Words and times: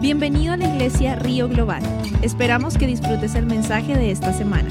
Bienvenido 0.00 0.52
a 0.52 0.56
la 0.56 0.68
iglesia 0.68 1.16
Río 1.16 1.48
Global. 1.48 1.82
Esperamos 2.22 2.78
que 2.78 2.86
disfrutes 2.86 3.34
el 3.34 3.46
mensaje 3.46 3.96
de 3.96 4.12
esta 4.12 4.32
semana. 4.32 4.70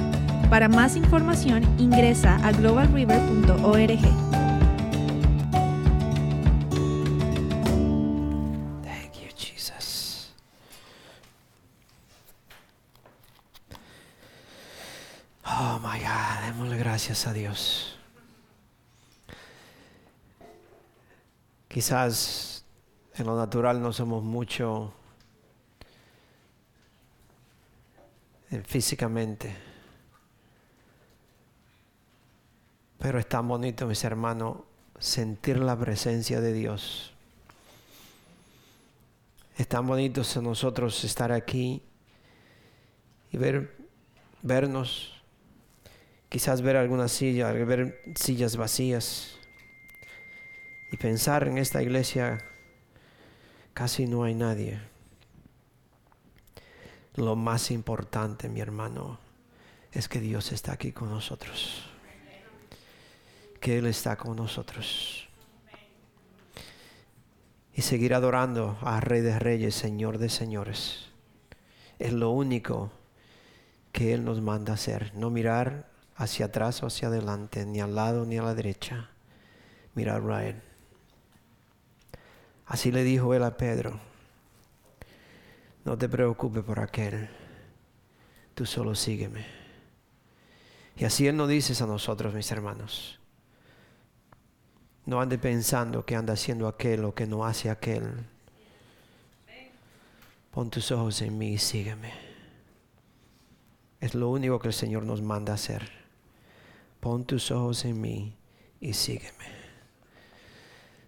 Para 0.49 0.69
más 0.69 0.95
información 0.95 1.65
ingresa 1.77 2.37
a 2.47 2.53
globalriver.org. 2.53 3.99
Thank 8.85 9.15
you, 9.21 9.29
Jesus. 9.35 10.31
Oh 15.45 15.77
my 15.83 15.99
God, 15.99 16.45
démosle 16.45 16.77
gracias 16.77 17.27
a 17.27 17.33
Dios. 17.33 17.99
Quizás 21.67 22.63
en 23.15 23.25
lo 23.25 23.35
natural 23.35 23.81
no 23.81 23.91
somos 23.91 24.23
mucho 24.23 24.93
físicamente, 28.65 29.53
pero 32.97 33.19
es 33.19 33.27
tan 33.27 33.47
bonito, 33.47 33.85
mis 33.85 34.03
hermanos, 34.03 34.57
sentir 34.99 35.59
la 35.59 35.77
presencia 35.77 36.41
de 36.41 36.53
Dios. 36.53 37.13
Es 39.57 39.67
tan 39.67 39.85
bonito 39.87 40.21
nosotros 40.41 41.03
estar 41.03 41.31
aquí 41.31 41.81
y 43.31 43.37
ver, 43.37 43.75
vernos, 44.41 45.21
quizás 46.29 46.61
ver 46.61 46.77
alguna 46.77 47.07
silla, 47.07 47.51
ver 47.51 48.01
sillas 48.15 48.55
vacías 48.55 49.37
y 50.91 50.97
pensar 50.97 51.47
en 51.47 51.57
esta 51.57 51.81
iglesia 51.81 52.39
casi 53.73 54.05
no 54.05 54.23
hay 54.23 54.35
nadie. 54.35 54.79
Lo 57.17 57.35
más 57.35 57.69
importante, 57.71 58.47
mi 58.47 58.61
hermano, 58.61 59.19
es 59.91 60.07
que 60.07 60.21
Dios 60.21 60.51
está 60.53 60.71
aquí 60.71 60.93
con 60.93 61.09
nosotros. 61.09 61.83
Que 63.59 63.79
Él 63.79 63.87
está 63.87 64.15
con 64.15 64.37
nosotros 64.37 65.27
y 67.77 67.83
seguir 67.83 68.15
adorando 68.15 68.75
a 68.81 68.99
Rey 68.99 69.21
de 69.21 69.37
Reyes, 69.37 69.75
Señor 69.75 70.17
de 70.17 70.29
Señores. 70.29 71.09
Es 71.99 72.11
lo 72.11 72.31
único 72.31 72.91
que 73.91 74.15
Él 74.15 74.25
nos 74.25 74.41
manda 74.41 74.73
hacer, 74.73 75.11
no 75.13 75.29
mirar 75.29 75.87
hacia 76.15 76.47
atrás 76.47 76.81
o 76.81 76.87
hacia 76.87 77.09
adelante, 77.09 77.67
ni 77.67 77.79
al 77.79 77.93
lado 77.93 78.25
ni 78.25 78.39
a 78.39 78.41
la 78.41 78.55
derecha, 78.55 79.11
mirar 79.93 80.23
a 80.31 80.47
Él. 80.47 80.59
Así 82.65 82.91
le 82.91 83.03
dijo 83.03 83.35
Él 83.35 83.43
a 83.43 83.57
Pedro, 83.57 83.99
no 85.87 85.97
te 85.97 86.09
preocupes 86.09 86.65
por 86.65 86.81
aquel, 86.81 87.29
tú 88.53 88.65
solo 88.65 88.93
sígueme. 88.93 89.45
Y 90.97 91.05
así 91.05 91.27
Él 91.27 91.37
nos 91.37 91.47
dice 91.47 91.81
a 91.81 91.87
nosotros, 91.87 92.33
mis 92.33 92.51
hermanos. 92.51 93.21
No 95.05 95.21
ande 95.21 95.37
pensando 95.37 96.05
que 96.05 96.17
anda 96.17 96.33
haciendo 96.33 96.67
aquel 96.67 97.05
o 97.05 97.15
que 97.15 97.25
no 97.25 97.45
hace 97.45 97.69
aquel. 97.69 98.03
Pon 100.51 100.69
tus 100.69 100.91
ojos 100.91 101.21
en 101.21 101.37
mí 101.37 101.53
y 101.53 101.57
sígueme. 101.57 102.11
Es 104.01 104.13
lo 104.13 104.29
único 104.29 104.59
que 104.59 104.67
el 104.67 104.73
Señor 104.73 105.03
nos 105.03 105.21
manda 105.21 105.53
hacer. 105.53 105.89
Pon 106.99 107.23
tus 107.23 107.49
ojos 107.49 107.85
en 107.85 108.01
mí 108.01 108.35
y 108.81 108.91
sígueme. 108.91 109.45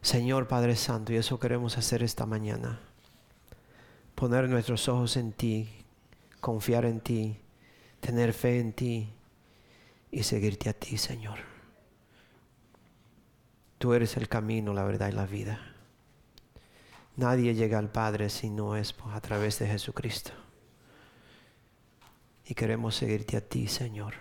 Señor 0.01 0.47
Padre 0.47 0.77
Santo, 0.77 1.11
y 1.11 1.17
eso 1.17 1.37
queremos 1.37 1.77
hacer 1.77 2.01
esta 2.01 2.25
mañana. 2.25 2.79
Poner 4.19 4.49
nuestros 4.49 4.89
ojos 4.89 5.15
en 5.15 5.31
ti, 5.31 5.69
confiar 6.41 6.83
en 6.83 6.99
ti, 6.99 7.37
tener 8.01 8.33
fe 8.33 8.59
en 8.59 8.73
ti 8.73 9.13
y 10.11 10.23
seguirte 10.23 10.67
a 10.67 10.73
ti, 10.73 10.97
Señor. 10.97 11.39
Tú 13.77 13.93
eres 13.93 14.17
el 14.17 14.27
camino, 14.27 14.73
la 14.73 14.83
verdad 14.83 15.07
y 15.07 15.13
la 15.13 15.25
vida. 15.25 15.73
Nadie 17.15 17.55
llega 17.55 17.79
al 17.79 17.89
Padre 17.89 18.29
si 18.29 18.49
no 18.49 18.75
es 18.75 18.93
a 19.09 19.21
través 19.21 19.57
de 19.59 19.67
Jesucristo. 19.67 20.31
Y 22.45 22.55
queremos 22.55 22.95
seguirte 22.95 23.37
a 23.37 23.41
ti, 23.41 23.69
Señor. 23.69 24.15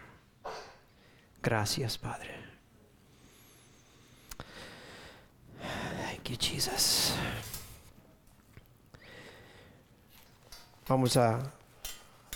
Gracias, 1.43 1.99
Padre. 1.99 2.37
Thank 5.59 6.31
you, 6.31 6.37
Jesus. 6.39 7.15
Vamos 10.89 11.19
a, 11.19 11.39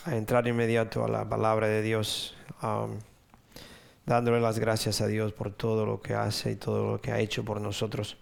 entrar 0.05 0.47
inmediato 0.47 1.03
a 1.03 1.09
la 1.09 1.27
palabra 1.27 1.69
de 1.69 1.81
Dios. 1.81 2.35
Um, 2.63 2.99
dándole 4.05 4.43
las 4.43 4.59
gracias 4.59 5.01
a 5.01 5.07
Dios 5.07 5.33
por 5.33 5.51
todo 5.51 5.87
lo 5.87 6.03
que 6.03 6.13
hace 6.13 6.51
y 6.51 6.57
todo 6.57 6.93
lo 6.93 7.01
que 7.01 7.13
ha 7.13 7.19
hecho 7.19 7.47
por 7.47 7.63
nosotros. 7.63 8.19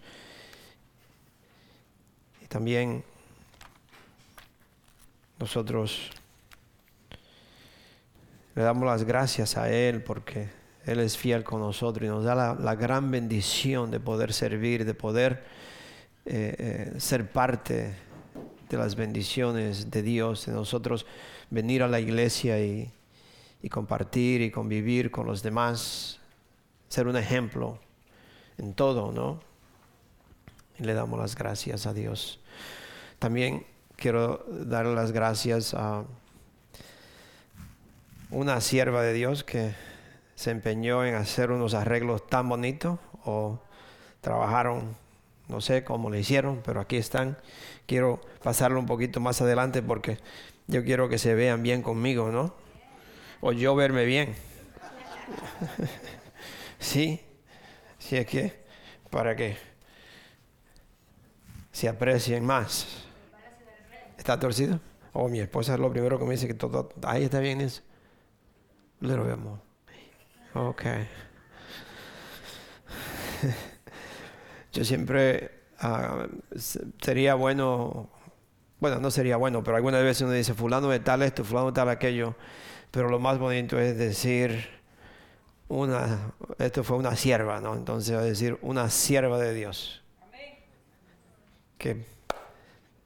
Y 2.41 2.45
también 2.45 3.03
nosotros 5.37 6.11
le 8.55 8.63
damos 8.63 8.85
las 8.85 9.03
gracias 9.03 9.57
a 9.57 9.69
Él 9.69 10.01
porque 10.01 10.47
Él 10.85 11.01
es 11.01 11.17
fiel 11.17 11.43
con 11.43 11.59
nosotros 11.59 12.05
y 12.05 12.07
nos 12.07 12.23
da 12.23 12.35
la, 12.35 12.53
la 12.53 12.75
gran 12.75 13.11
bendición 13.11 13.91
de 13.91 13.99
poder 13.99 14.31
servir, 14.31 14.85
de 14.85 14.93
poder 14.93 15.43
eh, 16.25 16.55
eh, 16.95 16.99
ser 17.01 17.29
parte 17.29 18.10
de 18.71 18.83
las 18.83 18.95
bendiciones 18.95 19.91
de 19.91 20.01
Dios, 20.01 20.45
de 20.47 20.53
nosotros 20.53 21.05
venir 21.49 21.83
a 21.83 21.87
la 21.87 21.99
iglesia 21.99 22.59
y 22.59 22.91
y 23.61 23.69
compartir 23.69 24.41
y 24.41 24.51
convivir 24.51 25.11
con 25.11 25.27
los 25.27 25.43
demás, 25.43 26.19
ser 26.89 27.07
un 27.07 27.15
ejemplo 27.15 27.79
en 28.57 28.73
todo, 28.73 29.11
¿no? 29.11 29.39
Y 30.79 30.83
le 30.83 30.93
damos 30.93 31.19
las 31.19 31.35
gracias 31.35 31.85
a 31.85 31.93
Dios. 31.93 32.39
También 33.19 33.65
quiero 33.95 34.45
dar 34.49 34.85
las 34.87 35.11
gracias 35.11 35.73
a 35.73 36.03
una 38.31 38.61
sierva 38.61 39.03
de 39.03 39.13
Dios 39.13 39.43
que 39.43 39.75
se 40.35 40.49
empeñó 40.49 41.05
en 41.05 41.15
hacer 41.15 41.51
unos 41.51 41.73
arreglos 41.75 42.27
tan 42.27 42.49
bonitos 42.49 42.97
o 43.25 43.59
trabajaron, 44.21 44.95
no 45.51 45.61
sé 45.61 45.83
cómo 45.83 46.09
le 46.09 46.19
hicieron, 46.19 46.61
pero 46.65 46.81
aquí 46.81 46.97
están. 46.97 47.37
Quiero 47.85 48.21
pasarlo 48.41 48.79
un 48.79 48.87
poquito 48.87 49.19
más 49.19 49.41
adelante 49.41 49.83
porque 49.83 50.17
yo 50.67 50.83
quiero 50.83 51.09
que 51.09 51.19
se 51.19 51.35
vean 51.35 51.61
bien 51.61 51.83
conmigo, 51.83 52.31
¿no? 52.31 52.55
o 53.41 53.51
yo 53.51 53.75
verme 53.75 54.05
bien. 54.05 54.35
sí, 56.79 57.19
sí 57.99 58.15
es 58.15 58.25
que 58.27 58.61
para 59.09 59.35
que 59.35 59.57
se 61.71 61.89
aprecien 61.89 62.45
más. 62.45 63.05
¿Está 64.17 64.39
torcido? 64.39 64.79
Oh, 65.13 65.27
mi 65.27 65.39
esposa 65.39 65.73
es 65.73 65.79
lo 65.79 65.91
primero 65.91 66.17
que 66.17 66.25
me 66.25 66.31
dice 66.31 66.47
que 66.47 66.53
todo, 66.53 66.89
ahí 67.03 67.23
está 67.23 67.39
bien 67.39 67.59
eso. 67.59 67.81
Lo 68.99 69.23
vemos. 69.23 69.59
Ok. 70.53 70.83
Yo 74.71 74.85
siempre 74.85 75.51
uh, 75.83 76.27
sería 77.01 77.35
bueno, 77.35 78.09
bueno, 78.79 78.99
no 78.99 79.11
sería 79.11 79.37
bueno, 79.37 79.63
pero 79.63 79.77
algunas 79.77 80.03
veces 80.03 80.23
uno 80.23 80.31
dice, 80.31 80.53
fulano 80.53 80.89
de 80.89 80.99
tal 80.99 81.21
esto, 81.21 81.43
fulano 81.43 81.67
de 81.67 81.73
tal 81.73 81.89
aquello. 81.89 82.35
Pero 82.91 83.09
lo 83.09 83.19
más 83.19 83.37
bonito 83.37 83.79
es 83.79 83.97
decir, 83.97 84.69
una, 85.67 86.33
esto 86.59 86.83
fue 86.83 86.97
una 86.97 87.15
sierva, 87.15 87.61
¿no? 87.61 87.75
Entonces 87.75 88.21
decir 88.21 88.57
una 88.61 88.89
sierva 88.89 89.37
de 89.37 89.53
Dios. 89.53 90.03
Que 91.77 92.05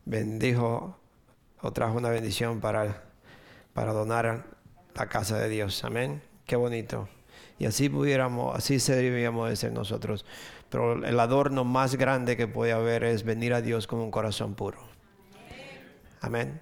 bendijo 0.04 0.98
o 1.62 1.72
trajo 1.72 1.98
una 1.98 2.10
bendición 2.10 2.60
para, 2.60 3.04
para 3.74 3.94
donar 3.94 4.46
la 4.96 5.08
casa 5.08 5.38
de 5.38 5.50
Dios. 5.50 5.84
Amén. 5.84 6.22
Qué 6.46 6.56
bonito. 6.56 7.08
Y 7.58 7.66
así 7.66 7.88
pudiéramos, 7.90 8.56
así 8.56 8.78
deberíamos 8.78 9.50
de 9.50 9.56
ser 9.56 9.72
nosotros. 9.72 10.26
Pero 10.76 11.06
el 11.06 11.18
adorno 11.22 11.64
más 11.64 11.96
grande 11.96 12.36
que 12.36 12.50
puede 12.50 12.74
haber 12.74 13.06
es 13.06 13.24
venir 13.24 13.54
a 13.54 13.62
Dios 13.62 13.88
con 13.88 14.02
un 14.02 14.12
corazón 14.12 14.56
puro. 14.56 14.80
Amén. 16.20 16.60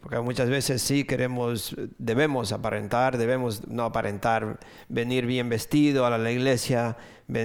Porque 0.00 0.18
muchas 0.20 0.48
veces 0.48 0.80
sí 0.80 1.04
queremos, 1.04 1.76
debemos 1.98 2.52
aparentar, 2.52 3.18
debemos 3.18 3.68
no 3.68 3.84
aparentar, 3.84 4.60
venir 4.88 5.26
bien 5.26 5.50
vestido 5.50 6.06
a 6.06 6.16
la 6.16 6.30
iglesia, 6.30 6.96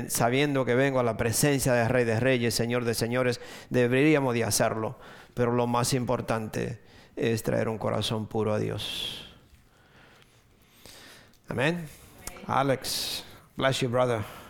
sabiendo 0.07 0.63
que 0.63 0.73
vengo 0.75 1.01
a 1.01 1.03
la 1.03 1.17
presencia 1.17 1.73
del 1.73 1.89
Rey 1.89 2.05
de 2.05 2.17
Reyes, 2.17 2.53
Señor 2.53 2.85
de 2.85 2.93
Señores, 2.93 3.41
deberíamos 3.69 4.35
de 4.35 4.45
hacerlo. 4.45 4.97
Pero 5.33 5.51
lo 5.51 5.67
más 5.67 5.93
importante 5.93 6.79
es 7.17 7.43
traer 7.43 7.67
un 7.67 7.77
corazón 7.77 8.27
puro 8.27 8.53
a 8.53 8.57
Dios. 8.57 9.35
Amén. 11.49 11.85
Alex, 12.47 13.25
bless 13.57 13.81
you, 13.81 13.89
brother. 13.89 14.44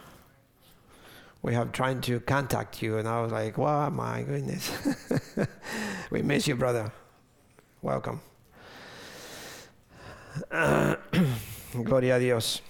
We 1.46 1.54
have 1.54 1.72
tried 1.72 2.02
to 2.10 2.20
contact 2.22 2.82
you, 2.82 2.98
and 2.98 3.08
I 3.08 3.22
was 3.22 3.32
like, 3.32 3.56
wow, 3.56 3.92
my 3.92 4.24
goodness. 4.24 4.72
we 6.10 6.24
miss 6.24 6.48
you, 6.48 6.56
brother. 6.56 6.92
Welcome. 7.84 8.20
gloria 11.84 12.16
a 12.16 12.20
Dios. 12.20 12.64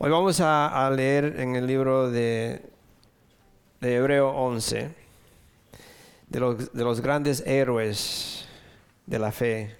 Hoy 0.00 0.10
vamos 0.10 0.40
a, 0.40 0.90
leer 0.96 1.38
en 1.38 1.54
el 1.54 1.68
libro 1.68 2.10
de, 2.10 2.60
de 3.80 3.94
Hebreo 3.94 4.30
11, 4.30 4.90
de 6.28 6.40
los, 6.40 6.72
de 6.72 6.82
los 6.82 7.00
grandes 7.00 7.40
héroes 7.46 8.48
de 9.06 9.18
la 9.20 9.30
fe. 9.30 9.76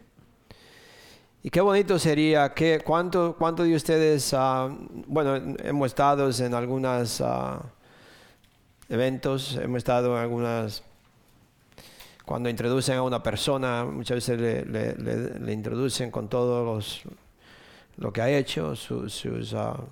Y 1.46 1.50
qué 1.50 1.60
bonito 1.60 1.96
sería, 1.96 2.52
que, 2.52 2.80
¿cuánto, 2.80 3.36
¿cuánto 3.38 3.62
de 3.62 3.76
ustedes, 3.76 4.32
uh, 4.32 4.76
bueno, 5.06 5.54
hemos 5.62 5.86
estado 5.86 6.28
en 6.44 6.54
algunos 6.54 7.20
uh, 7.20 7.60
eventos, 8.88 9.54
hemos 9.54 9.76
estado 9.78 10.16
en 10.16 10.22
algunas, 10.24 10.82
cuando 12.24 12.48
introducen 12.48 12.96
a 12.96 13.02
una 13.02 13.22
persona, 13.22 13.84
muchas 13.84 14.16
veces 14.16 14.40
le, 14.40 14.96
le, 15.38 15.52
introducen 15.52 16.10
con 16.10 16.28
todos 16.28 16.66
los, 16.66 17.02
lo 17.98 18.12
que 18.12 18.22
ha 18.22 18.28
hecho, 18.28 18.74
sus... 18.74 19.24
Uh, 19.24 19.86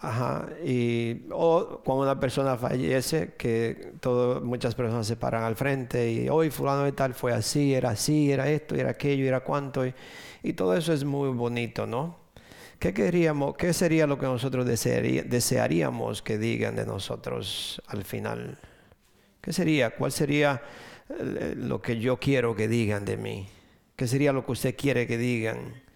Ajá, 0.00 0.48
y 0.64 1.22
o 1.32 1.80
cuando 1.84 2.04
una 2.04 2.20
persona 2.20 2.56
fallece, 2.56 3.34
que 3.36 3.94
todo, 4.00 4.40
muchas 4.40 4.76
personas 4.76 5.08
se 5.08 5.16
paran 5.16 5.42
al 5.42 5.56
frente 5.56 6.12
y 6.12 6.28
hoy 6.28 6.50
fulano 6.50 6.84
de 6.84 6.92
tal 6.92 7.14
fue 7.14 7.32
así, 7.32 7.74
era 7.74 7.90
así, 7.90 8.30
era 8.30 8.48
esto, 8.48 8.76
era 8.76 8.90
aquello, 8.90 9.26
era 9.26 9.40
cuánto, 9.40 9.84
y, 9.84 9.92
todo 10.54 10.76
eso 10.76 10.92
es 10.92 11.04
muy 11.04 11.30
bonito, 11.30 11.86
¿no? 11.86 12.16
¿Qué 12.78 12.94
queríamos, 12.94 13.56
qué 13.56 13.72
sería 13.72 14.06
lo 14.06 14.18
que 14.18 14.26
nosotros 14.26 14.64
desearíamos 14.66 16.22
que 16.22 16.38
digan 16.38 16.76
de 16.76 16.86
nosotros 16.86 17.82
al 17.88 18.04
final? 18.04 18.58
¿Qué 19.40 19.52
sería? 19.52 19.90
¿Cuál 19.90 20.12
sería 20.12 20.62
eh, 21.10 21.54
lo 21.56 21.82
que 21.82 21.98
yo 21.98 22.18
quiero 22.18 22.54
que 22.54 22.68
digan 22.68 23.04
de 23.04 23.16
mí? 23.16 23.48
¿Qué 23.96 24.06
sería 24.06 24.32
lo 24.32 24.46
que 24.46 24.52
usted 24.52 24.76
quiere 24.76 25.08
que 25.08 25.18
digan? 25.18 25.87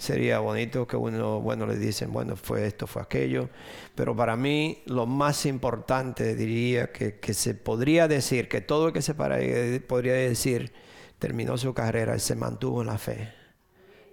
Sería 0.00 0.38
bonito 0.40 0.86
que 0.86 0.96
uno, 0.96 1.40
bueno, 1.40 1.66
le 1.66 1.76
dicen, 1.76 2.10
bueno, 2.10 2.34
fue 2.34 2.66
esto, 2.66 2.86
fue 2.86 3.02
aquello, 3.02 3.50
pero 3.94 4.16
para 4.16 4.34
mí 4.34 4.82
lo 4.86 5.04
más 5.04 5.44
importante 5.44 6.34
diría 6.34 6.90
que, 6.90 7.34
se 7.34 7.54
podría 7.54 8.08
decir, 8.08 8.48
que 8.48 8.62
todo 8.62 8.88
el 8.88 8.92
que 8.94 9.02
se 9.02 9.14
para, 9.14 9.36
podría 9.86 10.14
decir, 10.14 10.72
terminó 11.18 11.58
su 11.58 11.74
carrera 11.74 12.16
y 12.16 12.20
se 12.20 12.34
mantuvo 12.34 12.80
en 12.80 12.86
la 12.86 12.96
fe. 12.96 13.32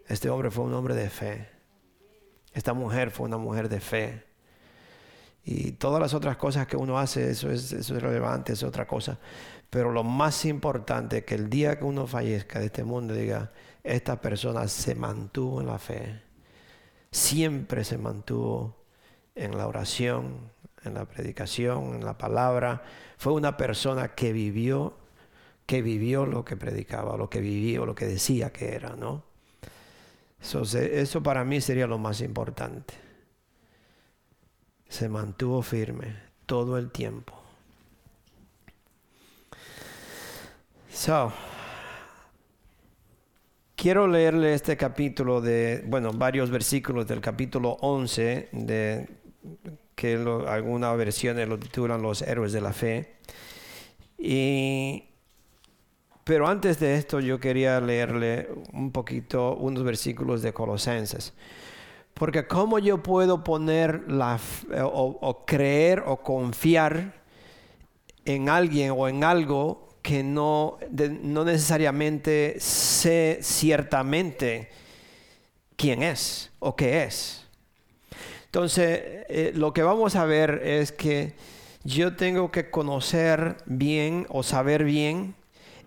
Este 0.07 0.29
hombre 0.29 0.51
fue 0.51 0.65
un 0.65 0.73
hombre 0.73 0.93
de 0.93 1.09
fe. 1.09 1.47
Esta 2.53 2.73
mujer 2.73 3.09
fue 3.09 3.25
una 3.25 3.37
mujer 3.37 3.69
de 3.69 3.79
fe. 3.79 4.23
Y 5.45 5.71
todas 5.71 6.01
las 6.01 6.13
otras 6.13 6.35
cosas 6.35 6.67
que 6.67 6.75
uno 6.75 6.99
hace, 6.99 7.29
eso 7.29 7.49
es, 7.49 7.71
eso 7.71 7.95
es 7.95 8.03
relevante, 8.03 8.51
es 8.51 8.63
otra 8.63 8.85
cosa. 8.85 9.17
Pero 9.69 9.91
lo 9.91 10.03
más 10.03 10.43
importante 10.43 11.23
que 11.23 11.35
el 11.35 11.49
día 11.49 11.79
que 11.79 11.85
uno 11.85 12.07
fallezca 12.07 12.59
de 12.59 12.65
este 12.65 12.83
mundo 12.83 13.13
diga, 13.13 13.53
esta 13.87 14.19
persona 14.19 14.67
se 14.67 14.95
mantuvo 14.95 15.61
en 15.61 15.67
la 15.67 15.79
fe, 15.79 16.21
siempre 17.11 17.83
se 17.83 17.97
mantuvo 17.97 18.75
en 19.35 19.57
la 19.57 19.67
oración, 19.67 20.51
en 20.83 20.93
la 20.93 21.05
predicación, 21.05 21.95
en 21.95 22.05
la 22.05 22.17
palabra. 22.17 22.83
Fue 23.17 23.33
una 23.33 23.55
persona 23.55 24.09
que 24.15 24.33
vivió, 24.33 24.97
que 25.65 25.81
vivió 25.81 26.25
lo 26.25 26.43
que 26.43 26.57
predicaba, 26.57 27.17
lo 27.17 27.29
que 27.29 27.39
vivió, 27.39 27.85
lo 27.85 27.95
que 27.95 28.05
decía 28.05 28.51
que 28.51 28.75
era, 28.75 28.95
¿no? 28.95 29.23
Eso, 30.41 30.61
eso 30.61 31.23
para 31.23 31.43
mí 31.43 31.61
sería 31.61 31.87
lo 31.87 31.97
más 31.97 32.21
importante. 32.21 32.93
Se 34.89 35.09
mantuvo 35.09 35.61
firme 35.61 36.15
todo 36.45 36.77
el 36.77 36.91
tiempo. 36.91 37.33
So, 40.91 41.31
Quiero 43.77 44.07
leerle 44.07 44.56
este 44.56 44.75
capítulo 44.75 45.39
de, 45.39 45.83
bueno, 45.85 46.12
varios 46.12 46.50
versículos 46.50 47.06
del 47.06 47.21
capítulo 47.21 47.77
11, 47.81 48.50
de, 48.51 49.07
que 49.94 50.15
algunas 50.47 50.97
versiones 50.97 51.47
lo 51.47 51.59
titulan 51.59 52.01
Los 52.01 52.24
héroes 52.24 52.53
de 52.53 52.62
la 52.62 52.74
fe. 52.74 53.18
Y, 54.18 55.03
pero 56.24 56.47
antes 56.47 56.79
de 56.79 56.95
esto 56.95 57.19
yo 57.19 57.39
quería 57.39 57.79
leerle 57.79 58.50
un 58.74 58.91
poquito 58.91 59.56
unos 59.56 59.83
versículos 59.83 60.41
de 60.41 60.53
Colosenses. 60.53 61.33
Porque 62.15 62.47
cómo 62.47 62.80
yo 62.80 63.03
puedo 63.03 63.44
poner 63.44 64.12
la, 64.12 64.39
o, 64.85 65.19
o 65.21 65.45
creer 65.45 66.03
o 66.07 66.18
confiar 66.23 67.13
en 68.25 68.50
alguien 68.50 68.91
o 68.97 69.07
en 69.07 69.23
algo 69.23 69.86
que 70.07 70.24
no, 70.24 70.77
no 71.21 71.44
necesariamente 71.44 72.56
sé 72.62 73.39
ciertamente 73.42 74.69
quién 75.75 76.01
es 76.01 76.50
o 76.59 76.77
qué 76.77 77.04
es. 77.04 77.45
Entonces, 78.45 79.01
eh, 79.27 79.51
lo 79.54 79.74
que 79.74 79.83
vamos 79.83 80.15
a 80.15 80.24
ver 80.24 80.62
es 80.63 80.94
que 80.94 81.33
yo 81.83 82.15
tengo 82.15 82.51
que 82.51 82.69
conocer 82.69 83.57
bien 83.65 84.25
o 84.30 84.44
saber 84.44 84.86
bien 84.86 85.36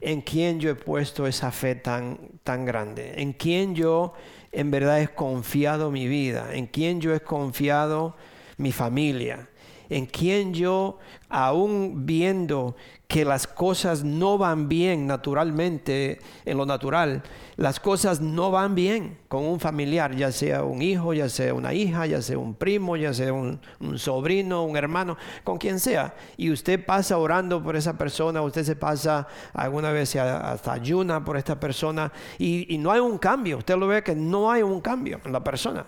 en 0.03 0.21
quién 0.21 0.61
yo 0.61 0.69
he 0.69 0.75
puesto 0.75 1.27
esa 1.27 1.51
fe 1.51 1.75
tan, 1.75 2.19
tan 2.45 2.67
grande, 2.67 3.15
en 3.23 3.33
quién 3.33 3.75
yo 3.75 4.13
en 4.53 4.71
verdad 4.71 5.01
he 5.01 5.09
confiado 5.09 5.91
mi 5.91 6.07
vida, 6.09 6.51
en 6.53 6.67
quién 6.67 7.01
yo 7.01 7.15
he 7.15 7.21
confiado 7.21 8.17
mi 8.59 8.71
familia, 8.71 9.49
en 9.91 10.07
quién 10.07 10.55
yo, 10.55 10.99
aún 11.29 12.07
viendo 12.07 12.77
que 13.11 13.25
las 13.25 13.49
cosas 13.49 14.05
no 14.05 14.39
van 14.39 14.69
bien 14.69 15.09
naturalmente, 15.09 16.21
en 16.45 16.57
lo 16.57 16.65
natural, 16.65 17.25
las 17.57 17.81
cosas 17.81 18.21
no 18.21 18.53
van 18.53 18.77
bien 18.77 19.19
con 19.27 19.45
un 19.45 19.59
familiar, 19.59 20.15
ya 20.15 20.31
sea 20.31 20.63
un 20.63 20.81
hijo, 20.81 21.13
ya 21.13 21.29
sea 21.29 21.53
una 21.53 21.75
hija, 21.75 22.07
ya 22.07 22.23
sea 22.23 22.39
un 22.39 22.55
primo, 22.55 22.97
ya 22.97 23.13
sea 23.13 23.33
un, 23.33 23.61
sobrino, 23.97 24.65
un 24.65 24.77
hermano, 24.77 25.17
con 25.43 25.59
quien 25.59 25.81
sea. 25.81 26.15
Y 26.37 26.53
usted 26.53 26.87
pasa 26.87 27.19
orando 27.19 27.61
por 27.63 27.75
esa 27.75 27.99
persona, 27.99 28.43
usted 28.43 28.63
se 28.63 28.77
pasa 28.77 29.27
alguna 29.53 29.91
vez 29.91 30.15
hasta 30.15 30.73
ayuna 30.73 31.25
por 31.25 31.37
esta 31.37 31.59
persona 31.59 32.13
y, 32.39 32.73
y 32.73 32.79
no 32.79 32.93
hay 32.93 33.01
un 33.01 33.19
cambio. 33.19 33.59
Usted 33.59 33.77
lo 33.77 33.89
ve 33.89 34.05
que 34.05 34.15
no 34.15 34.53
hay 34.53 34.63
un 34.63 34.81
cambio 34.81 35.21
en 35.25 35.33
la 35.33 35.43
persona. 35.43 35.85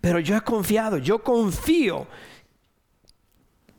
Pero 0.00 0.18
yo 0.20 0.36
he 0.36 0.40
confiado, 0.40 0.98
yo 0.98 1.22
confío 1.22 2.06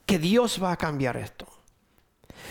que 0.06 0.20
Dios 0.20 0.62
va 0.62 0.74
a 0.74 0.78
cambiar 0.78 1.18
esto. 1.18 1.48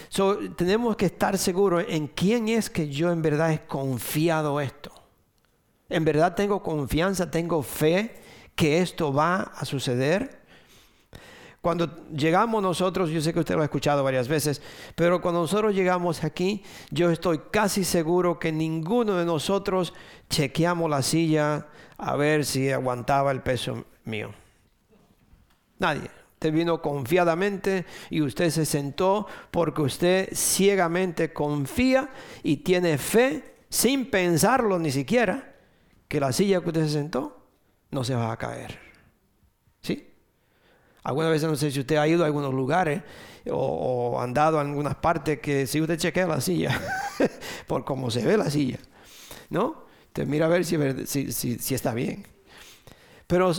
So, 0.09 0.39
tenemos 0.57 0.97
que 0.97 1.07
estar 1.07 1.39
seguros 1.39 1.85
en 1.89 2.09
quién 2.09 2.49
es 2.49 2.69
que 2.69 2.89
yo 2.89 3.13
en 3.13 3.23
verdad 3.23 3.53
he 3.53 3.67
confiado 3.67 4.61
esto. 4.61 4.91
En 5.89 6.05
verdad 6.05 6.35
tengo 6.35 6.63
confianza, 6.63 7.31
tengo 7.31 7.63
fe 7.63 8.21
que 8.55 8.81
esto 8.81 9.13
va 9.13 9.43
a 9.43 9.65
suceder. 9.65 10.40
Cuando 11.61 12.09
llegamos 12.09 12.63
nosotros, 12.63 13.11
yo 13.11 13.21
sé 13.21 13.35
que 13.35 13.41
usted 13.41 13.55
lo 13.55 13.61
ha 13.61 13.65
escuchado 13.65 14.03
varias 14.03 14.29
veces, 14.29 14.63
pero 14.95 15.21
cuando 15.21 15.43
nosotros 15.43 15.75
llegamos 15.75 16.25
aquí, 16.25 16.63
yo 16.91 17.11
estoy 17.11 17.41
casi 17.51 17.85
seguro 17.85 18.39
que 18.39 18.51
ninguno 18.51 19.17
de 19.17 19.27
nosotros 19.27 19.93
chequeamos 20.31 20.89
la 20.89 21.03
silla 21.03 21.67
a 21.99 22.17
ver 22.17 22.47
si 22.47 22.71
aguantaba 22.71 23.31
el 23.31 23.43
peso 23.43 23.85
mío. 24.05 24.33
Nadie. 25.79 26.11
Usted 26.35 26.55
vino 26.55 26.81
confiadamente 26.81 27.85
y 28.09 28.23
usted 28.23 28.49
se 28.49 28.65
sentó 28.65 29.27
porque 29.51 29.83
usted 29.83 30.31
ciegamente 30.33 31.35
confía 31.35 32.09
y 32.43 32.57
tiene 32.59 32.97
fe 32.97 33.57
sin 33.69 34.11
pensarlo 34.11 34.79
ni 34.79 34.91
siquiera 34.91 35.55
que 36.09 36.19
la 36.19 36.33
silla 36.33 36.63
que 36.63 36.69
usted 36.69 36.85
se 36.85 36.93
sentó 36.95 37.47
no 37.91 38.05
se 38.05 38.15
va 38.15 38.33
a 38.33 38.39
caer. 38.39 38.90
Algunas 41.03 41.31
veces 41.31 41.49
no 41.49 41.57
sé 41.57 41.71
si 41.71 41.81
usted 41.81 41.97
ha 41.97 42.07
ido 42.07 42.23
a 42.23 42.27
algunos 42.27 42.53
lugares 42.53 43.03
o, 43.51 44.21
andado 44.21 44.61
en 44.61 44.69
algunas 44.69 44.97
partes 44.97 45.41
que 45.41 45.67
si 45.67 45.81
usted 45.81 45.99
chequea 45.99 46.27
la 46.27 46.41
silla, 46.41 46.79
por 47.67 47.85
cómo 47.85 48.11
se 48.11 48.25
ve 48.25 48.37
la 48.37 48.51
silla, 48.51 48.79
¿no? 49.49 49.85
Te 50.13 50.27
mira 50.27 50.47
a 50.47 50.49
ver 50.49 50.65
si, 50.65 50.77
si, 51.07 51.59
si 51.59 51.75
está 51.75 51.95
bien. 51.95 52.27
Pero 53.27 53.53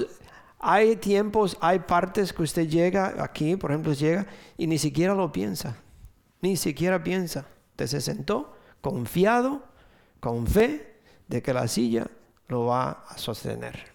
hay 0.60 0.98
tiempos, 0.98 1.58
hay 1.62 1.80
partes 1.80 2.34
que 2.34 2.44
usted 2.44 2.68
llega 2.68 3.24
aquí, 3.24 3.56
por 3.56 3.72
ejemplo, 3.72 3.94
llega 3.94 4.28
y 4.58 4.68
ni 4.68 4.78
siquiera 4.78 5.16
lo 5.16 5.32
piensa. 5.32 5.78
Ni 6.42 6.58
siquiera 6.58 7.04
piensa. 7.04 7.48
Usted 7.72 7.88
se 7.88 8.02
sentó 8.02 8.54
confiado, 8.82 9.64
con 10.20 10.46
fe, 10.46 11.00
de 11.28 11.42
que 11.42 11.54
la 11.54 11.68
silla 11.68 12.08
lo 12.48 12.66
va 12.66 13.06
a 13.08 13.18
sostener. 13.18 13.91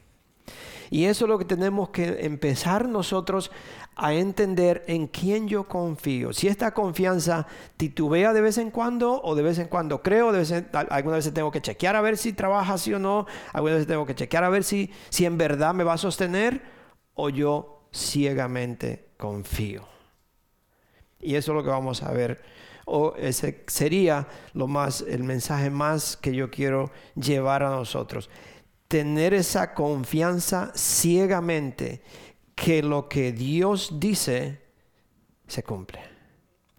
Y 0.90 1.04
eso 1.04 1.24
es 1.24 1.28
lo 1.28 1.38
que 1.38 1.44
tenemos 1.44 1.90
que 1.90 2.24
empezar 2.24 2.88
nosotros 2.88 3.50
a 3.96 4.12
entender 4.12 4.84
en 4.86 5.06
quién 5.06 5.48
yo 5.48 5.64
confío. 5.64 6.32
Si 6.32 6.48
esta 6.48 6.72
confianza 6.74 7.46
titubea 7.76 8.32
de 8.32 8.42
vez 8.42 8.58
en 8.58 8.70
cuando 8.70 9.22
o 9.22 9.34
de 9.34 9.42
vez 9.42 9.58
en 9.58 9.68
cuando 9.68 10.02
creo, 10.02 10.32
de 10.32 10.38
vez 10.40 10.50
en, 10.50 10.68
algunas 10.90 11.18
veces 11.18 11.32
tengo 11.32 11.50
que 11.50 11.62
chequear 11.62 11.96
a 11.96 12.02
ver 12.02 12.18
si 12.18 12.34
trabaja 12.34 12.74
así 12.74 12.92
o 12.92 12.98
no, 12.98 13.26
algunas 13.52 13.76
veces 13.76 13.88
tengo 13.88 14.04
que 14.04 14.14
chequear 14.14 14.44
a 14.44 14.50
ver 14.50 14.64
si, 14.64 14.90
si 15.08 15.24
en 15.24 15.38
verdad 15.38 15.74
me 15.74 15.82
va 15.82 15.94
a 15.94 15.98
sostener 15.98 16.62
o 17.14 17.30
yo 17.30 17.88
ciegamente 17.92 19.08
confío. 19.16 19.84
Y 21.18 21.34
eso 21.34 21.52
es 21.52 21.56
lo 21.56 21.64
que 21.64 21.70
vamos 21.70 22.02
a 22.02 22.12
ver. 22.12 22.42
O 22.84 23.14
ese 23.16 23.64
sería 23.66 24.28
lo 24.52 24.68
más, 24.68 25.00
el 25.00 25.24
mensaje 25.24 25.70
más 25.70 26.16
que 26.16 26.34
yo 26.34 26.50
quiero 26.50 26.92
llevar 27.16 27.62
a 27.62 27.70
nosotros. 27.70 28.30
Tener 28.88 29.34
esa 29.34 29.74
confianza 29.74 30.72
ciegamente 30.74 32.02
que 32.54 32.82
lo 32.82 33.08
que 33.08 33.32
Dios 33.32 33.98
dice 34.00 34.60
se 35.46 35.62
cumple. 35.62 36.00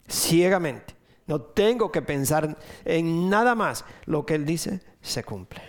Ciegamente. 0.07 0.95
No 1.27 1.41
tengo 1.41 1.91
que 1.91 2.01
pensar 2.01 2.57
en 2.85 3.29
nada 3.29 3.53
más. 3.55 3.83
Lo 4.05 4.25
que 4.25 4.35
Él 4.35 4.45
dice 4.45 4.81
se 5.01 5.23
cumple. 5.23 5.61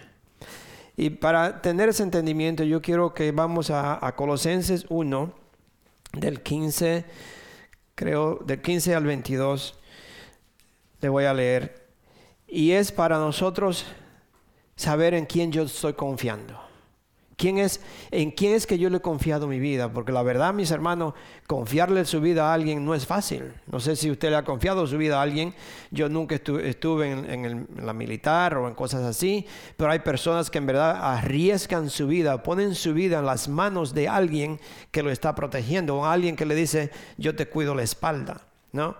Y 0.96 1.10
para 1.10 1.60
tener 1.62 1.88
ese 1.88 2.02
entendimiento, 2.02 2.64
yo 2.64 2.80
quiero 2.82 3.14
que 3.14 3.30
vamos 3.32 3.70
a, 3.70 4.04
a 4.04 4.16
Colosenses 4.16 4.86
1, 4.88 5.32
del 6.12 6.42
15, 6.42 7.04
creo, 7.94 8.36
del 8.44 8.60
15 8.60 8.94
al 8.94 9.04
22. 9.04 9.78
Le 11.00 11.08
voy 11.08 11.24
a 11.24 11.34
leer. 11.34 11.88
Y 12.46 12.72
es 12.72 12.92
para 12.92 13.18
nosotros 13.18 13.84
saber 14.78 15.12
en 15.14 15.26
quién 15.26 15.50
yo 15.52 15.64
estoy 15.64 15.92
confiando. 15.94 16.58
¿Quién 17.36 17.58
es, 17.58 17.80
¿En 18.10 18.32
quién 18.32 18.54
es 18.54 18.66
que 18.66 18.78
yo 18.78 18.90
le 18.90 18.96
he 18.96 19.00
confiado 19.00 19.46
mi 19.46 19.60
vida? 19.60 19.92
Porque 19.92 20.10
la 20.10 20.22
verdad, 20.24 20.52
mis 20.52 20.72
hermanos, 20.72 21.14
confiarle 21.46 22.04
su 22.04 22.20
vida 22.20 22.50
a 22.50 22.54
alguien 22.54 22.84
no 22.84 22.96
es 22.96 23.06
fácil. 23.06 23.52
No 23.70 23.78
sé 23.78 23.94
si 23.94 24.10
usted 24.10 24.30
le 24.30 24.36
ha 24.36 24.44
confiado 24.44 24.86
su 24.88 24.98
vida 24.98 25.18
a 25.18 25.22
alguien. 25.22 25.54
Yo 25.92 26.08
nunca 26.08 26.34
estuve, 26.34 27.10
en, 27.10 27.68
la 27.80 27.92
militar 27.92 28.56
o 28.56 28.66
en 28.66 28.74
cosas 28.74 29.04
así, 29.04 29.46
pero 29.76 29.92
hay 29.92 30.00
personas 30.00 30.50
que 30.50 30.58
en 30.58 30.66
verdad 30.66 30.98
arriesgan 31.00 31.90
su 31.90 32.08
vida, 32.08 32.42
ponen 32.42 32.74
su 32.74 32.92
vida 32.92 33.20
en 33.20 33.26
las 33.26 33.48
manos 33.48 33.94
de 33.94 34.08
alguien 34.08 34.58
que 34.90 35.04
lo 35.04 35.10
está 35.10 35.36
protegiendo, 35.36 35.98
o 35.98 36.06
alguien 36.06 36.34
que 36.34 36.46
le 36.46 36.56
dice, 36.56 36.90
yo 37.18 37.36
te 37.36 37.46
cuido 37.46 37.72
la 37.72 37.84
espalda, 37.84 38.40
¿no? 38.72 38.96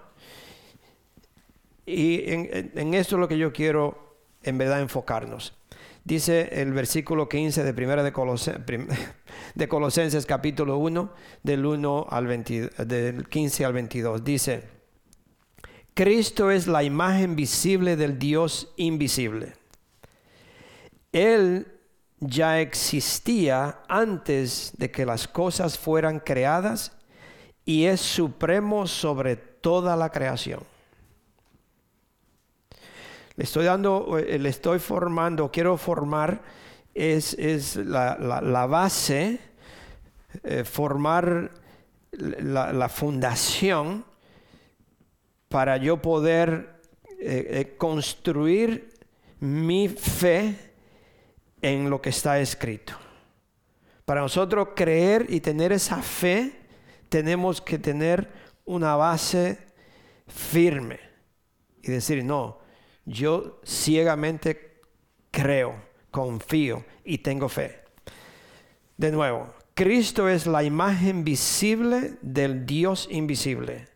Y 1.87 2.31
en, 2.33 2.73
en 2.75 2.95
esto 2.95 3.17
es 3.17 3.21
lo 3.21 3.27
que 3.27 3.39
yo 3.39 3.53
quiero 3.53 4.17
en 4.45 4.59
verdad 4.59 4.81
enfocarnos. 4.81 5.55
Dice 6.09 6.49
el 6.63 6.73
versículo 6.73 7.29
15 7.29 7.65
de 7.65 7.75
primera 7.75 8.03
de, 8.03 8.15
de 9.55 9.69
Colosenses 9.69 10.25
capítulo 10.25 10.79
1, 10.79 11.13
del 11.43 11.67
1 11.67 12.07
al 12.09 12.27
del 12.87 13.29
15 13.29 13.65
al 13.67 13.75
22. 13.75 14.25
Dice, 14.25 14.63
Cristo 15.93 16.51
es 16.51 16.67
la 16.67 16.83
imagen 16.83 17.37
visible 17.37 17.95
del 17.97 18.19
Dios 18.19 18.73
invisible. 18.79 19.53
Él 21.13 21.67
ya 22.21 22.59
existía 22.59 23.81
antes 23.87 24.73
de 24.79 24.91
que 24.91 25.05
las 25.05 25.29
cosas 25.29 25.79
fueran 25.79 26.21
creadas 26.21 26.93
y 27.67 27.85
es 27.85 28.01
supremo 28.01 28.87
sobre 28.87 29.37
toda 29.37 29.95
la 29.95 30.09
creación 30.09 30.61
le 33.39 33.45
estoy 33.45 33.67
dando, 33.67 34.19
eh, 34.19 34.37
le 34.37 34.49
estoy 34.49 34.81
formando, 34.81 35.49
quiero 35.53 35.77
formar, 35.77 36.43
es, 36.93 37.35
es 37.35 37.77
la, 37.77 38.67
base, 38.67 39.39
eh, 40.43 40.65
formar 40.65 41.53
la, 42.11 42.89
fundación 42.89 44.05
para 45.49 45.77
yo 45.77 46.03
poder 46.03 46.81
eh, 47.21 47.77
construir 47.79 48.93
mi 49.39 49.87
fe 49.87 50.73
en 51.63 51.91
lo 51.91 52.03
que 52.03 52.11
está 52.11 52.41
escrito. 52.41 52.95
Para 54.05 54.23
nosotros 54.23 54.71
creer 54.75 55.27
y 55.29 55.39
tener 55.39 55.71
esa 55.71 56.03
fe, 56.03 56.59
tenemos 57.09 57.61
que 57.61 57.79
tener 57.79 58.29
una 58.65 58.97
base 58.97 59.59
firme 60.27 60.99
y 61.81 61.93
decir, 61.93 62.25
no, 62.25 62.67
yo 63.09 63.59
ciegamente 63.65 64.81
creo, 65.31 65.75
confío 66.11 66.85
y 67.05 67.19
tengo 67.19 67.49
fe. 67.49 67.83
De 68.97 69.11
nuevo, 69.11 69.49
Cristo 69.75 70.29
es 70.29 70.47
la 70.47 70.63
imagen 70.63 71.25
visible 71.25 72.19
del 72.21 72.67
Dios 72.67 73.09
invisible. 73.11 73.89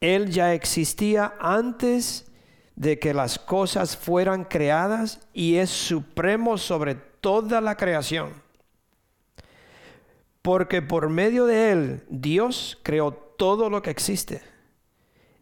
Él 0.00 0.30
ya 0.30 0.52
existía 0.52 1.34
antes 1.40 2.30
de 2.74 2.98
que 2.98 3.14
las 3.14 3.38
cosas 3.38 3.96
fueran 3.96 4.44
creadas 4.44 5.26
y 5.32 5.56
es 5.56 5.70
supremo 5.70 6.58
sobre 6.58 6.94
toda 6.94 7.62
la 7.62 7.76
creación. 7.76 8.34
Porque 10.42 10.82
por 10.82 11.08
medio 11.08 11.46
de 11.46 11.72
Él 11.72 12.04
Dios 12.10 12.78
creó 12.82 13.12
todo 13.12 13.70
lo 13.70 13.80
que 13.80 13.90
existe 13.90 14.42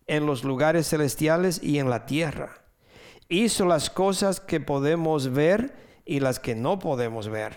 en 0.06 0.26
los 0.26 0.44
lugares 0.44 0.88
celestiales 0.88 1.60
y 1.62 1.78
en 1.78 1.90
la 1.90 2.06
tierra 2.06 2.63
hizo 3.28 3.64
las 3.64 3.90
cosas 3.90 4.40
que 4.40 4.60
podemos 4.60 5.32
ver 5.32 5.74
y 6.04 6.20
las 6.20 6.38
que 6.38 6.54
no 6.54 6.78
podemos 6.78 7.28
ver, 7.28 7.56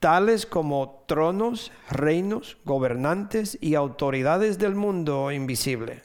tales 0.00 0.46
como 0.46 1.04
tronos, 1.06 1.72
reinos, 1.90 2.58
gobernantes 2.64 3.58
y 3.60 3.74
autoridades 3.74 4.58
del 4.58 4.74
mundo 4.74 5.30
invisible. 5.32 6.02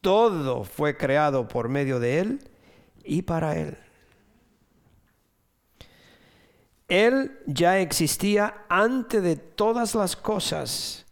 Todo 0.00 0.64
fue 0.64 0.96
creado 0.96 1.48
por 1.48 1.68
medio 1.68 1.98
de 1.98 2.18
Él 2.18 2.50
y 3.04 3.22
para 3.22 3.56
Él. 3.58 3.78
Él 6.88 7.38
ya 7.46 7.78
existía 7.80 8.66
antes 8.68 9.22
de 9.22 9.36
todas 9.36 9.94
las 9.94 10.16
cosas 10.16 11.06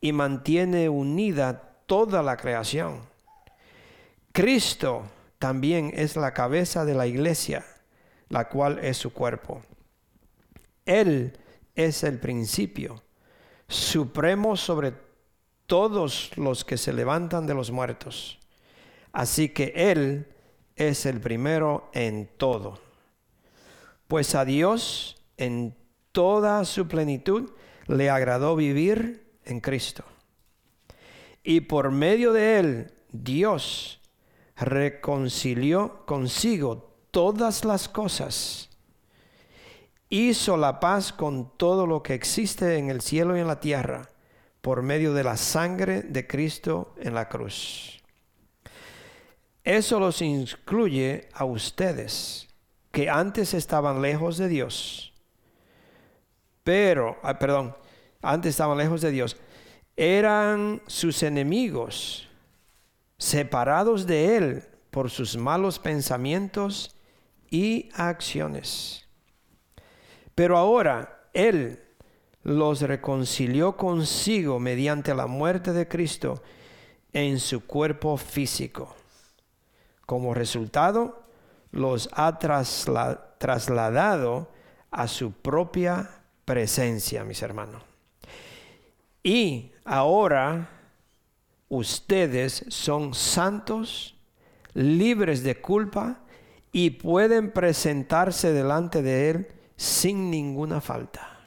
y 0.00 0.12
mantiene 0.12 0.88
unida 0.88 1.76
toda 1.86 2.22
la 2.22 2.36
creación. 2.36 3.00
Cristo 4.32 5.02
también 5.38 5.92
es 5.94 6.16
la 6.16 6.34
cabeza 6.34 6.84
de 6.84 6.94
la 6.94 7.06
iglesia, 7.06 7.64
la 8.28 8.48
cual 8.48 8.78
es 8.80 8.96
su 8.96 9.12
cuerpo. 9.12 9.62
Él 10.84 11.38
es 11.74 12.02
el 12.02 12.18
principio, 12.18 13.02
supremo 13.68 14.56
sobre 14.56 14.94
todos 15.66 16.36
los 16.36 16.64
que 16.64 16.76
se 16.76 16.92
levantan 16.92 17.46
de 17.46 17.54
los 17.54 17.70
muertos. 17.70 18.38
Así 19.12 19.50
que 19.50 19.72
Él 19.76 20.26
es 20.76 21.06
el 21.06 21.20
primero 21.20 21.90
en 21.92 22.28
todo. 22.36 22.80
Pues 24.06 24.34
a 24.34 24.44
Dios 24.44 25.22
en 25.36 25.76
toda 26.12 26.64
su 26.64 26.88
plenitud 26.88 27.50
le 27.86 28.10
agradó 28.10 28.56
vivir 28.56 29.30
en 29.44 29.60
Cristo. 29.60 30.04
Y 31.42 31.60
por 31.60 31.90
medio 31.90 32.32
de 32.32 32.58
Él, 32.58 32.92
Dios 33.12 33.97
reconcilió 34.58 36.04
consigo 36.04 36.92
todas 37.10 37.64
las 37.64 37.88
cosas, 37.88 38.68
hizo 40.08 40.56
la 40.56 40.80
paz 40.80 41.12
con 41.12 41.56
todo 41.56 41.86
lo 41.86 42.02
que 42.02 42.14
existe 42.14 42.76
en 42.78 42.90
el 42.90 43.00
cielo 43.00 43.36
y 43.36 43.40
en 43.40 43.46
la 43.46 43.60
tierra 43.60 44.08
por 44.60 44.82
medio 44.82 45.14
de 45.14 45.24
la 45.24 45.36
sangre 45.36 46.02
de 46.02 46.26
Cristo 46.26 46.94
en 46.98 47.14
la 47.14 47.28
cruz. 47.28 48.02
Eso 49.64 50.00
los 50.00 50.22
incluye 50.22 51.28
a 51.32 51.44
ustedes, 51.44 52.48
que 52.90 53.10
antes 53.10 53.54
estaban 53.54 54.00
lejos 54.02 54.38
de 54.38 54.48
Dios, 54.48 55.12
pero, 56.64 57.18
ah, 57.22 57.38
perdón, 57.38 57.76
antes 58.22 58.50
estaban 58.50 58.78
lejos 58.78 59.00
de 59.00 59.10
Dios, 59.10 59.36
eran 59.96 60.82
sus 60.86 61.22
enemigos 61.22 62.27
separados 63.18 64.06
de 64.06 64.36
Él 64.36 64.64
por 64.90 65.10
sus 65.10 65.36
malos 65.36 65.78
pensamientos 65.78 66.96
y 67.50 67.90
acciones. 67.94 69.06
Pero 70.34 70.56
ahora 70.56 71.28
Él 71.32 71.82
los 72.42 72.80
reconcilió 72.82 73.76
consigo 73.76 74.58
mediante 74.60 75.14
la 75.14 75.26
muerte 75.26 75.72
de 75.72 75.88
Cristo 75.88 76.42
en 77.12 77.40
su 77.40 77.66
cuerpo 77.66 78.16
físico. 78.16 78.94
Como 80.06 80.32
resultado, 80.32 81.24
los 81.72 82.08
ha 82.12 82.38
trasladado 83.38 84.50
a 84.90 85.08
su 85.08 85.32
propia 85.32 86.08
presencia, 86.44 87.24
mis 87.24 87.42
hermanos. 87.42 87.82
Y 89.22 89.72
ahora 89.84 90.77
ustedes 91.68 92.64
son 92.68 93.14
santos, 93.14 94.16
libres 94.74 95.42
de 95.42 95.60
culpa 95.60 96.20
y 96.72 96.90
pueden 96.90 97.52
presentarse 97.52 98.52
delante 98.52 99.02
de 99.02 99.30
Él 99.30 99.48
sin 99.76 100.30
ninguna 100.30 100.80
falta. 100.80 101.46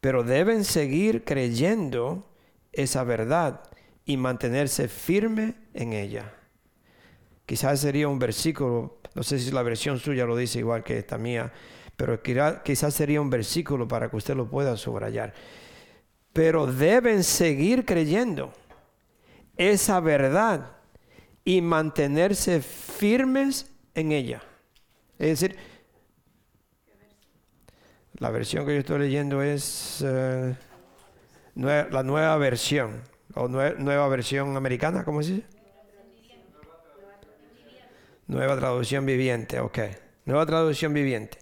Pero 0.00 0.22
deben 0.22 0.64
seguir 0.64 1.24
creyendo 1.24 2.26
esa 2.72 3.04
verdad 3.04 3.62
y 4.04 4.16
mantenerse 4.16 4.88
firme 4.88 5.54
en 5.74 5.92
ella. 5.92 6.34
Quizás 7.44 7.80
sería 7.80 8.08
un 8.08 8.18
versículo, 8.18 9.00
no 9.14 9.22
sé 9.22 9.38
si 9.38 9.50
la 9.50 9.62
versión 9.62 9.98
suya 9.98 10.24
lo 10.24 10.36
dice 10.36 10.60
igual 10.60 10.84
que 10.84 10.98
esta 10.98 11.18
mía, 11.18 11.52
pero 11.96 12.22
quizás 12.22 12.94
sería 12.94 13.20
un 13.20 13.28
versículo 13.28 13.86
para 13.86 14.08
que 14.08 14.16
usted 14.16 14.34
lo 14.34 14.48
pueda 14.48 14.76
subrayar. 14.76 15.34
Pero 16.32 16.66
deben 16.66 17.24
seguir 17.24 17.84
creyendo 17.84 18.52
esa 19.56 20.00
verdad 20.00 20.72
y 21.44 21.60
mantenerse 21.60 22.60
firmes 22.60 23.70
en 23.94 24.12
ella. 24.12 24.42
Es 25.18 25.40
decir, 25.40 25.56
la 28.14 28.30
versión 28.30 28.66
que 28.66 28.74
yo 28.74 28.80
estoy 28.80 29.00
leyendo 29.00 29.42
es 29.42 30.02
eh, 30.06 30.54
la 31.54 32.02
nueva 32.02 32.36
versión, 32.36 33.02
o 33.34 33.48
nueva 33.48 34.08
versión 34.08 34.56
americana, 34.56 35.04
¿cómo 35.04 35.22
se 35.22 35.34
dice? 35.34 35.46
Nueva 38.26 38.56
traducción 38.56 39.04
viviente, 39.04 39.58
ok. 39.58 39.78
Nueva 40.24 40.46
traducción 40.46 40.94
viviente. 40.94 41.38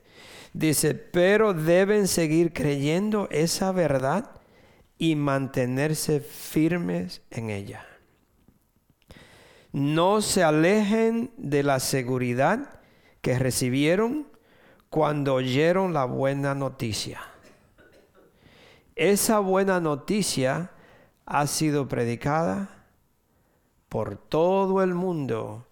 Dice, 0.54 0.94
pero 0.94 1.52
deben 1.52 2.08
seguir 2.08 2.54
creyendo 2.54 3.28
esa 3.30 3.72
verdad 3.72 4.37
y 4.98 5.14
mantenerse 5.14 6.20
firmes 6.20 7.22
en 7.30 7.50
ella. 7.50 7.86
No 9.72 10.20
se 10.20 10.42
alejen 10.42 11.30
de 11.36 11.62
la 11.62 11.78
seguridad 11.78 12.80
que 13.20 13.38
recibieron 13.38 14.26
cuando 14.90 15.34
oyeron 15.34 15.92
la 15.92 16.04
buena 16.04 16.54
noticia. 16.54 17.20
Esa 18.96 19.38
buena 19.38 19.78
noticia 19.78 20.72
ha 21.24 21.46
sido 21.46 21.86
predicada 21.86 22.86
por 23.88 24.16
todo 24.16 24.82
el 24.82 24.94
mundo 24.94 25.66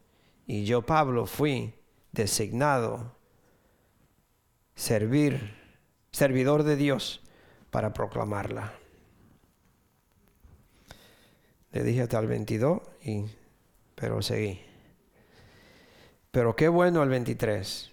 y 0.47 0.65
yo, 0.65 0.83
Pablo, 0.83 1.27
fui 1.27 1.75
designado 2.13 3.17
servir, 4.77 5.57
servidor 6.13 6.63
de 6.63 6.77
Dios 6.77 7.23
para 7.71 7.93
proclamarla. 7.93 8.75
Le 11.77 11.85
dije 11.85 12.01
hasta 12.01 12.19
el 12.19 12.27
22, 12.27 12.81
y, 13.03 13.27
pero 13.97 14.23
seguí. 14.23 14.63
Pero 16.31 16.57
qué 16.57 16.69
bueno 16.69 17.03
el 17.03 17.11
23. 17.11 17.91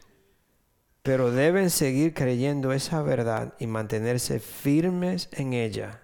Pero 1.01 1.31
deben 1.31 1.69
seguir 1.69 2.13
creyendo 2.13 2.71
esa 2.71 3.01
verdad 3.01 3.55
y 3.59 3.67
mantenerse 3.67 4.39
firmes 4.39 5.27
en 5.33 5.51
ella. 5.51 5.99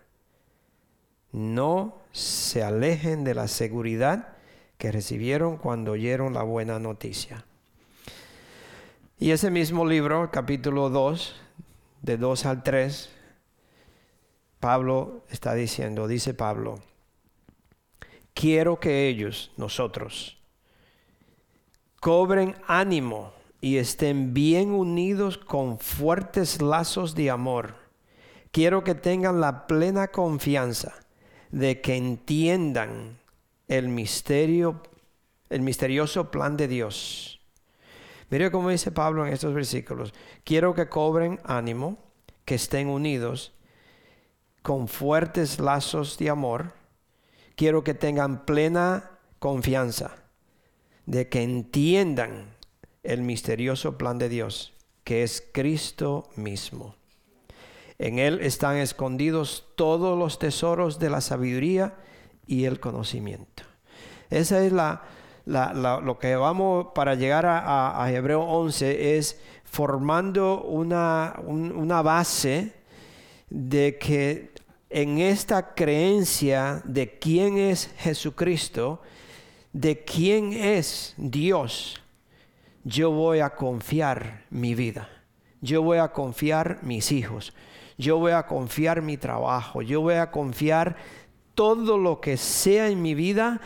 No 1.31 2.01
se 2.11 2.63
alejen 2.63 3.23
de 3.23 3.33
la 3.33 3.47
seguridad 3.47 4.35
que 4.77 4.91
recibieron 4.91 5.55
cuando 5.55 5.93
oyeron 5.93 6.33
la 6.33 6.43
buena 6.43 6.79
noticia. 6.79 7.45
Y 9.19 9.31
ese 9.31 9.51
mismo 9.51 9.85
libro, 9.85 10.31
capítulo 10.31 10.89
2, 10.89 11.33
de 12.01 12.17
2 12.17 12.45
al 12.45 12.61
3, 12.61 13.09
Pablo 14.59 15.23
está 15.29 15.53
diciendo, 15.53 16.09
dice 16.09 16.33
Pablo, 16.33 16.81
quiero 18.39 18.79
que 18.79 19.09
ellos, 19.09 19.51
nosotros, 19.57 20.37
cobren 21.99 22.55
ánimo 22.67 23.33
y 23.59 23.75
estén 23.75 24.33
bien 24.33 24.71
unidos 24.71 25.37
con 25.37 25.77
fuertes 25.77 26.61
lazos 26.61 27.15
de 27.15 27.31
amor. 27.31 27.75
Quiero 28.51 28.85
que 28.85 28.95
tengan 28.95 29.41
la 29.41 29.67
plena 29.67 30.07
confianza 30.07 30.95
de 31.51 31.81
que 31.81 31.97
entiendan 31.97 33.19
el 33.67 33.89
misterio, 33.89 34.83
el 35.49 35.61
misterioso 35.61 36.31
plan 36.31 36.55
de 36.55 36.69
Dios. 36.69 37.41
Mire 38.29 38.51
cómo 38.51 38.69
dice 38.69 38.89
Pablo 38.89 39.27
en 39.27 39.33
estos 39.33 39.53
versículos. 39.53 40.13
Quiero 40.45 40.73
que 40.73 40.87
cobren 40.87 41.41
ánimo, 41.43 41.97
que 42.45 42.55
estén 42.55 42.87
unidos 42.87 43.51
con 44.61 44.87
fuertes 44.87 45.59
lazos 45.59 46.17
de 46.17 46.29
amor. 46.29 46.78
Quiero 47.59 47.83
que 47.83 47.93
tengan 47.93 48.45
plena 48.45 49.19
confianza 49.39 50.11
de 51.05 51.27
que 51.27 51.43
entiendan 51.43 52.55
el 53.03 53.21
misterioso 53.21 53.97
plan 53.97 54.17
de 54.17 54.29
Dios, 54.29 54.71
que 55.03 55.23
es 55.23 55.43
Cristo 55.51 56.29
mismo. 56.37 56.95
En 57.97 58.17
Él 58.17 58.39
están 58.39 58.77
escondidos 58.77 59.65
todos 59.75 60.17
los 60.17 60.39
tesoros 60.39 60.99
de 60.99 61.09
la 61.09 61.19
sabiduría 61.19 61.95
y 62.47 62.63
el 62.63 62.79
conocimiento. 62.79 63.63
Esa 64.29 64.63
es 64.63 64.71
la, 64.71 65.01
lo 65.45 66.17
que 66.17 66.37
vamos 66.37 66.93
para 66.95 67.15
llegar 67.15 67.45
a, 67.45 68.09
Hebreo 68.09 68.39
11, 68.39 69.17
es 69.17 69.37
formando 69.65 70.63
una, 70.63 71.35
una 71.45 72.01
base 72.01 72.71
de 73.49 73.97
que 73.97 74.53
en 74.89 75.19
esta 75.19 75.73
creencia 75.75 76.81
de 76.83 77.19
quién 77.19 77.57
es 77.57 77.93
Jesucristo, 77.97 79.01
de 79.71 80.03
quién 80.03 80.53
es 80.53 81.13
Dios, 81.17 82.01
yo 82.83 83.11
voy 83.11 83.39
a 83.39 83.51
confiar 83.51 84.45
mi 84.49 84.73
vida, 84.73 85.09
yo 85.61 85.83
voy 85.83 85.99
a 85.99 86.11
confiar 86.11 86.79
mis 86.81 87.11
hijos, 87.11 87.53
yo 87.97 88.17
voy 88.17 88.31
a 88.31 88.47
confiar 88.47 89.01
mi 89.01 89.17
trabajo, 89.17 89.81
yo 89.81 90.01
voy 90.01 90.15
a 90.15 90.31
confiar 90.31 90.95
todo 91.53 91.97
lo 91.97 92.19
que 92.21 92.37
sea 92.37 92.87
en 92.87 93.01
mi 93.01 93.13
vida, 93.13 93.61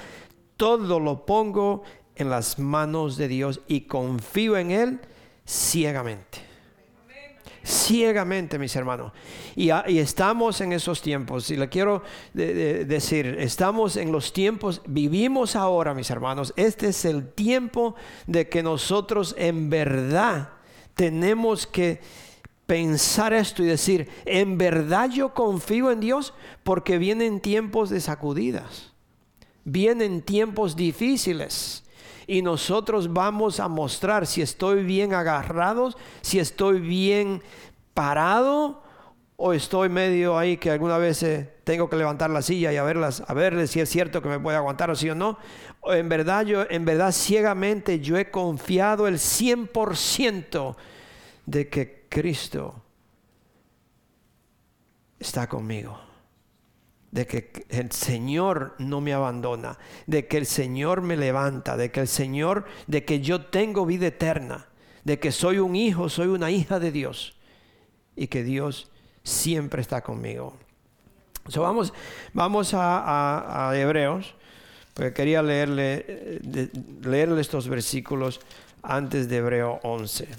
todo 0.58 1.00
lo 1.00 1.26
pongo 1.26 1.84
en 2.16 2.30
las 2.30 2.60
manos 2.60 3.18
de 3.18 3.28
Dios 3.28 3.62
y 3.68 3.82
confío 3.82 4.58
en 4.58 4.72
Él 4.72 5.00
ciegamente. 5.46 6.53
Ciegamente, 7.66 8.60
mis 8.60 8.76
hermanos. 8.76 9.14
Y, 9.56 9.70
estamos 9.98 10.60
en 10.60 10.74
esos 10.74 11.02
tiempos. 11.02 11.50
Y 11.50 11.56
le 11.56 11.70
quiero 11.70 12.04
decir, 12.34 13.38
estamos 13.40 13.96
en 13.96 14.12
los 14.12 14.34
tiempos, 14.34 14.82
vivimos 14.86 15.56
ahora, 15.56 15.94
mis 15.94 16.10
hermanos. 16.10 16.54
Este 16.58 16.88
es 16.88 17.06
el 17.06 17.30
tiempo 17.30 17.96
de 18.28 18.50
que 18.50 18.64
nosotros 18.64 19.34
en 19.38 19.70
verdad 19.70 20.50
tenemos 20.94 21.66
que 21.66 22.02
pensar 22.66 23.34
esto 23.34 23.64
y 23.64 23.68
decir, 23.68 24.10
en 24.26 24.58
verdad 24.58 25.10
yo 25.10 25.34
confío 25.34 25.92
en 25.92 26.00
Dios 26.00 26.34
porque 26.64 26.98
vienen 26.98 27.40
tiempos 27.40 27.90
de 27.90 28.00
sacudidas, 28.00 28.94
vienen 29.64 30.22
tiempos 30.22 30.76
difíciles 30.76 31.83
y 32.34 32.42
nosotros 32.42 33.14
vamos 33.14 33.60
a 33.60 33.68
mostrar 33.68 34.26
si 34.26 34.42
estoy 34.42 34.84
bien 34.84 35.14
agarrado, 35.14 35.94
si 36.22 36.40
estoy 36.40 36.80
bien 36.80 37.44
parado 37.94 38.82
o 39.36 39.54
estoy 39.54 39.88
medio 39.90 40.36
ahí 40.36 40.58
que 40.58 40.72
alguna 40.72 40.98
vez 40.98 41.22
eh, 41.22 41.54
tengo 41.64 41.88
que 41.92 41.96
levantar 41.96 42.32
la 42.32 42.42
silla 42.42 42.74
y 42.74 42.78
a 42.78 42.84
verlas, 42.84 43.22
a 43.28 43.36
verle 43.36 43.68
si 43.68 43.82
es 43.82 43.90
cierto 43.90 44.24
que 44.24 44.30
me 44.30 44.40
puede 44.40 44.58
aguantar 44.58 44.90
o 44.90 44.96
sí 44.96 45.12
o 45.12 45.14
no. 45.14 45.38
en 45.86 46.10
verdad 46.10 46.44
yo, 46.44 46.66
en 46.68 46.86
verdad 46.86 47.12
ciegamente 47.12 48.00
yo 48.00 48.18
he 48.18 48.32
confiado 48.32 49.08
el 49.08 49.20
100% 49.20 50.76
de 51.46 51.70
que 51.70 52.08
Cristo 52.10 52.82
está 55.20 55.46
conmigo, 55.48 56.00
de 57.14 57.28
que 57.28 57.68
el 57.70 57.92
Señor 57.92 58.74
no 58.80 59.00
me 59.00 59.14
abandona, 59.14 59.78
de 60.08 60.26
que 60.26 60.38
el 60.38 60.48
Señor 60.48 61.02
me 61.02 61.16
levanta, 61.16 61.78
de 61.78 61.92
que 61.92 62.00
el 62.00 62.08
Señor, 62.08 62.66
de 62.88 63.06
que 63.06 63.22
yo 63.22 63.46
tengo 63.46 63.86
vida 63.86 64.08
eterna, 64.08 64.66
de 65.04 65.20
que 65.20 65.32
soy 65.32 65.60
un 65.60 65.76
hijo, 65.76 66.10
soy 66.10 66.30
una 66.30 66.50
hija 66.50 66.80
de 66.80 66.92
Dios 66.92 67.38
y 68.16 68.26
que 68.26 68.42
Dios 68.44 68.90
siempre 69.22 69.80
está 69.80 70.02
conmigo. 70.02 70.58
vamos 71.56 71.94
vamos 72.34 72.72
a, 72.74 73.72
Hebreos, 73.76 74.34
porque 74.96 75.14
quería 75.14 75.44
leerle, 75.44 76.40
leerle 77.04 77.42
estos 77.42 77.68
versículos 77.68 78.42
antes 78.82 79.30
de 79.30 79.38
Hebreo 79.38 79.80
11. 79.84 80.30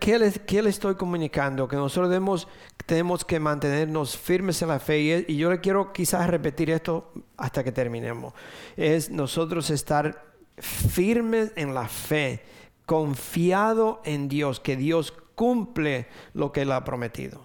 ¿Qué, 0.00 0.18
le, 0.18 0.68
estoy 0.68 0.94
comunicando? 0.94 1.68
Que 1.68 1.76
nosotros 1.76 2.08
debemos, 2.08 2.48
tenemos 2.86 3.24
que 3.24 3.38
mantenernos 3.38 4.16
firmes 4.16 4.62
en 4.62 4.68
la 4.68 4.78
fe. 4.78 5.24
Y, 5.28 5.36
yo 5.36 5.50
le 5.50 5.60
quiero 5.60 5.92
quizás 5.92 6.28
repetir 6.28 6.70
esto 6.70 7.12
hasta 7.36 7.62
que 7.62 7.72
terminemos. 7.72 8.32
Es 8.76 9.10
nosotros 9.10 9.70
estar 9.70 10.24
firmes 10.56 11.52
en 11.56 11.74
la 11.74 11.88
fe, 11.88 12.42
confiado 12.86 14.00
en 14.04 14.28
Dios, 14.28 14.60
que 14.60 14.76
Dios 14.76 15.12
cumple 15.34 16.06
lo 16.32 16.52
que 16.52 16.62
Él 16.62 16.72
ha 16.72 16.84
prometido. 16.84 17.44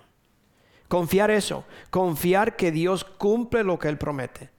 Confiar 0.88 1.32
eso, 1.32 1.66
confiar 1.90 2.56
que 2.56 2.72
Dios 2.72 3.04
cumple 3.04 3.64
lo 3.64 3.78
que 3.78 3.90
Él 3.90 3.98
promete. 3.98 4.50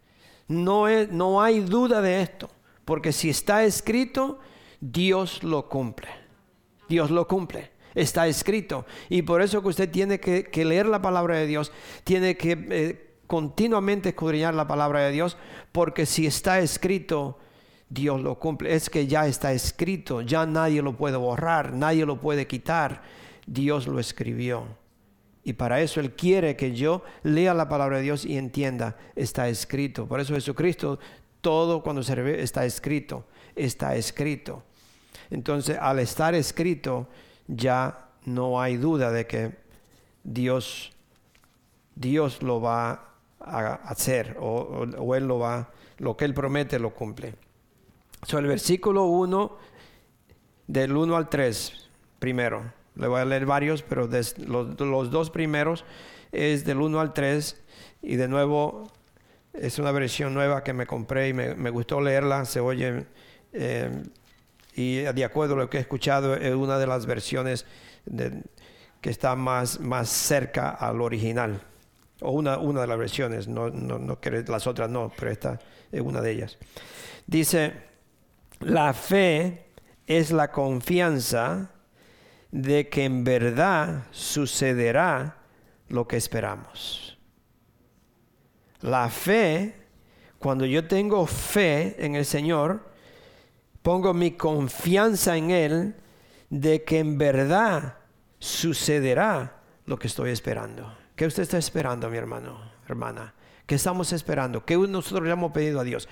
No, 0.46 0.86
no 1.10 1.40
hay 1.40 1.60
duda 1.60 2.00
de 2.00 2.22
esto, 2.22 2.50
porque 2.84 3.12
si 3.12 3.30
está 3.30 3.64
escrito, 3.64 4.40
Dios 4.80 5.42
lo 5.42 5.68
cumple. 5.68 6.19
Dios 6.90 7.10
lo 7.10 7.26
cumple. 7.28 7.70
Está 7.94 8.26
escrito. 8.26 8.84
Y 9.08 9.22
por 9.22 9.40
eso 9.40 9.62
que 9.62 9.68
usted 9.68 9.90
tiene 9.90 10.18
que, 10.18 10.64
leer 10.64 10.86
la 10.86 11.00
palabra 11.00 11.36
de 11.36 11.46
Dios, 11.46 11.72
tiene 12.04 12.36
que 12.36 12.58
eh, 12.70 13.16
continuamente 13.26 14.10
escudriñar 14.10 14.54
la 14.54 14.66
palabra 14.66 15.00
de 15.00 15.12
Dios, 15.12 15.36
porque 15.70 16.04
si 16.04 16.26
está 16.26 16.58
escrito, 16.58 17.38
Dios 17.88 18.20
lo 18.20 18.38
cumple. 18.40 18.74
Es 18.74 18.90
que 18.90 19.06
ya 19.06 19.26
está 19.26 19.52
escrito, 19.52 20.20
ya 20.20 20.46
nadie 20.46 20.82
lo 20.82 20.96
puede 20.96 21.16
borrar, 21.16 21.72
nadie 21.72 22.04
lo 22.04 22.20
puede 22.20 22.46
quitar. 22.46 23.02
Dios 23.46 23.86
lo 23.86 24.00
escribió. 24.00 24.66
Y 25.42 25.54
para 25.54 25.80
eso 25.80 26.00
Él 26.00 26.12
quiere 26.12 26.56
que 26.56 26.74
yo 26.74 27.02
lea 27.22 27.54
la 27.54 27.68
palabra 27.68 27.98
de 27.98 28.02
Dios 28.02 28.24
y 28.24 28.36
entienda, 28.36 28.96
está 29.14 29.48
escrito. 29.48 30.06
Por 30.06 30.20
eso 30.20 30.34
Jesucristo, 30.34 30.98
todo 31.40 31.82
cuando 31.82 32.02
se 32.02 32.14
ve 32.16 32.42
está 32.42 32.64
escrito, 32.64 33.26
está 33.54 33.94
escrito. 33.94 34.64
Entonces, 35.30 35.78
al 35.80 35.98
estar 35.98 36.34
escrito, 36.34 37.08
ya 37.46 38.08
no 38.24 38.60
hay 38.60 38.76
duda 38.76 39.10
de 39.10 39.26
que 39.26 39.56
Dios, 40.24 40.92
Dios 41.94 42.42
lo 42.42 42.60
va 42.60 43.10
a 43.40 43.74
hacer 43.84 44.36
o, 44.38 45.14
Él 45.14 45.26
lo 45.26 45.38
va, 45.38 45.70
lo 45.98 46.16
que 46.16 46.24
Él 46.24 46.34
promete 46.34 46.78
lo 46.78 46.90
cumple. 46.94 47.34
So, 48.26 48.38
el 48.38 48.46
versículo 48.46 49.04
1, 49.04 49.56
del 50.66 50.96
1 50.96 51.16
al 51.16 51.28
3, 51.28 51.88
primero. 52.18 52.72
Le 52.96 53.06
voy 53.06 53.20
a 53.20 53.24
leer 53.24 53.46
varios, 53.46 53.82
pero 53.82 54.08
los, 54.08 55.10
dos 55.10 55.30
primeros 55.30 55.84
es 56.32 56.64
del 56.64 56.80
1 56.80 57.00
al 57.00 57.12
3 57.14 57.62
y 58.02 58.16
de 58.16 58.28
nuevo 58.28 58.90
es 59.52 59.78
una 59.78 59.90
versión 59.90 60.34
nueva 60.34 60.62
que 60.62 60.72
me 60.72 60.86
compré 60.86 61.28
y 61.28 61.32
me, 61.32 61.70
gustó 61.70 62.00
leerla, 62.00 62.44
se 62.44 62.60
oye 62.60 63.06
eh, 63.52 64.02
y 64.74 64.96
de 65.00 65.24
acuerdo 65.24 65.54
a 65.54 65.58
lo 65.58 65.70
que 65.70 65.78
he 65.78 65.80
escuchado 65.80 66.34
es 66.34 66.54
una 66.54 66.78
de 66.78 66.86
las 66.86 67.06
versiones 67.06 67.66
que 69.00 69.10
está 69.10 69.36
más, 69.36 69.80
más 69.80 70.08
cerca 70.08 70.70
al 70.70 71.00
original 71.00 71.60
o 72.20 72.32
una, 72.32 72.58
una 72.58 72.82
de 72.82 72.86
las 72.86 72.98
versiones, 72.98 73.48
no, 73.48 73.70
no, 73.70 73.98
no 73.98 74.18
las 74.46 74.66
otras 74.66 74.90
no, 74.90 75.12
pero 75.16 75.30
esta 75.30 75.58
es 75.90 76.00
una 76.00 76.20
de 76.20 76.32
ellas. 76.32 76.58
Dice, 77.26 77.72
la 78.60 78.92
fe 78.92 79.66
es 80.06 80.30
la 80.30 80.50
confianza 80.50 81.70
de 82.50 82.88
que 82.88 83.04
en 83.04 83.24
verdad 83.24 84.04
sucederá 84.10 85.38
lo 85.88 86.06
que 86.06 86.16
esperamos. 86.16 87.18
La 88.80 89.08
fe, 89.08 89.74
cuando 90.38 90.64
yo 90.66 90.86
tengo 90.86 91.26
fe 91.26 91.96
en 92.04 92.16
el 92.16 92.24
Señor, 92.24 92.89
pongo 93.82 94.14
mi 94.14 94.32
confianza 94.32 95.36
en 95.36 95.50
Él 95.50 95.94
de 96.48 96.84
que 96.84 96.98
en 96.98 97.18
verdad 97.18 97.98
sucederá 98.38 99.62
lo 99.86 99.98
que 99.98 100.08
estoy 100.08 100.30
esperando. 100.30 100.92
¿Qué 101.16 101.26
usted 101.26 101.42
está 101.42 101.58
esperando, 101.58 102.08
mi 102.10 102.16
hermano, 102.16 102.60
hermana? 102.88 103.34
¿Qué 103.66 103.76
estamos 103.76 104.12
esperando? 104.12 104.64
¿Qué 104.64 104.76
nosotros 104.76 105.24
le 105.24 105.32
hemos 105.32 105.52
pedido 105.52 105.80
a 105.80 105.84
Dios? 105.84 106.08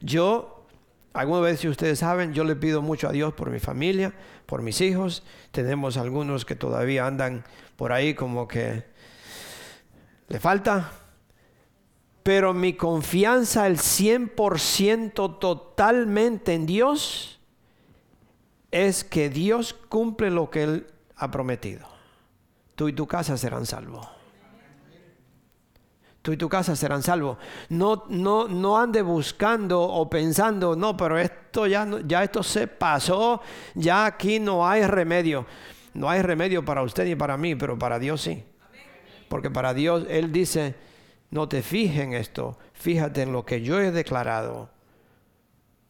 Yo, 0.00 0.66
alguna 1.14 1.40
vez, 1.40 1.60
si 1.60 1.68
ustedes 1.68 2.00
saben, 2.00 2.34
yo 2.34 2.44
le 2.44 2.56
pido 2.56 2.82
mucho 2.82 3.08
a 3.08 3.12
Dios 3.12 3.32
por 3.34 3.50
mi 3.50 3.60
familia, 3.60 4.12
por 4.46 4.62
mis 4.62 4.80
hijos. 4.80 5.22
Tenemos 5.52 5.96
algunos 5.96 6.44
que 6.44 6.54
todavía 6.54 7.06
andan 7.06 7.44
por 7.76 7.92
ahí 7.92 8.14
como 8.14 8.46
que 8.46 8.84
le 10.28 10.38
falta. 10.40 10.90
Pero 12.22 12.52
mi 12.52 12.74
confianza 12.74 13.64
al 13.64 13.76
100% 13.76 15.38
totalmente 15.38 16.54
en 16.54 16.66
Dios 16.66 17.40
es 18.70 19.04
que 19.04 19.30
Dios 19.30 19.74
cumple 19.88 20.30
lo 20.30 20.50
que 20.50 20.62
Él 20.62 20.86
ha 21.16 21.30
prometido. 21.30 21.86
Tú 22.74 22.88
y 22.88 22.92
tu 22.92 23.06
casa 23.06 23.36
serán 23.36 23.66
salvos. 23.66 24.06
Tú 26.22 26.32
y 26.32 26.36
tu 26.36 26.48
casa 26.48 26.76
serán 26.76 27.02
salvos. 27.02 27.38
No, 27.70 28.04
no, 28.08 28.48
no 28.48 28.78
ande 28.78 29.02
buscando 29.02 29.80
o 29.80 30.10
pensando, 30.10 30.76
no, 30.76 30.96
pero 30.96 31.18
esto 31.18 31.66
ya, 31.66 31.88
ya 32.04 32.22
esto 32.22 32.42
se 32.42 32.66
pasó, 32.66 33.40
ya 33.74 34.04
aquí 34.04 34.38
no 34.38 34.68
hay 34.68 34.84
remedio. 34.86 35.46
No 35.94 36.10
hay 36.10 36.22
remedio 36.22 36.64
para 36.64 36.82
usted 36.82 37.04
ni 37.04 37.16
para 37.16 37.36
mí, 37.36 37.54
pero 37.54 37.78
para 37.78 37.98
Dios 37.98 38.20
sí. 38.20 38.44
Porque 39.28 39.50
para 39.50 39.74
Dios 39.74 40.06
Él 40.08 40.30
dice, 40.32 40.74
no 41.30 41.48
te 41.48 41.62
fijes 41.62 42.00
en 42.00 42.14
esto, 42.14 42.58
fíjate 42.72 43.22
en 43.22 43.32
lo 43.32 43.44
que 43.44 43.62
yo 43.62 43.80
he 43.80 43.90
declarado. 43.90 44.70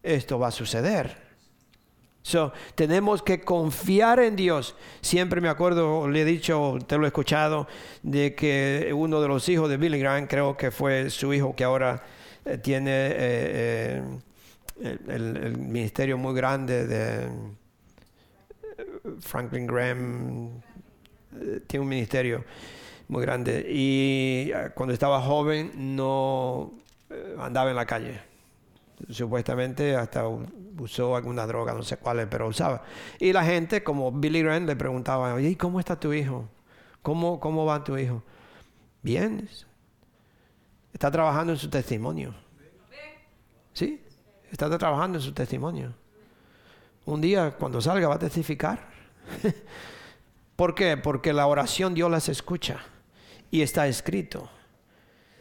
Esto 0.03 0.39
va 0.39 0.49
a 0.49 0.53
suceder. 0.53 1.29
So, 2.23 2.53
tenemos 2.75 3.23
que 3.23 3.41
confiar 3.41 4.21
en 4.21 4.37
Dios. 4.37 4.75
Siempre 5.01 5.41
me 5.41 5.49
acuerdo, 5.49 6.09
le 6.09 6.23
he 6.23 6.25
dicho, 6.25 6.79
te 6.87 6.99
lo 6.99 7.05
he 7.05 7.07
escuchado, 7.07 7.67
de 8.03 8.35
que 8.35 8.93
uno 8.95 9.23
de 9.23 9.29
los 9.29 9.49
hijos 9.49 9.71
de 9.71 9.79
Billy 9.79 9.99
Graham, 9.99 10.27
creo 10.27 10.57
que 10.57 10.71
fue 10.71 11.09
su 11.09 11.33
hijo 11.33 11.57
que 11.57 11.65
ahora 11.65 12.03
eh, 12.45 12.59
tiene 12.59 12.91
eh, 12.91 14.03
eh, 14.83 14.99
el, 15.09 15.57
ministerio 15.57 16.19
muy 16.19 16.35
grande 16.35 16.87
de 16.87 17.31
Franklin 19.21 19.67
Graham, 19.67 20.51
tiene 21.67 21.83
un 21.83 21.89
ministerio 21.89 22.45
muy 23.09 23.23
grande. 23.23 23.67
Y 23.69 24.53
cuando 24.75 24.93
estaba 24.93 25.21
joven 25.21 25.73
no 25.97 26.73
andaba 27.39 27.71
en 27.71 27.77
la 27.77 27.87
calle 27.87 28.29
supuestamente 29.11 29.97
hasta 29.97 30.25
usó 30.79 31.17
alguna 31.17 31.47
droga, 31.47 31.73
no 31.73 31.83
sé 31.83 31.97
cuál, 31.97 32.29
pero 32.29 32.49
usaba. 32.49 32.83
Y 33.19 33.33
la 33.33 33.45
gente, 33.45 33.83
como 33.83 34.13
Billy 34.13 34.43
Graham, 34.43 34.67
le 34.67 34.77
preguntaba, 34.77 35.35
oye, 35.35 35.57
¿cómo 35.57 35.81
está 35.81 35.99
tu 35.99 36.13
hijo? 36.13 36.49
¿Cómo, 37.03 37.41
¿Cómo 37.41 37.65
va 37.65 37.85
tu 37.85 37.97
hijo? 37.97 38.23
Bien. 39.03 39.49
Está 40.93 41.11
trabajando 41.11 41.53
en 41.53 41.59
su 41.59 41.71
testimonio. 41.71 42.35
¿Sí? 43.73 44.03
Está 44.51 44.77
trabajando 44.77 45.19
en 45.19 45.23
su 45.23 45.33
testimonio. 45.33 45.93
Un 47.05 47.21
día, 47.21 47.53
cuando 47.53 47.81
salga, 47.81 48.09
va 48.09 48.17
a 48.17 48.19
testificar. 48.19 48.89
¿Por 50.57 50.75
qué? 50.75 50.97
Porque 50.97 51.33
la 51.33 51.47
oración 51.47 51.95
Dios 51.95 52.11
las 52.11 52.29
escucha 52.29 52.81
y 53.51 53.63
está 53.63 53.87
escrito. 53.89 54.49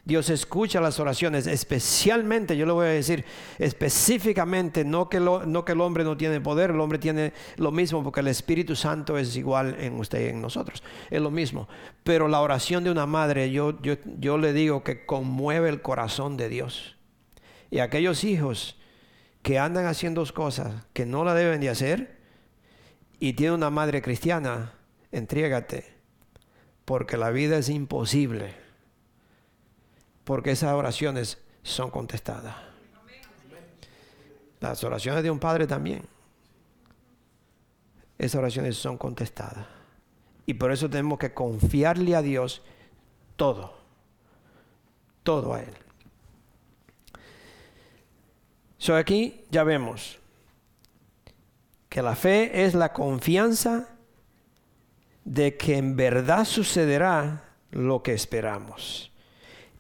Dios 0.08 0.30
escucha 0.30 0.80
las 0.80 1.02
oraciones, 1.02 1.48
especialmente, 1.48 2.56
yo 2.56 2.66
le 2.66 2.72
voy 2.72 2.86
a 2.86 2.92
decir, 2.92 3.26
específicamente, 3.60 4.86
no 4.86 5.10
que, 5.10 5.20
no 5.20 5.66
que 5.66 5.74
el 5.74 5.82
hombre 5.82 6.06
no 6.06 6.16
tiene 6.16 6.40
poder, 6.40 6.70
el 6.70 6.80
hombre 6.80 6.98
tiene 6.98 7.34
lo 7.58 7.74
mismo, 7.74 8.02
porque 8.02 8.22
el 8.22 8.30
Espíritu 8.30 8.74
Santo 8.74 9.18
es 9.18 9.36
igual 9.36 9.76
en 9.82 10.00
usted 10.00 10.26
y 10.26 10.30
en 10.30 10.42
nosotros, 10.42 10.82
es 11.10 11.22
lo 11.22 11.30
mismo. 11.30 11.68
Pero 12.06 12.30
la 12.30 12.40
oración 12.40 12.86
de 12.86 12.92
una 12.92 13.06
madre, 13.06 13.52
yo, 13.52 13.82
yo, 13.82 13.96
yo 14.18 14.38
le 14.38 14.54
digo 14.54 14.82
que 14.82 15.06
conmueve 15.06 15.68
el 15.68 15.82
corazón 15.82 16.38
de 16.38 16.48
Dios. 16.48 16.96
Y 17.70 17.80
aquellos 17.80 18.24
hijos 18.24 18.78
que 19.42 19.60
andan 19.60 19.88
haciendo 19.88 20.26
cosas 20.34 20.86
que 20.94 21.06
no 21.06 21.26
la 21.26 21.34
deben 21.34 21.60
de 21.60 21.68
hacer, 21.68 22.18
y 23.20 23.34
tiene 23.34 23.56
una 23.56 23.70
madre 23.70 24.02
cristiana, 24.02 24.72
entrégate, 25.12 25.97
porque 26.88 27.18
la 27.18 27.32
vida 27.32 27.58
es 27.58 27.68
imposible 27.68 28.56
porque 30.24 30.52
esas 30.52 30.72
oraciones 30.72 31.38
son 31.64 31.92
contestadas. 31.92 32.56
Las 34.62 34.82
oraciones 34.86 35.22
de 35.22 35.30
un 35.30 35.38
padre 35.38 35.68
también. 35.68 36.04
Esas 38.18 38.40
oraciones 38.40 38.78
son 38.78 38.98
contestadas. 38.98 39.68
Y 40.46 40.54
por 40.54 40.72
eso 40.72 40.90
tenemos 40.90 41.20
que 41.20 41.34
confiarle 41.34 42.16
a 42.16 42.22
Dios 42.22 42.62
todo. 43.36 43.74
Todo 45.24 45.56
a 45.56 45.64
Él. 45.64 45.74
So 48.78 48.96
aquí 48.96 49.44
ya 49.50 49.66
vemos 49.66 50.20
que 51.90 52.02
la 52.02 52.16
fe 52.16 52.64
es 52.64 52.76
la 52.76 52.94
confianza 52.94 53.97
de 55.28 55.58
que 55.58 55.78
en 55.78 55.96
verdad 55.98 56.46
sucederá 56.46 57.44
lo 57.72 58.02
que 58.02 58.14
esperamos 58.14 59.12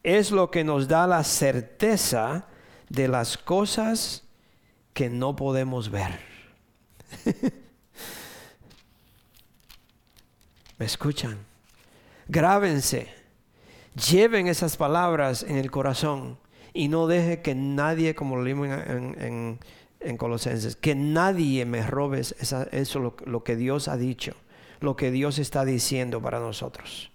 es 0.03 0.31
lo 0.31 0.51
que 0.51 0.63
nos 0.63 0.87
da 0.87 1.05
la 1.05 1.23
certeza 1.25 2.45
de 2.89 3.09
las 3.09 3.37
cosas 3.37 4.23
que 4.93 5.09
no 5.09 5.35
podemos 5.35 5.89
ver. 5.89 6.17
¿Me 10.77 10.85
escuchan? 10.85 11.39
Grábense, 12.29 13.09
lleven 14.09 14.47
esas 14.47 14.77
palabras 14.77 15.43
en 15.43 15.57
el 15.57 15.71
corazón 15.71 16.37
y 16.73 16.87
no 16.87 17.07
deje 17.07 17.41
que 17.41 17.53
nadie, 17.53 18.15
como 18.15 18.37
lo 18.37 18.43
leímos 18.43 18.69
en, 18.69 19.59
Colosenses, 20.17 20.77
que 20.77 20.95
nadie 20.95 21.65
me 21.65 21.85
robe 21.85 22.21
eso 22.21 22.99
lo, 22.99 23.17
lo 23.25 23.43
que 23.43 23.57
Dios 23.57 23.89
ha 23.89 23.97
dicho, 23.97 24.35
lo 24.79 24.95
que 24.95 25.11
Dios 25.11 25.39
está 25.39 25.65
diciendo 25.65 26.21
para 26.21 26.39
nosotros. 26.39 27.11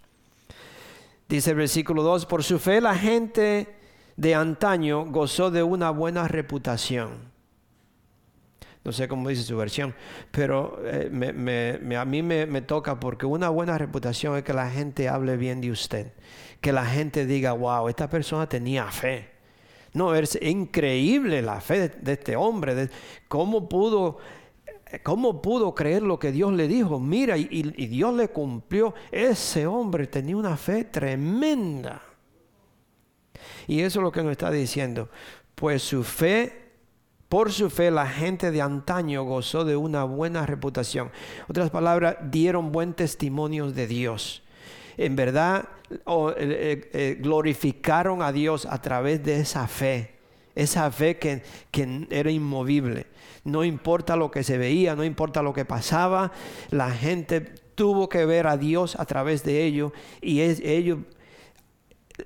Dice 1.28 1.50
el 1.50 1.56
versículo 1.56 2.02
2, 2.02 2.26
por 2.26 2.44
su 2.44 2.58
fe 2.58 2.80
la 2.80 2.94
gente 2.94 3.74
de 4.16 4.34
antaño 4.34 5.06
gozó 5.06 5.50
de 5.50 5.62
una 5.62 5.90
buena 5.90 6.28
reputación. 6.28 7.32
No 8.84 8.90
sé 8.90 9.06
cómo 9.06 9.28
dice 9.28 9.44
su 9.44 9.56
versión, 9.56 9.94
pero 10.32 10.80
eh, 10.84 11.08
a 11.96 12.04
mí 12.04 12.22
me, 12.22 12.62
toca 12.62 12.98
porque 12.98 13.26
una 13.26 13.48
buena 13.48 13.78
reputación 13.78 14.36
es 14.36 14.42
que 14.42 14.52
la 14.52 14.70
gente 14.70 15.08
hable 15.08 15.36
bien 15.36 15.60
de 15.60 15.70
usted, 15.70 16.12
que 16.60 16.72
la 16.72 16.84
gente 16.84 17.24
diga, 17.24 17.52
wow, 17.52 17.88
esta 17.88 18.10
persona 18.10 18.48
tenía 18.48 18.86
fe, 18.88 19.30
No, 19.94 20.14
es 20.14 20.36
increíble 20.42 21.42
la 21.42 21.60
fe 21.60 21.90
de, 21.90 22.12
este 22.12 22.34
hombre, 22.34 22.74
de 22.74 22.90
cómo 23.28 23.68
pudo 23.68 24.18
¿Cómo 25.02 25.40
pudo 25.40 25.74
creer 25.74 26.02
lo 26.02 26.18
que 26.18 26.32
Dios 26.32 26.52
le 26.52 26.68
dijo? 26.68 27.00
Mira, 27.00 27.38
y, 27.38 27.62
Dios 27.86 28.14
le 28.14 28.28
cumplió. 28.28 28.94
Ese 29.10 29.66
hombre 29.66 30.06
tenía 30.06 30.36
una 30.36 30.56
fe 30.56 30.84
tremenda. 30.84 32.02
Y 33.66 33.80
eso 33.80 34.00
es 34.00 34.02
lo 34.02 34.12
que 34.12 34.22
nos 34.22 34.32
está 34.32 34.50
diciendo. 34.50 35.08
Pues 35.54 35.82
su 35.82 36.04
fe, 36.04 36.72
por 37.28 37.52
su 37.52 37.70
fe, 37.70 37.90
la 37.90 38.06
gente 38.06 38.50
de 38.50 38.60
antaño 38.60 39.22
gozó 39.24 39.64
de 39.64 39.76
una 39.76 40.04
buena 40.04 40.44
reputación. 40.44 41.10
Otras 41.48 41.70
palabras, 41.70 42.16
dieron 42.30 42.70
buen 42.70 42.92
testimonio 42.92 43.72
de 43.72 43.86
Dios. 43.86 44.42
En 44.98 45.16
verdad, 45.16 45.68
eh, 45.90 46.00
eh, 46.36 46.90
eh, 46.92 47.18
glorificaron 47.18 48.20
a 48.20 48.30
Dios 48.30 48.66
a 48.66 48.82
través 48.82 49.24
de 49.24 49.40
esa 49.40 49.66
fe. 49.66 50.16
Esa 50.54 50.90
fe 50.90 51.16
que, 51.16 51.42
que 51.70 52.06
era 52.10 52.30
inmovible 52.30 53.06
no 53.44 53.64
importa 53.64 54.16
lo 54.16 54.30
que 54.30 54.44
se 54.44 54.58
veía, 54.58 54.94
no 54.94 55.04
importa 55.04 55.42
lo 55.42 55.52
que 55.52 55.64
pasaba, 55.64 56.32
la 56.70 56.90
gente 56.90 57.40
tuvo 57.74 58.08
que 58.08 58.24
ver 58.24 58.46
a 58.46 58.56
Dios 58.56 58.96
a 58.98 59.06
través 59.06 59.44
de 59.44 59.64
ello 59.64 59.92
y 60.20 60.40
ellos 60.40 60.98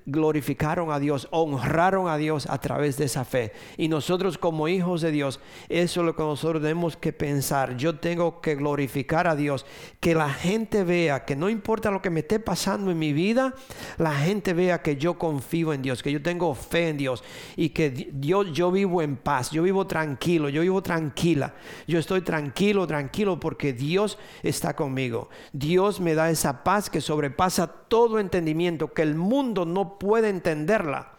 glorificaron 0.05 0.91
a 0.91 0.99
Dios, 0.99 1.27
honraron 1.31 2.07
a 2.07 2.17
Dios 2.17 2.47
a 2.49 2.59
través 2.59 2.97
de 2.97 3.05
esa 3.05 3.25
fe. 3.25 3.53
Y 3.77 3.87
nosotros 3.87 4.37
como 4.37 4.67
hijos 4.67 5.01
de 5.01 5.11
Dios, 5.11 5.39
eso 5.69 6.01
es 6.01 6.05
lo 6.05 6.15
que 6.15 6.23
nosotros 6.23 6.61
tenemos 6.61 6.97
que 6.97 7.13
pensar. 7.13 7.77
Yo 7.77 7.99
tengo 7.99 8.41
que 8.41 8.55
glorificar 8.55 9.27
a 9.27 9.35
Dios, 9.35 9.65
que 9.99 10.15
la 10.15 10.29
gente 10.29 10.83
vea 10.83 11.25
que 11.25 11.35
no 11.35 11.49
importa 11.49 11.91
lo 11.91 12.01
que 12.01 12.09
me 12.09 12.21
esté 12.21 12.39
pasando 12.39 12.91
en 12.91 12.99
mi 12.99 13.13
vida, 13.13 13.53
la 13.97 14.13
gente 14.13 14.53
vea 14.53 14.81
que 14.81 14.97
yo 14.97 15.17
confío 15.17 15.73
en 15.73 15.81
Dios, 15.81 16.03
que 16.03 16.11
yo 16.11 16.21
tengo 16.21 16.53
fe 16.55 16.89
en 16.89 16.97
Dios 16.97 17.23
y 17.55 17.69
que 17.69 17.89
Dios, 17.89 18.51
yo 18.53 18.71
vivo 18.71 19.01
en 19.01 19.17
paz, 19.17 19.51
yo 19.51 19.63
vivo 19.63 19.87
tranquilo, 19.87 20.49
yo 20.49 20.61
vivo 20.61 20.81
tranquila. 20.81 21.55
Yo 21.87 21.99
estoy 21.99 22.21
tranquilo, 22.21 22.87
tranquilo 22.87 23.39
porque 23.39 23.73
Dios 23.73 24.17
está 24.43 24.75
conmigo. 24.75 25.29
Dios 25.53 25.99
me 25.99 26.15
da 26.15 26.29
esa 26.29 26.63
paz 26.63 26.89
que 26.89 27.01
sobrepasa 27.01 27.67
todo 27.67 28.19
entendimiento, 28.19 28.93
que 28.93 29.01
el 29.01 29.15
mundo 29.15 29.65
no 29.65 29.86
puede 29.87 30.29
entenderla. 30.29 31.17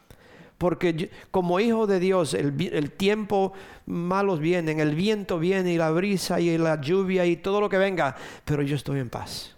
Porque 0.59 1.11
como 1.31 1.61
hijo 1.61 1.87
de 1.87 2.01
Dios, 2.01 2.35
el, 2.35 2.91
tiempo 2.91 3.53
malos 3.87 4.41
vienen, 4.41 4.81
el 4.81 4.97
viento 4.97 5.39
viene 5.39 5.73
y 5.73 5.79
la 5.79 5.93
brisa 5.93 6.41
y 6.41 6.59
la 6.59 6.81
lluvia 6.81 7.25
y 7.27 7.37
todo 7.37 7.61
lo 7.61 7.69
que 7.69 7.79
venga, 7.79 8.17
pero 8.45 8.63
yo 8.63 8.75
estoy 8.75 8.99
en 8.99 9.09
paz. 9.09 9.55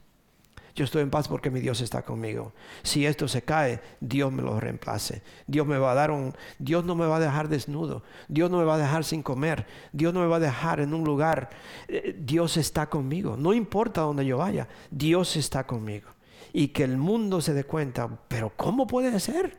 Yo 0.74 0.84
estoy 0.84 1.02
en 1.02 1.10
paz 1.10 1.26
porque 1.26 1.50
mi 1.50 1.60
Dios 1.60 1.80
está 1.80 2.02
conmigo. 2.02 2.52
Si 2.82 3.04
esto 3.04 3.28
se 3.28 3.42
cae, 3.42 3.80
Dios 3.98 4.30
me 4.30 4.42
lo 4.42 4.60
reemplace. 4.60 5.22
Dios 5.46 5.66
me 5.66 5.78
va 5.78 5.92
a 5.92 5.94
dar 5.94 6.10
un 6.10 6.34
Dios 6.58 6.84
no 6.84 6.94
me 6.94 7.06
va 7.06 7.16
a 7.16 7.20
dejar 7.20 7.48
desnudo. 7.48 8.02
Dios 8.28 8.50
no 8.50 8.58
me 8.58 8.64
va 8.64 8.74
a 8.74 8.78
dejar 8.78 9.02
sin 9.04 9.22
comer. 9.22 9.66
Dios 9.92 10.12
no 10.12 10.20
me 10.20 10.26
va 10.26 10.36
a 10.36 10.40
dejar 10.40 10.80
en 10.80 10.92
un 10.92 11.04
lugar. 11.04 11.48
Eh, 11.88 12.14
Dios 12.18 12.58
está 12.58 12.88
conmigo. 12.88 13.36
No 13.36 13.54
importa 13.54 14.02
donde 14.02 14.24
yo 14.26 14.36
vaya, 14.38 14.68
Dios 14.90 15.36
está 15.36 15.66
conmigo 15.66 16.10
y 16.52 16.68
que 16.68 16.84
el 16.84 16.96
mundo 16.96 17.40
se 17.40 17.54
dé 17.54 17.64
cuenta, 17.64 18.08
pero 18.28 18.52
¿cómo 18.56 18.86
puede 18.86 19.18
ser? 19.20 19.58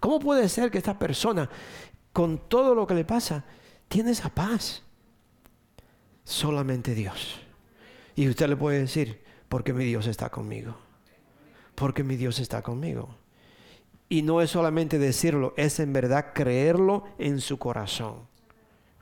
¿Cómo 0.00 0.18
puede 0.18 0.48
ser 0.48 0.70
que 0.70 0.78
esta 0.78 0.98
persona, 0.98 1.48
con 2.12 2.48
todo 2.48 2.74
lo 2.74 2.86
que 2.86 2.94
le 2.94 3.04
pasa, 3.04 3.44
tiene 3.88 4.10
esa 4.10 4.28
paz? 4.28 4.82
Solamente 6.24 6.94
Dios. 6.94 7.40
Y 8.14 8.28
usted 8.28 8.48
le 8.48 8.56
puede 8.56 8.80
decir, 8.80 9.22
porque 9.48 9.72
mi 9.72 9.84
Dios 9.84 10.06
está 10.06 10.30
conmigo. 10.30 10.76
Porque 11.74 12.02
mi 12.04 12.16
Dios 12.16 12.38
está 12.38 12.62
conmigo. 12.62 13.16
Y 14.08 14.22
no 14.22 14.42
es 14.42 14.50
solamente 14.50 14.98
decirlo, 14.98 15.54
es 15.56 15.80
en 15.80 15.92
verdad 15.92 16.32
creerlo 16.34 17.04
en 17.18 17.40
su 17.40 17.58
corazón, 17.58 18.26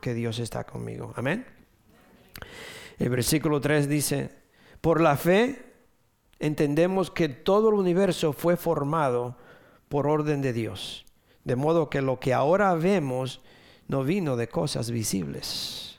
que 0.00 0.14
Dios 0.14 0.38
está 0.38 0.64
conmigo. 0.64 1.12
Amén. 1.16 1.46
El 2.98 3.08
versículo 3.08 3.60
3 3.60 3.88
dice, 3.88 4.30
por 4.80 5.00
la 5.00 5.16
fe 5.16 5.69
entendemos 6.40 7.10
que 7.10 7.28
todo 7.28 7.68
el 7.68 7.76
universo 7.76 8.32
fue 8.32 8.56
formado 8.56 9.36
por 9.88 10.06
orden 10.06 10.42
de 10.42 10.52
Dios. 10.52 11.04
De 11.44 11.56
modo 11.56 11.88
que 11.88 12.02
lo 12.02 12.18
que 12.18 12.34
ahora 12.34 12.74
vemos 12.74 13.40
no 13.86 14.02
vino 14.02 14.36
de 14.36 14.48
cosas 14.48 14.90
visibles. 14.90 15.98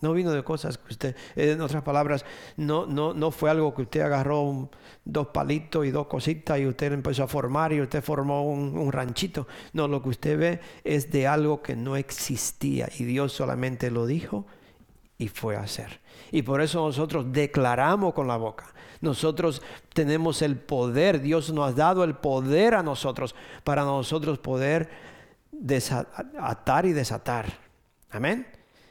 No 0.00 0.12
vino 0.14 0.32
de 0.32 0.42
cosas 0.42 0.78
que 0.78 0.92
usted, 0.92 1.16
en 1.36 1.60
otras 1.60 1.84
palabras, 1.84 2.24
no, 2.56 2.86
no, 2.86 3.14
no 3.14 3.30
fue 3.30 3.50
algo 3.50 3.72
que 3.72 3.82
usted 3.82 4.00
agarró 4.00 4.68
dos 5.04 5.28
palitos 5.28 5.86
y 5.86 5.92
dos 5.92 6.08
cositas 6.08 6.58
y 6.58 6.66
usted 6.66 6.92
empezó 6.92 7.22
a 7.22 7.28
formar 7.28 7.72
y 7.72 7.80
usted 7.80 8.02
formó 8.02 8.42
un, 8.42 8.76
un, 8.76 8.90
ranchito. 8.90 9.46
No, 9.72 9.86
lo 9.86 10.02
que 10.02 10.08
usted 10.08 10.36
ve 10.36 10.60
es 10.82 11.12
de 11.12 11.28
algo 11.28 11.62
que 11.62 11.76
no 11.76 11.94
existía 11.94 12.88
y 12.98 13.04
Dios 13.04 13.32
solamente 13.32 13.92
lo 13.92 14.04
dijo 14.06 14.44
y 15.18 15.28
fue 15.28 15.54
a 15.54 15.60
hacer. 15.60 16.00
Y 16.32 16.42
por 16.42 16.60
eso 16.62 16.84
nosotros 16.84 17.26
declaramos 17.30 18.12
con 18.12 18.26
la 18.26 18.36
boca. 18.36 18.74
Nosotros 19.02 19.60
tenemos 19.92 20.40
el 20.40 20.56
poder, 20.56 21.20
Dios 21.20 21.52
nos 21.52 21.70
ha 21.70 21.72
dado 21.74 22.04
el 22.04 22.14
poder 22.14 22.74
a 22.74 22.82
nosotros 22.82 23.34
para 23.64 23.82
nosotros 23.82 24.38
poder 24.38 24.88
atar 26.40 26.86
y 26.86 26.92
desatar. 26.92 27.46
Amén. 28.10 28.46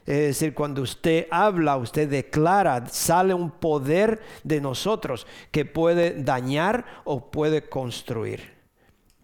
Es 0.06 0.18
decir, 0.18 0.54
cuando 0.54 0.82
usted 0.82 1.28
habla, 1.32 1.78
usted 1.78 2.10
declara, 2.10 2.86
sale 2.88 3.34
un 3.34 3.52
poder 3.52 4.22
de 4.44 4.60
nosotros 4.60 5.26
que 5.52 5.64
puede 5.64 6.22
dañar 6.24 6.86
o 7.06 7.32
puede 7.32 7.70
construir. 7.70 8.61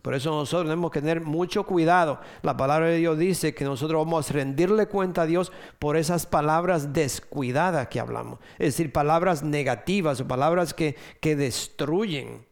Por 0.01 0.13
eso 0.13 0.31
nosotros 0.31 0.69
tenemos 0.69 0.91
que 0.91 1.01
tener 1.01 1.21
mucho 1.21 1.63
cuidado. 1.63 2.19
La 2.41 2.55
palabra 2.55 2.87
de 2.87 2.97
Dios 2.97 3.17
dice 3.17 3.53
que 3.53 3.65
nosotros 3.65 4.05
vamos 4.05 4.29
a 4.29 4.33
rendirle 4.33 4.87
cuenta 4.87 5.23
a 5.23 5.25
Dios 5.25 5.51
por 5.79 5.97
esas 5.97 6.25
palabras 6.25 6.93
descuidadas 6.93 7.87
que 7.89 7.99
hablamos. 7.99 8.39
Es 8.53 8.73
decir, 8.73 8.93
palabras 8.93 9.43
negativas 9.43 10.21
o 10.21 10.27
palabras 10.27 10.73
que, 10.73 10.95
que 11.19 11.35
destruyen. 11.35 12.45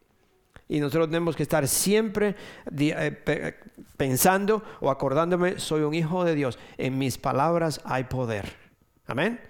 Y 0.68 0.80
nosotros 0.80 1.06
tenemos 1.08 1.36
que 1.36 1.44
estar 1.44 1.66
siempre 1.68 2.34
eh, 2.76 3.54
pensando 3.96 4.62
o 4.80 4.90
acordándome, 4.90 5.58
soy 5.58 5.82
un 5.82 5.94
hijo 5.94 6.24
de 6.24 6.34
Dios. 6.34 6.58
En 6.76 6.98
mis 6.98 7.18
palabras 7.18 7.80
hay 7.84 8.04
poder. 8.04 8.52
Amén. 9.06 9.40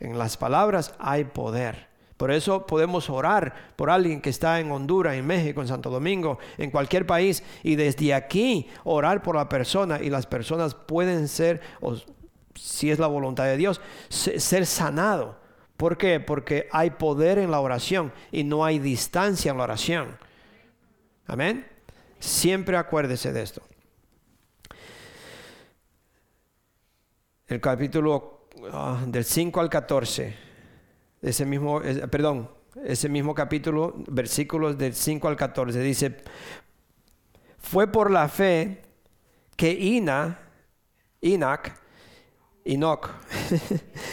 En 0.00 0.18
las 0.18 0.36
palabras 0.36 0.94
hay 0.98 1.24
poder. 1.24 1.88
Por 2.16 2.30
eso 2.30 2.66
podemos 2.66 3.10
orar 3.10 3.72
por 3.76 3.90
alguien 3.90 4.22
que 4.22 4.30
está 4.30 4.58
en 4.58 4.70
Honduras, 4.70 5.14
en 5.14 5.26
México, 5.26 5.60
en 5.60 5.68
Santo 5.68 5.90
Domingo, 5.90 6.38
en 6.56 6.70
cualquier 6.70 7.06
país, 7.06 7.42
y 7.62 7.76
desde 7.76 8.14
aquí 8.14 8.68
orar 8.84 9.22
por 9.22 9.36
la 9.36 9.48
persona 9.48 10.00
y 10.00 10.08
las 10.08 10.26
personas 10.26 10.74
pueden 10.74 11.28
ser, 11.28 11.60
si 12.54 12.90
es 12.90 12.98
la 12.98 13.06
voluntad 13.06 13.44
de 13.44 13.58
Dios, 13.58 13.82
ser 14.08 14.64
sanado. 14.64 15.38
¿Por 15.76 15.98
qué? 15.98 16.18
Porque 16.18 16.68
hay 16.72 16.90
poder 16.90 17.38
en 17.38 17.50
la 17.50 17.60
oración 17.60 18.10
y 18.32 18.44
no 18.44 18.64
hay 18.64 18.78
distancia 18.78 19.50
en 19.50 19.58
la 19.58 19.64
oración. 19.64 20.16
Amén. 21.26 21.66
Siempre 22.18 22.78
acuérdese 22.78 23.30
de 23.30 23.42
esto. 23.42 23.60
El 27.46 27.60
capítulo 27.60 28.48
ah, 28.72 29.04
del 29.06 29.24
5 29.24 29.60
al 29.60 29.68
14 29.68 30.45
ese 31.22 31.44
mismo, 31.44 31.80
perdón, 32.10 32.50
ese 32.84 33.08
mismo 33.08 33.34
capítulo, 33.34 33.94
versículos 34.08 34.76
del 34.76 34.94
5 34.94 35.28
al 35.28 35.36
14, 35.36 35.80
dice, 35.80 36.16
fue 37.58 37.90
por 37.90 38.10
la 38.10 38.28
fe 38.28 38.82
que 39.56 39.72
Ina, 39.72 40.38
Enoch, 41.20 41.70
Enoch, 42.64 43.10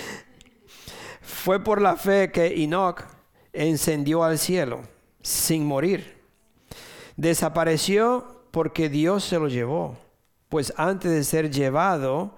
fue 1.22 1.64
por 1.64 1.82
la 1.82 1.96
fe 1.96 2.32
que 2.32 2.64
Enoch 2.64 3.04
encendió 3.52 4.24
al 4.24 4.40
cielo 4.40 4.82
sin 5.22 5.66
morir. 5.66 6.22
Desapareció 7.16 8.46
porque 8.52 8.90
Dios 8.90 9.24
se 9.24 9.40
lo 9.40 9.48
llevó, 9.48 9.98
pues 10.50 10.74
antes 10.78 11.12
de 11.12 11.24
ser 11.24 11.52
llevado, 11.52 12.36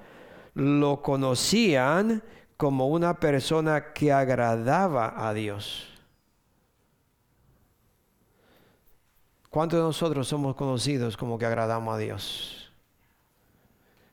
lo 0.54 1.02
conocían 1.02 2.24
como 2.58 2.88
una 2.88 3.20
persona 3.20 3.94
que 3.94 4.12
agradaba 4.12 5.14
a 5.28 5.34
Dios. 5.34 5.90
¿Cuántos 9.50 9.80
de 9.80 9.84
nosotros 9.84 10.28
somos 10.28 10.56
conocidos 10.56 11.16
como 11.16 11.38
que 11.38 11.46
agradamos 11.46 11.96
a 11.96 11.98
Dios? 11.98 12.72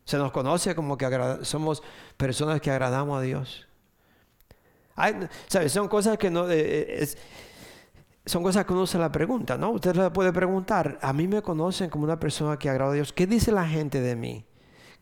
Se 0.05 0.17
nos 0.17 0.33
conoce 0.33 0.75
como 0.75 0.97
que 0.97 1.39
somos 1.43 1.83
personas 2.17 2.61
que 2.61 2.71
agradamos 2.71 3.19
a 3.19 3.23
Dios. 3.23 3.67
¿sabes? 5.49 5.73
Son 5.73 5.89
cosas 5.89 6.19
que 6.19 6.31
no... 6.31 6.49
Eh, 6.51 7.03
eh, 7.03 7.09
son 8.25 8.45
cosas 8.45 8.65
que 8.65 8.73
uno 8.73 8.87
se 8.87 8.99
la 8.99 9.11
pregunta, 9.11 9.59
¿no? 9.59 9.71
Usted 9.71 9.97
le 9.97 10.11
puede 10.11 10.33
preguntar, 10.33 10.97
a 11.03 11.13
mí 11.13 11.27
me 11.27 11.43
conocen 11.43 11.91
como 11.91 12.05
una 12.05 12.21
persona 12.21 12.57
que 12.57 12.71
agrada 12.71 12.93
a 12.93 12.95
Dios. 12.95 13.13
¿Qué 13.13 13.27
dice 13.27 13.51
la 13.51 13.67
gente 13.67 14.01
de 14.01 14.15
mí? 14.15 14.45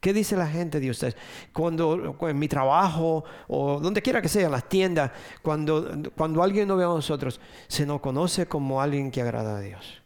¿Qué 0.00 0.14
dice 0.14 0.34
la 0.34 0.46
gente 0.46 0.80
de 0.80 0.90
ustedes? 0.90 1.14
Cuando 1.52 2.16
en 2.22 2.38
mi 2.38 2.48
trabajo 2.48 3.22
o 3.48 3.78
donde 3.78 4.00
quiera 4.00 4.22
que 4.22 4.28
sea, 4.28 4.48
las 4.48 4.66
tiendas, 4.66 5.10
cuando, 5.42 6.10
cuando 6.16 6.42
alguien 6.42 6.66
no 6.66 6.76
ve 6.76 6.84
a 6.84 6.88
nosotros, 6.88 7.38
se 7.68 7.84
nos 7.84 8.00
conoce 8.00 8.46
como 8.46 8.80
alguien 8.80 9.10
que 9.10 9.20
agrada 9.20 9.58
a 9.58 9.60
Dios, 9.60 10.02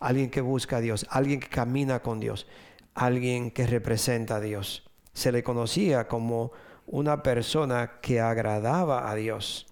alguien 0.00 0.30
que 0.30 0.40
busca 0.40 0.78
a 0.78 0.80
Dios, 0.80 1.06
alguien 1.10 1.38
que 1.38 1.48
camina 1.48 2.00
con 2.00 2.18
Dios, 2.18 2.48
alguien 2.94 3.52
que 3.52 3.68
representa 3.68 4.36
a 4.36 4.40
Dios. 4.40 4.82
Se 5.12 5.30
le 5.30 5.44
conocía 5.44 6.08
como 6.08 6.50
una 6.86 7.22
persona 7.22 8.00
que 8.02 8.20
agradaba 8.20 9.08
a 9.08 9.14
Dios. 9.14 9.66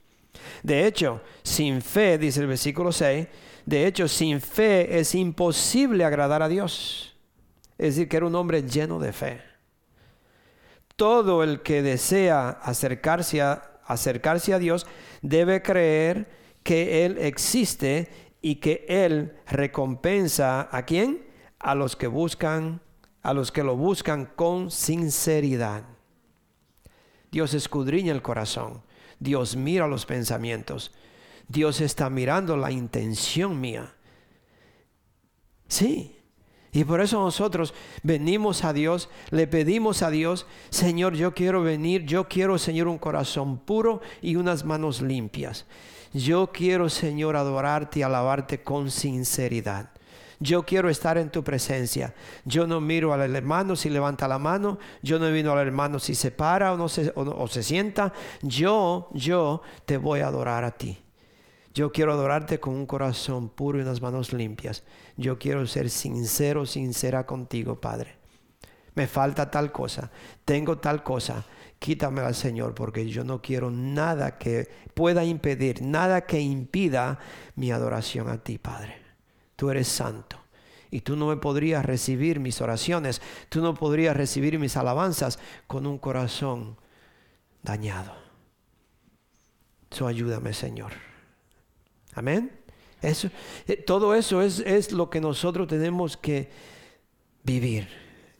De 0.62 0.87
hecho, 0.87 1.20
sin 1.42 1.82
fe, 1.82 2.16
dice 2.16 2.40
el 2.40 2.46
versículo 2.46 2.92
6, 2.92 3.26
de 3.66 3.87
hecho, 3.87 4.06
sin 4.06 4.40
fe 4.40 5.00
es 5.00 5.14
imposible 5.14 6.04
agradar 6.04 6.42
a 6.42 6.48
Dios. 6.48 7.16
Es 7.76 7.96
decir, 7.96 8.08
que 8.08 8.18
era 8.18 8.26
un 8.26 8.34
hombre 8.37 8.62
lleno 8.62 9.00
de 9.00 9.12
fe. 9.12 9.53
Todo 10.96 11.42
el 11.42 11.62
que 11.62 11.83
desea 11.83 12.50
acercarse 12.50 13.42
a, 13.42 14.59
Dios 14.59 14.87
debe 15.22 15.62
creer 15.62 16.28
que 16.62 17.04
Él 17.04 17.18
existe 17.18 18.09
y 18.40 18.57
que 18.57 18.87
Él 18.88 19.37
recompensa 19.46 20.68
a 20.70 20.85
quién? 20.85 21.26
A 21.59 21.74
los 21.74 21.96
que 21.96 22.07
buscan, 22.07 22.80
a 23.22 23.35
los 23.35 23.50
que 23.50 23.64
lo 23.64 23.76
buscan 23.76 24.26
con 24.37 24.70
sinceridad. 24.70 25.85
Dios 27.30 27.54
escudriña 27.54 28.12
el 28.12 28.22
corazón. 28.22 28.83
Dios 29.18 29.57
mira 29.57 29.88
los 29.88 30.07
pensamientos. 30.07 30.92
Dios 31.48 31.80
está 31.80 32.09
mirando 32.09 32.57
la 32.57 32.70
intención 32.70 33.61
mía. 33.61 33.94
Sí. 35.66 36.23
Y 36.74 36.82
por 36.82 37.00
eso 37.00 37.20
nosotros 37.20 37.72
venimos 38.02 38.64
a 38.64 38.72
Dios, 38.72 39.08
le 39.30 39.46
pedimos 39.46 40.02
a 40.02 40.10
Dios, 40.10 40.44
Señor, 40.70 41.14
yo 41.14 41.32
quiero 41.32 41.62
venir, 41.62 42.04
yo 42.04 42.28
quiero, 42.28 42.58
Señor, 42.58 42.88
un 42.88 42.98
corazón 42.98 43.58
puro 43.58 44.00
y 44.20 44.34
unas 44.34 44.64
manos 44.64 45.00
limpias. 45.00 45.66
Yo 46.12 46.50
quiero, 46.52 46.90
Señor, 46.90 47.37
adorarte 47.37 48.00
y 48.00 48.02
alabarte 48.02 48.64
con 48.64 48.90
sinceridad. 48.90 49.90
Yo 50.40 50.64
quiero 50.64 50.90
estar 50.90 51.16
en 51.16 51.30
tu 51.30 51.44
presencia. 51.44 52.12
Yo 52.44 52.66
no 52.66 52.80
miro 52.80 53.12
al 53.12 53.37
hermano 53.37 53.76
si 53.76 53.88
levanta 53.88 54.26
la 54.26 54.40
mano. 54.40 54.78
Yo 55.00 55.20
no 55.20 55.30
vino 55.30 55.52
al 55.52 55.64
hermano 55.64 56.00
si 56.00 56.16
se 56.16 56.32
para 56.32 56.72
o, 56.72 56.76
no 56.76 56.87
o 56.87 57.48
se 57.48 57.62
sienta. 57.62 58.12
Yo, 58.42 59.10
yo 59.12 59.62
te 59.87 59.96
voy 59.96 60.20
a 60.20 60.26
adorar 60.26 60.64
a 60.64 60.72
ti. 60.72 61.03
Yo 61.74 61.90
quiero 61.90 62.12
adorarte 62.12 62.60
con 62.60 62.74
un 62.74 62.87
corazón 62.87 63.48
puro 63.48 63.78
y 63.78 63.82
unas 63.82 64.00
manos 64.00 64.32
limpias. 64.32 64.84
Yo 65.16 65.40
quiero 65.40 65.66
ser 65.66 65.90
sincero, 65.90 66.66
sincera 66.66 67.26
contigo, 67.26 67.80
Padre. 67.80 68.16
Me 68.94 69.08
falta 69.08 69.50
tal 69.50 69.72
cosa, 69.72 70.10
tengo 70.44 70.78
tal 70.78 71.02
cosa. 71.02 71.44
Quítamela, 71.80 72.32
Señor, 72.32 72.74
porque 72.74 73.08
yo 73.08 73.24
no 73.24 73.42
quiero 73.42 73.70
nada 73.70 74.38
que 74.38 74.68
pueda 74.94 75.24
impedir, 75.24 75.82
nada 75.82 76.24
que 76.24 76.40
impida 76.40 77.18
mi 77.56 77.72
adoración 77.72 78.28
a 78.28 78.38
ti, 78.38 78.56
Padre. 78.58 79.02
Tú 79.56 79.68
eres 79.70 79.88
santo. 79.88 80.38
Y 80.92 81.00
tú 81.00 81.16
no 81.16 81.26
me 81.26 81.37
podrías 81.37 81.84
recibir 81.84 82.38
mis 82.38 82.60
oraciones, 82.60 83.20
tú 83.48 83.60
no 83.60 83.74
podrías 83.74 84.16
recibir 84.16 84.60
mis 84.60 84.76
alabanzas 84.76 85.40
con 85.66 85.88
un 85.88 85.98
corazón 85.98 86.76
dañado. 87.64 88.14
So 89.90 90.06
ayúdame, 90.06 90.52
Señor. 90.52 91.13
Amén. 92.14 92.50
Eso, 93.03 93.29
eh, 93.66 93.77
todo 93.77 94.14
eso 94.14 94.40
es, 94.40 94.61
es 94.61 94.92
lo 94.92 95.11
que 95.11 95.20
nosotros 95.20 95.68
tenemos 95.68 96.16
que 96.16 96.48
vivir 97.42 97.88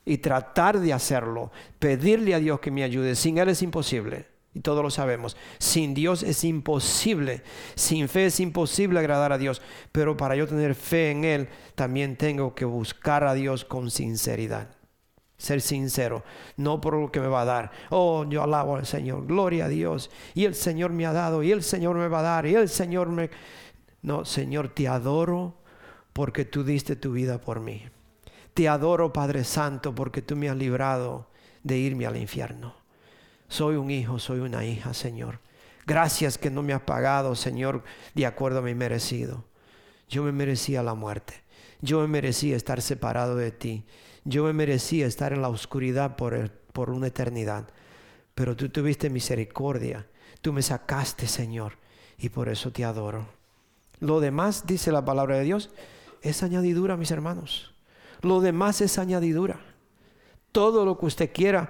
y 0.05 0.17
tratar 0.19 0.79
de 0.79 0.93
hacerlo. 0.93 1.51
Pedirle 1.79 2.35
a 2.35 2.39
Dios 2.39 2.59
que 2.59 2.71
me 2.71 2.83
ayude. 2.83 3.15
Sin 3.15 3.37
Él 3.37 3.49
es 3.49 3.61
imposible. 3.61 4.27
Y 4.53 4.61
todos 4.61 4.81
lo 4.81 4.89
sabemos. 4.89 5.35
Sin 5.57 5.93
Dios 5.93 6.23
es 6.23 6.43
imposible. 6.43 7.43
Sin 7.75 8.07
fe 8.07 8.27
es 8.27 8.39
imposible 8.39 8.99
agradar 8.99 9.33
a 9.33 9.37
Dios. 9.37 9.61
Pero 9.91 10.15
para 10.15 10.35
yo 10.35 10.47
tener 10.47 10.75
fe 10.75 11.11
en 11.11 11.25
Él, 11.25 11.49
también 11.75 12.15
tengo 12.15 12.55
que 12.55 12.65
buscar 12.65 13.25
a 13.25 13.33
Dios 13.33 13.65
con 13.65 13.91
sinceridad. 13.91 14.74
Ser 15.45 15.61
sincero, 15.61 16.23
no 16.57 16.81
por 16.81 16.95
lo 16.95 17.11
que 17.11 17.19
me 17.19 17.27
va 17.27 17.41
a 17.41 17.45
dar. 17.45 17.71
Oh, 17.91 18.25
yo 18.27 18.41
alabo 18.41 18.77
al 18.77 18.87
Señor, 18.87 19.27
gloria 19.27 19.65
a 19.65 19.67
Dios. 19.67 20.09
Y 20.33 20.45
el 20.45 20.55
Señor 20.55 20.89
me 20.89 21.05
ha 21.05 21.13
dado, 21.13 21.43
y 21.43 21.51
el 21.51 21.61
Señor 21.61 21.95
me 21.97 22.07
va 22.07 22.21
a 22.21 22.23
dar, 22.23 22.47
y 22.47 22.55
el 22.55 22.67
Señor 22.67 23.09
me... 23.09 23.29
No, 24.01 24.25
Señor, 24.25 24.69
te 24.69 24.87
adoro 24.87 25.53
porque 26.13 26.45
tú 26.45 26.63
diste 26.63 26.95
tu 26.95 27.11
vida 27.11 27.39
por 27.39 27.59
mí. 27.59 27.83
Te 28.55 28.67
adoro, 28.67 29.13
Padre 29.13 29.43
Santo, 29.43 29.93
porque 29.93 30.23
tú 30.23 30.35
me 30.35 30.49
has 30.49 30.57
librado 30.57 31.27
de 31.61 31.77
irme 31.77 32.07
al 32.07 32.17
infierno. 32.17 32.73
Soy 33.47 33.75
un 33.75 33.91
hijo, 33.91 34.17
soy 34.17 34.39
una 34.39 34.65
hija, 34.65 34.95
Señor. 34.95 35.41
Gracias 35.85 36.39
que 36.39 36.49
no 36.49 36.63
me 36.63 36.73
has 36.73 36.81
pagado, 36.81 37.35
Señor, 37.35 37.83
de 38.15 38.25
acuerdo 38.25 38.57
a 38.57 38.63
mi 38.63 38.73
merecido. 38.73 39.43
Yo 40.09 40.23
me 40.23 40.31
merecía 40.31 40.81
la 40.81 40.95
muerte. 40.95 41.35
Yo 41.81 41.99
me 41.99 42.07
merecía 42.07 42.55
estar 42.55 42.81
separado 42.81 43.35
de 43.35 43.51
ti. 43.51 43.85
Yo 44.25 44.43
me 44.43 44.53
merecía 44.53 45.05
estar 45.05 45.31
en 45.33 45.41
la 45.41 45.49
oscuridad 45.49 46.15
por, 46.15 46.51
por 46.73 46.89
una 46.89 47.07
eternidad. 47.07 47.69
Pero 48.33 48.55
tú 48.55 48.69
tuviste 48.69 49.09
misericordia. 49.09 50.05
Tú 50.41 50.51
me 50.51 50.61
sacaste, 50.61 51.27
Señor. 51.27 51.73
Y 52.17 52.29
por 52.29 52.49
eso 52.49 52.71
te 52.71 52.83
adoro. 52.83 53.27
Lo 53.99 54.19
demás, 54.19 54.65
dice 54.67 54.91
la 54.91 55.05
palabra 55.05 55.37
de 55.37 55.43
Dios, 55.43 55.69
es 56.21 56.43
añadidura, 56.43 56.97
mis 56.97 57.11
hermanos. 57.11 57.73
Lo 58.21 58.41
demás 58.41 58.81
es 58.81 58.97
añadidura. 58.97 59.59
Todo 60.51 60.85
lo 60.85 60.97
que 60.97 61.05
usted 61.05 61.31
quiera, 61.33 61.69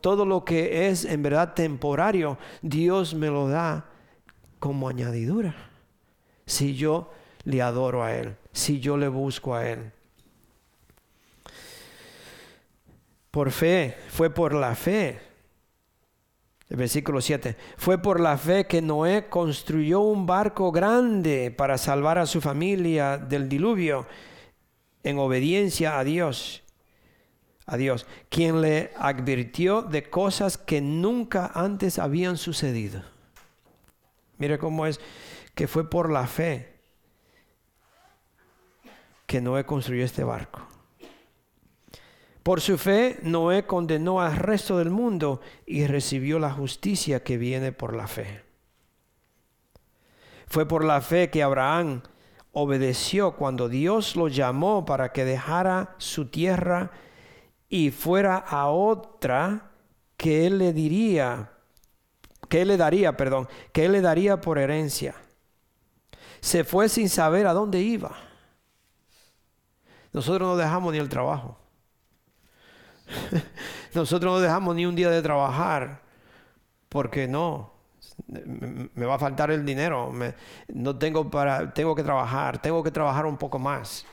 todo 0.00 0.24
lo 0.24 0.44
que 0.44 0.88
es 0.88 1.04
en 1.04 1.22
verdad 1.22 1.54
temporario, 1.54 2.38
Dios 2.60 3.14
me 3.14 3.28
lo 3.28 3.48
da 3.48 3.86
como 4.58 4.88
añadidura. 4.88 5.54
Si 6.46 6.74
yo 6.74 7.10
le 7.44 7.62
adoro 7.62 8.04
a 8.04 8.14
Él, 8.14 8.36
si 8.52 8.80
yo 8.80 8.96
le 8.96 9.08
busco 9.08 9.54
a 9.54 9.68
Él. 9.68 9.92
Por 13.32 13.50
fe, 13.50 13.96
fue 14.10 14.30
por 14.30 14.54
la 14.54 14.76
fe 14.76 15.32
el 16.72 16.78
versículo 16.78 17.20
7. 17.20 17.54
Fue 17.76 17.98
por 17.98 18.18
la 18.18 18.38
fe 18.38 18.66
que 18.66 18.80
Noé 18.80 19.28
construyó 19.28 20.00
un 20.00 20.24
barco 20.24 20.72
grande 20.72 21.50
para 21.50 21.76
salvar 21.76 22.16
a 22.16 22.24
su 22.24 22.40
familia 22.40 23.18
del 23.18 23.46
diluvio 23.46 24.06
en 25.02 25.18
obediencia 25.18 25.98
a 25.98 26.04
Dios. 26.04 26.62
A 27.66 27.76
Dios, 27.76 28.06
quien 28.30 28.62
le 28.62 28.90
advirtió 28.96 29.82
de 29.82 30.08
cosas 30.08 30.56
que 30.56 30.80
nunca 30.80 31.50
antes 31.54 31.98
habían 31.98 32.38
sucedido. 32.38 33.02
Mire 34.38 34.58
cómo 34.58 34.86
es 34.86 34.98
que 35.54 35.68
fue 35.68 35.90
por 35.90 36.10
la 36.10 36.26
fe 36.26 36.72
que 39.26 39.42
Noé 39.42 39.66
construyó 39.66 40.06
este 40.06 40.24
barco. 40.24 40.71
Por 42.42 42.60
su 42.60 42.76
fe, 42.76 43.20
Noé 43.22 43.66
condenó 43.66 44.20
al 44.20 44.36
resto 44.36 44.78
del 44.78 44.90
mundo 44.90 45.40
y 45.64 45.86
recibió 45.86 46.38
la 46.38 46.50
justicia 46.50 47.22
que 47.22 47.36
viene 47.36 47.70
por 47.70 47.94
la 47.94 48.08
fe. 48.08 48.44
Fue 50.48 50.66
por 50.66 50.84
la 50.84 51.00
fe 51.00 51.30
que 51.30 51.42
Abraham 51.42 52.02
obedeció 52.52 53.36
cuando 53.36 53.68
Dios 53.68 54.16
lo 54.16 54.28
llamó 54.28 54.84
para 54.84 55.12
que 55.12 55.24
dejara 55.24 55.94
su 55.98 56.26
tierra 56.26 56.90
y 57.68 57.90
fuera 57.90 58.36
a 58.36 58.68
otra 58.68 59.70
que 60.16 60.46
él 60.46 60.58
le 60.58 60.72
diría, 60.72 61.52
que 62.48 62.62
él 62.62 62.68
le 62.68 62.76
daría, 62.76 63.16
perdón, 63.16 63.48
que 63.72 63.86
él 63.86 63.92
le 63.92 64.00
daría 64.00 64.40
por 64.40 64.58
herencia. 64.58 65.14
Se 66.40 66.64
fue 66.64 66.88
sin 66.88 67.08
saber 67.08 67.46
a 67.46 67.52
dónde 67.52 67.80
iba. 67.80 68.14
Nosotros 70.12 70.46
no 70.46 70.56
dejamos 70.56 70.92
ni 70.92 70.98
el 70.98 71.08
trabajo. 71.08 71.61
Nosotros 73.94 74.32
no 74.32 74.40
dejamos 74.40 74.74
ni 74.74 74.86
un 74.86 74.94
día 74.94 75.10
de 75.10 75.22
trabajar 75.22 76.02
porque 76.88 77.26
no, 77.26 77.72
me 78.26 79.06
va 79.06 79.14
a 79.14 79.18
faltar 79.18 79.50
el 79.50 79.64
dinero, 79.64 80.12
no 80.68 80.98
tengo 80.98 81.30
para, 81.30 81.72
tengo 81.72 81.94
que 81.94 82.02
trabajar, 82.02 82.60
tengo 82.60 82.82
que 82.82 82.90
trabajar 82.90 83.26
un 83.26 83.36
poco 83.36 83.58
más 83.58 84.04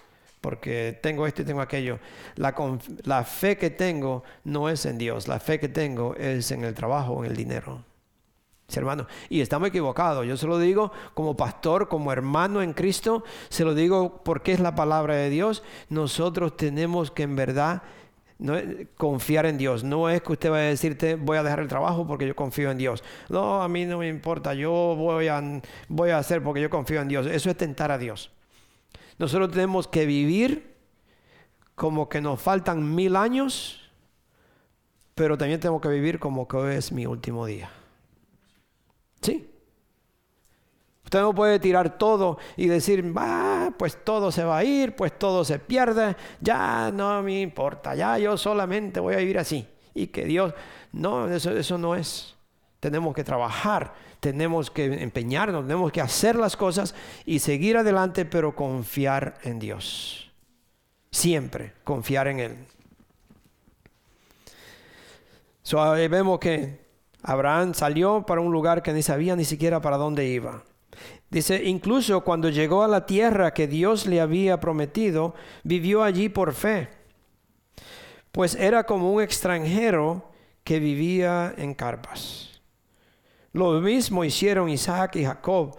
porque 0.42 0.98
tengo 1.02 1.28
esto 1.28 1.42
y 1.42 1.46
tengo 1.46 1.62
aquello. 1.62 2.00
La, 2.36 2.56
la 3.04 3.24
fe 3.24 3.58
que 3.58 3.70
tengo 3.70 4.24
no 4.46 4.70
es 4.70 4.86
en 4.86 4.98
Dios, 4.98 5.28
la 5.28 5.40
fe 5.40 5.60
que 5.60 5.70
tengo 5.70 6.16
es 6.16 6.52
en 6.52 6.64
el 6.64 6.74
trabajo, 6.74 7.24
en 7.24 7.32
el 7.32 7.38
dinero. 7.38 7.84
hermano, 8.74 9.08
y 9.30 9.42
estamos 9.42 9.70
equivocados. 9.70 10.26
Yo 10.26 10.38
se 10.38 10.48
lo 10.48 10.58
digo 10.58 10.92
como 11.14 11.36
pastor, 11.36 11.90
como 11.90 12.12
hermano 12.12 12.62
en 12.62 12.74
Cristo, 12.74 13.24
se 13.50 13.66
lo 13.66 13.74
digo 13.74 14.24
porque 14.24 14.54
es 14.54 14.60
la 14.60 14.76
palabra 14.76 15.16
de 15.16 15.30
Dios. 15.30 15.64
Nosotros 15.90 16.56
tenemos 16.56 17.12
que 17.12 17.24
en 17.24 17.36
verdad 17.36 17.84
no 18.40 18.56
es 18.56 18.88
confiar 18.96 19.46
en 19.46 19.58
Dios. 19.58 19.84
No 19.84 20.10
es 20.10 20.22
que 20.22 20.32
usted 20.32 20.50
vaya 20.50 20.64
a 20.64 20.70
decirte 20.70 21.16
voy 21.16 21.38
a 21.38 21.44
dejar 21.44 21.60
el 21.60 21.68
trabajo 21.68 22.08
porque 22.08 22.26
yo 22.26 22.36
confío 22.36 22.72
en 22.72 22.78
Dios. 22.78 23.04
No, 23.28 23.62
a 23.62 23.68
mí 23.68 23.86
no 23.86 24.00
me 24.00 24.08
importa. 24.08 24.54
Yo 24.54 24.72
voy 24.72 25.28
a, 25.28 25.62
voy 25.90 26.10
a 26.10 26.18
hacer 26.18 26.42
porque 26.42 26.62
yo 26.62 26.70
confío 26.70 27.02
en 27.02 27.10
Dios. 27.10 27.28
Eso 27.28 27.50
es 27.50 27.58
tentar 27.58 27.92
a 27.92 27.98
Dios. 27.98 28.32
Nosotros 29.20 29.52
tenemos 29.52 29.88
que 29.88 30.06
vivir 30.06 30.76
como 31.76 32.08
que 32.10 32.22
nos 32.22 32.42
faltan 32.42 32.96
mil 32.96 33.16
años, 33.16 33.92
pero 35.16 35.38
también 35.38 35.60
tenemos 35.60 35.82
que 35.82 35.90
vivir 35.90 36.20
como 36.20 36.48
que 36.48 36.58
hoy 36.58 36.76
es 36.76 36.92
mi 36.94 37.06
último 37.06 37.46
día. 37.46 37.70
¿Sí? 39.22 39.49
Usted 41.10 41.22
no 41.22 41.34
puede 41.34 41.58
tirar 41.58 41.98
todo 41.98 42.38
y 42.56 42.68
decir, 42.68 43.14
ah, 43.16 43.72
pues 43.80 43.98
todo 44.04 44.32
se 44.32 44.44
va 44.44 44.60
a 44.60 44.64
ir, 44.64 44.96
pues 44.96 45.18
todo 45.18 45.44
se 45.44 45.58
pierde, 45.58 46.16
ya 46.40 46.92
no 46.94 47.24
me 47.24 47.42
importa, 47.42 47.96
ya 47.96 48.20
yo 48.20 48.38
solamente 48.38 49.00
voy 49.00 49.16
a 49.16 49.18
vivir 49.18 49.40
así. 49.40 49.68
Y 49.96 50.06
que 50.06 50.26
Dios, 50.26 50.54
no, 50.92 51.28
eso, 51.28 51.50
eso 51.50 51.80
no 51.80 51.96
es. 51.96 52.36
Tenemos 52.80 53.16
que 53.16 53.24
trabajar, 53.24 53.92
tenemos 54.20 54.70
que 54.70 55.02
empeñarnos, 55.02 55.64
tenemos 55.64 55.92
que 55.92 56.00
hacer 56.00 56.36
las 56.36 56.56
cosas 56.56 56.94
y 57.26 57.40
seguir 57.40 57.78
adelante, 57.78 58.24
pero 58.24 58.56
confiar 58.56 59.40
en 59.42 59.58
Dios. 59.58 60.32
Siempre 61.10 61.74
confiar 61.84 62.28
en 62.28 62.40
Él. 62.40 62.58
So, 65.64 65.92
vemos 65.94 66.38
que 66.38 66.86
Abraham 67.24 67.74
salió 67.74 68.28
para 68.28 68.42
un 68.42 68.52
lugar 68.52 68.84
que 68.84 68.94
ni 68.94 69.02
sabía 69.02 69.36
ni 69.36 69.44
siquiera 69.44 69.82
para 69.82 69.98
dónde 69.98 70.28
iba. 70.28 70.64
Dice, 71.30 71.64
incluso 71.64 72.22
cuando 72.22 72.50
llegó 72.50 72.84
a 72.84 72.88
la 72.88 73.06
tierra 73.06 73.54
que 73.54 73.68
Dios 73.68 74.08
le 74.08 74.20
había 74.20 74.60
prometido, 74.60 75.36
vivió 75.64 76.04
allí 76.04 76.28
por 76.28 76.54
fe, 76.54 76.90
pues 78.32 78.56
era 78.56 78.86
como 78.86 79.14
un 79.14 79.22
extranjero 79.22 80.32
que 80.64 80.80
vivía 80.80 81.54
en 81.58 81.76
carpas. 81.76 82.62
Lo 83.54 83.80
mismo 83.80 84.24
hicieron 84.24 84.70
Isaac 84.70 85.16
y 85.18 85.26
Jacob, 85.26 85.78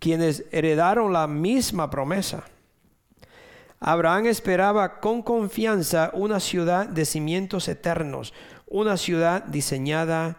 quienes 0.00 0.44
heredaron 0.50 1.12
la 1.12 1.26
misma 1.26 1.88
promesa. 1.88 2.44
Abraham 3.80 4.26
esperaba 4.26 5.00
con 5.00 5.22
confianza 5.22 6.10
una 6.14 6.40
ciudad 6.40 6.88
de 6.88 7.04
cimientos 7.04 7.68
eternos, 7.68 8.32
una 8.66 8.96
ciudad 8.96 9.44
diseñada 9.44 10.38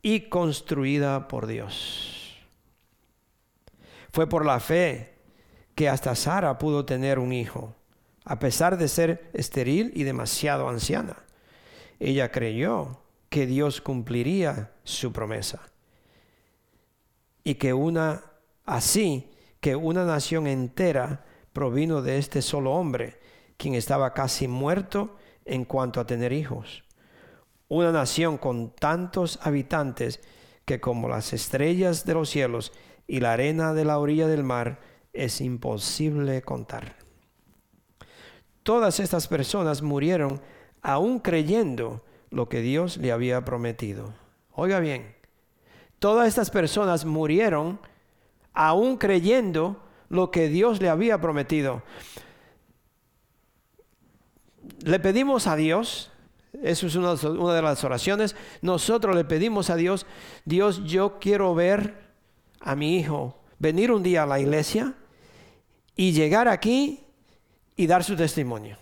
y 0.00 0.28
construida 0.28 1.28
por 1.28 1.46
Dios. 1.46 2.21
Fue 4.12 4.28
por 4.28 4.44
la 4.44 4.60
fe 4.60 5.14
que 5.74 5.88
hasta 5.88 6.14
Sara 6.14 6.58
pudo 6.58 6.84
tener 6.84 7.18
un 7.18 7.32
hijo, 7.32 7.74
a 8.24 8.38
pesar 8.38 8.76
de 8.76 8.88
ser 8.88 9.30
estéril 9.32 9.90
y 9.94 10.04
demasiado 10.04 10.68
anciana. 10.68 11.24
Ella 11.98 12.30
creyó 12.30 13.00
que 13.30 13.46
Dios 13.46 13.80
cumpliría 13.80 14.72
su 14.84 15.12
promesa 15.12 15.60
y 17.42 17.54
que 17.54 17.72
una 17.72 18.22
así 18.64 19.30
que 19.60 19.76
una 19.76 20.04
nación 20.04 20.46
entera 20.46 21.24
provino 21.52 22.02
de 22.02 22.18
este 22.18 22.42
solo 22.42 22.72
hombre, 22.72 23.18
quien 23.56 23.74
estaba 23.74 24.12
casi 24.12 24.48
muerto 24.48 25.16
en 25.44 25.64
cuanto 25.64 26.00
a 26.00 26.06
tener 26.06 26.32
hijos. 26.32 26.82
Una 27.68 27.92
nación 27.92 28.38
con 28.38 28.70
tantos 28.70 29.38
habitantes 29.42 30.20
que 30.64 30.80
como 30.80 31.08
las 31.08 31.32
estrellas 31.32 32.04
de 32.04 32.14
los 32.14 32.28
cielos 32.28 32.72
y 33.06 33.20
la 33.20 33.32
arena 33.32 33.74
de 33.74 33.84
la 33.84 33.98
orilla 33.98 34.26
del 34.26 34.44
mar 34.44 34.80
es 35.12 35.40
imposible 35.40 36.42
contar. 36.42 36.96
Todas 38.62 39.00
estas 39.00 39.28
personas 39.28 39.82
murieron 39.82 40.40
aún 40.82 41.18
creyendo 41.18 42.04
lo 42.30 42.48
que 42.48 42.60
Dios 42.60 42.96
le 42.96 43.12
había 43.12 43.44
prometido. 43.44 44.14
Oiga 44.52 44.80
bien, 44.80 45.14
todas 45.98 46.28
estas 46.28 46.50
personas 46.50 47.04
murieron 47.04 47.80
aún 48.52 48.96
creyendo 48.96 49.82
lo 50.08 50.30
que 50.30 50.48
Dios 50.48 50.80
le 50.80 50.88
había 50.88 51.20
prometido. 51.20 51.82
Le 54.84 55.00
pedimos 55.00 55.46
a 55.46 55.56
Dios, 55.56 56.10
eso 56.62 56.86
es 56.86 56.96
una, 56.96 57.14
una, 57.14 57.54
de 57.54 57.62
las 57.62 57.82
oraciones, 57.82 58.36
nosotros 58.60 59.16
le 59.16 59.24
pedimos 59.24 59.70
a 59.70 59.76
Dios, 59.76 60.06
Dios, 60.44 60.84
yo 60.84 61.18
quiero 61.18 61.54
ver 61.54 62.11
a 62.64 62.74
mi 62.74 62.98
hijo 62.98 63.38
venir 63.58 63.92
un 63.92 64.02
día 64.02 64.24
a 64.24 64.26
la 64.26 64.40
iglesia 64.40 64.94
y 65.94 66.12
llegar 66.12 66.48
aquí 66.48 67.04
y 67.76 67.86
dar 67.86 68.04
su 68.04 68.16
testimonio. 68.16 68.76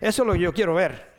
Eso 0.00 0.22
es 0.22 0.26
lo 0.26 0.32
que 0.34 0.40
yo 0.40 0.52
quiero 0.52 0.74
ver. 0.74 1.10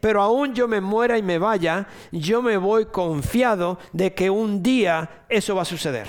Pero 0.00 0.22
aún 0.22 0.54
yo 0.54 0.66
me 0.66 0.80
muera 0.80 1.18
y 1.18 1.22
me 1.22 1.38
vaya, 1.38 1.86
yo 2.10 2.40
me 2.40 2.56
voy 2.56 2.86
confiado 2.86 3.78
de 3.92 4.14
que 4.14 4.30
un 4.30 4.62
día 4.62 5.24
eso 5.28 5.54
va 5.54 5.62
a 5.62 5.66
suceder. 5.66 6.06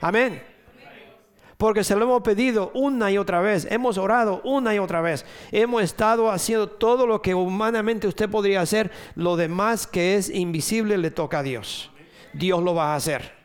Amén. 0.00 0.42
Porque 1.58 1.84
se 1.84 1.94
lo 1.94 2.06
hemos 2.06 2.22
pedido 2.22 2.70
una 2.72 3.10
y 3.10 3.18
otra 3.18 3.42
vez, 3.42 3.66
hemos 3.70 3.98
orado 3.98 4.40
una 4.44 4.74
y 4.74 4.78
otra 4.78 5.02
vez, 5.02 5.26
hemos 5.52 5.82
estado 5.82 6.30
haciendo 6.30 6.68
todo 6.68 7.06
lo 7.06 7.20
que 7.20 7.34
humanamente 7.34 8.08
usted 8.08 8.30
podría 8.30 8.62
hacer, 8.62 8.90
lo 9.14 9.36
demás 9.36 9.86
que 9.86 10.14
es 10.16 10.30
invisible 10.30 10.96
le 10.96 11.10
toca 11.10 11.40
a 11.40 11.42
Dios. 11.42 11.90
Dios 12.32 12.62
lo 12.62 12.74
va 12.74 12.94
a 12.94 12.96
hacer. 12.96 13.39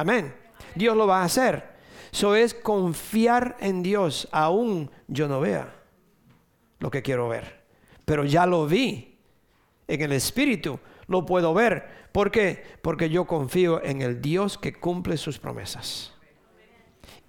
Amén. 0.00 0.34
Dios 0.74 0.96
lo 0.96 1.06
va 1.06 1.20
a 1.20 1.24
hacer. 1.24 1.62
Eso 2.10 2.34
es 2.34 2.54
confiar 2.54 3.58
en 3.60 3.82
Dios, 3.82 4.28
aún 4.32 4.90
yo 5.08 5.28
no 5.28 5.40
vea 5.40 5.74
lo 6.78 6.90
que 6.90 7.02
quiero 7.02 7.28
ver. 7.28 7.60
Pero 8.06 8.24
ya 8.24 8.46
lo 8.46 8.66
vi 8.66 9.18
en 9.86 10.00
el 10.00 10.12
Espíritu, 10.12 10.80
lo 11.06 11.26
puedo 11.26 11.52
ver. 11.52 12.08
¿Por 12.12 12.30
qué? 12.30 12.64
Porque 12.80 13.10
yo 13.10 13.26
confío 13.26 13.84
en 13.84 14.00
el 14.00 14.22
Dios 14.22 14.56
que 14.56 14.72
cumple 14.72 15.18
sus 15.18 15.38
promesas. 15.38 16.14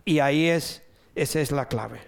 Y 0.05 0.19
ahí 0.19 0.47
es, 0.47 0.81
esa 1.13 1.41
es 1.41 1.51
la 1.51 1.67
clave. 1.67 1.99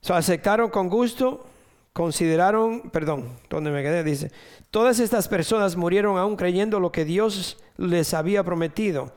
So, 0.00 0.14
aceptaron 0.14 0.70
con 0.70 0.88
gusto 0.88 1.50
consideraron, 1.92 2.90
perdón, 2.90 3.36
donde 3.48 3.70
me 3.70 3.82
quedé, 3.82 4.04
dice, 4.04 4.30
todas 4.70 5.00
estas 5.00 5.28
personas 5.28 5.76
murieron 5.76 6.18
aún 6.18 6.36
creyendo 6.36 6.80
lo 6.80 6.92
que 6.92 7.04
Dios 7.04 7.58
les 7.76 8.14
había 8.14 8.44
prometido. 8.44 9.12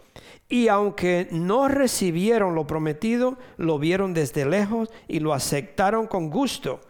Y 0.50 0.68
aunque 0.68 1.28
no 1.32 1.68
recibieron 1.68 2.56
lo 2.56 2.68
prometido, 2.68 3.38
lo 3.58 3.80
vieron 3.80 4.14
desde 4.14 4.46
lejos 4.46 4.90
y 5.08 5.20
lo 5.20 5.34
aceptaron 5.34 6.08
con 6.08 6.30
gusto. 6.30 6.82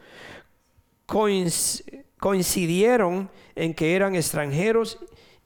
coincidieron 2.18 3.30
en 3.55 3.74
que 3.74 3.95
eran 3.95 4.16
extranjeros 4.16 4.97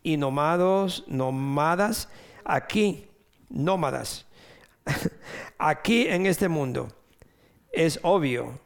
y 0.04 0.18
nómados, 0.18 1.04
nómadas 1.08 2.10
aquí, 2.46 3.08
nómadas, 3.50 4.26
aquí 5.58 6.08
en 6.08 6.26
este 6.26 6.48
mundo. 6.48 6.88
Es 7.72 8.00
obvio 8.04 8.60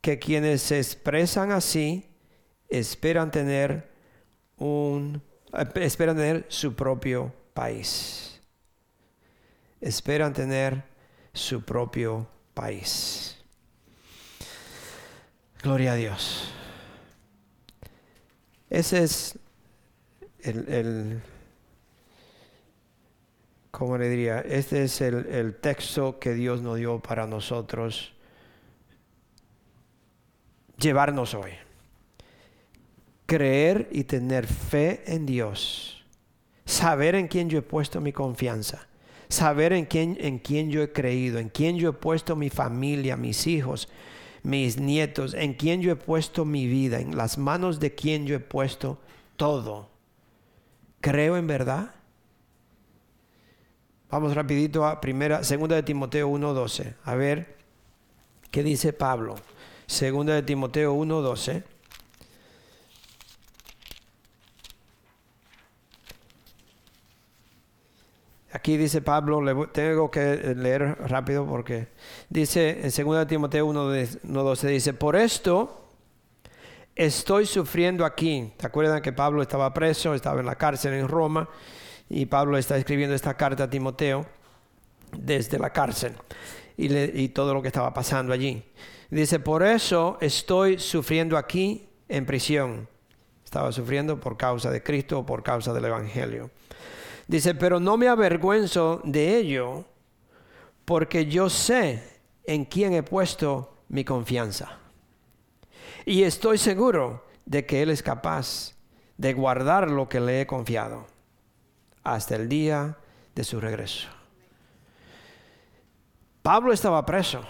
que 0.00 0.18
quienes 0.18 0.62
se 0.62 0.78
expresan 0.78 1.52
así 1.52 2.08
esperan 2.68 3.30
tener 3.30 3.95
un 4.56 5.22
esperan 5.62 6.16
tener 6.16 6.46
su 6.48 6.74
propio 6.74 7.32
país. 7.54 8.40
Esperan 9.80 10.32
tener 10.32 10.82
su 11.32 11.62
propio 11.62 12.26
país. 12.54 13.36
Gloria 15.62 15.92
a 15.92 15.96
Dios. 15.96 16.50
Ese 18.70 19.02
es 19.02 19.38
el, 20.40 20.68
el 20.68 21.22
¿cómo 23.70 23.98
le 23.98 24.08
diría? 24.08 24.40
Este 24.40 24.84
es 24.84 25.00
el, 25.00 25.26
el 25.26 25.54
texto 25.56 26.18
que 26.18 26.34
Dios 26.34 26.62
nos 26.62 26.76
dio 26.76 26.98
para 27.00 27.26
nosotros 27.26 28.14
llevarnos 30.78 31.34
hoy. 31.34 31.52
Creer 33.26 33.88
y 33.92 34.04
tener 34.04 34.46
fe 34.46 35.02
en 35.06 35.26
Dios. 35.26 36.04
Saber 36.64 37.14
en 37.14 37.28
quién 37.28 37.48
yo 37.48 37.58
he 37.58 37.62
puesto 37.62 38.00
mi 38.00 38.12
confianza. 38.12 38.86
Saber 39.28 39.72
en 39.72 39.86
quién, 39.86 40.16
en 40.20 40.38
quién 40.38 40.70
yo 40.70 40.82
he 40.82 40.92
creído, 40.92 41.38
en 41.38 41.48
quién 41.48 41.76
yo 41.76 41.90
he 41.90 41.92
puesto 41.92 42.36
mi 42.36 42.50
familia, 42.50 43.16
mis 43.16 43.46
hijos, 43.46 43.88
mis 44.42 44.78
nietos, 44.78 45.34
en 45.34 45.54
quién 45.54 45.82
yo 45.82 45.90
he 45.90 45.96
puesto 45.96 46.44
mi 46.44 46.68
vida, 46.68 47.00
en 47.00 47.16
las 47.16 47.36
manos 47.36 47.80
de 47.80 47.94
quién 47.94 48.26
yo 48.26 48.36
he 48.36 48.40
puesto 48.40 48.98
todo. 49.36 49.90
Creo 51.00 51.36
en 51.36 51.46
verdad. 51.46 51.92
Vamos 54.08 54.34
rapidito 54.34 54.86
a 54.86 55.00
primera, 55.00 55.42
segunda 55.42 55.74
de 55.74 55.82
Timoteo 55.82 56.28
1:12. 56.28 56.94
A 57.04 57.14
ver 57.16 57.56
qué 58.50 58.62
dice 58.62 58.92
Pablo. 58.92 59.34
Segunda 59.86 60.34
de 60.34 60.42
Timoteo 60.42 60.94
1:12. 60.94 61.64
Aquí 68.56 68.78
dice 68.78 69.02
Pablo, 69.02 69.68
tengo 69.68 70.10
que 70.10 70.54
leer 70.56 70.96
rápido 71.10 71.44
porque 71.44 71.88
dice 72.30 72.80
en 72.84 72.90
segunda 72.90 73.20
de 73.20 73.26
Timoteo 73.26 73.66
1:12 73.66 74.68
dice, 74.68 74.94
"Por 74.94 75.14
esto 75.14 75.90
estoy 76.94 77.44
sufriendo 77.44 78.06
aquí." 78.06 78.54
¿Te 78.56 78.66
acuerdan 78.66 79.02
que 79.02 79.12
Pablo 79.12 79.42
estaba 79.42 79.74
preso, 79.74 80.14
estaba 80.14 80.40
en 80.40 80.46
la 80.46 80.54
cárcel 80.54 80.94
en 80.94 81.06
Roma 81.06 81.50
y 82.08 82.24
Pablo 82.24 82.56
está 82.56 82.78
escribiendo 82.78 83.14
esta 83.14 83.34
carta 83.34 83.64
a 83.64 83.68
Timoteo 83.68 84.24
desde 85.12 85.58
la 85.58 85.68
cárcel 85.68 86.14
y, 86.78 86.96
y 86.96 87.28
todo 87.28 87.52
lo 87.52 87.60
que 87.60 87.68
estaba 87.68 87.92
pasando 87.92 88.32
allí. 88.32 88.64
Dice, 89.10 89.38
por 89.38 89.64
eso 89.64 90.16
estoy 90.22 90.78
sufriendo 90.78 91.36
aquí 91.36 91.90
en 92.08 92.24
prisión. 92.24 92.88
estaba 93.44 93.70
sufriendo 93.70 94.18
por 94.18 94.38
causa 94.38 94.70
de 94.70 94.82
Cristo 94.82 95.18
o 95.18 95.26
por 95.26 95.42
causa 95.42 95.74
del 95.74 95.84
Evangelio. 95.84 96.50
Dice, 97.26 97.54
pero 97.54 97.80
no 97.80 97.96
me 97.96 98.08
avergüenzo 98.08 99.00
de 99.04 99.36
ello 99.36 99.84
porque 100.84 101.26
yo 101.26 101.50
sé 101.50 102.20
en 102.44 102.64
quién 102.64 102.92
he 102.92 103.02
puesto 103.02 103.74
mi 103.88 104.04
confianza. 104.04 104.78
Y 106.04 106.22
estoy 106.22 106.58
seguro 106.58 107.24
de 107.44 107.66
que 107.66 107.82
Él 107.82 107.90
es 107.90 108.02
capaz 108.02 108.74
de 109.18 109.32
guardar 109.32 109.90
lo 109.90 110.08
que 110.08 110.20
le 110.20 110.40
he 110.40 110.46
confiado 110.46 111.06
hasta 112.04 112.36
el 112.36 112.48
día 112.48 112.96
de 113.34 113.44
su 113.44 113.60
regreso. 113.60 114.08
Pablo 116.42 116.72
estaba 116.72 117.04
preso, 117.04 117.42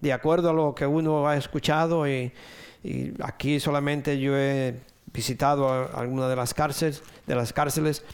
de 0.00 0.12
acuerdo 0.12 0.50
a 0.50 0.52
lo 0.52 0.74
que 0.74 0.86
uno 0.86 1.26
ha 1.26 1.36
escuchado 1.36 2.06
y, 2.06 2.32
aquí 3.22 3.60
solamente 3.60 4.18
yo 4.18 4.36
he 4.36 4.80
visitado 5.12 5.88
alguna 5.96 6.28
de 6.28 6.36
las 6.36 6.52
cárceles, 6.52 7.02
de 7.26 7.34
las 7.34 7.52
cárceles 7.52 8.04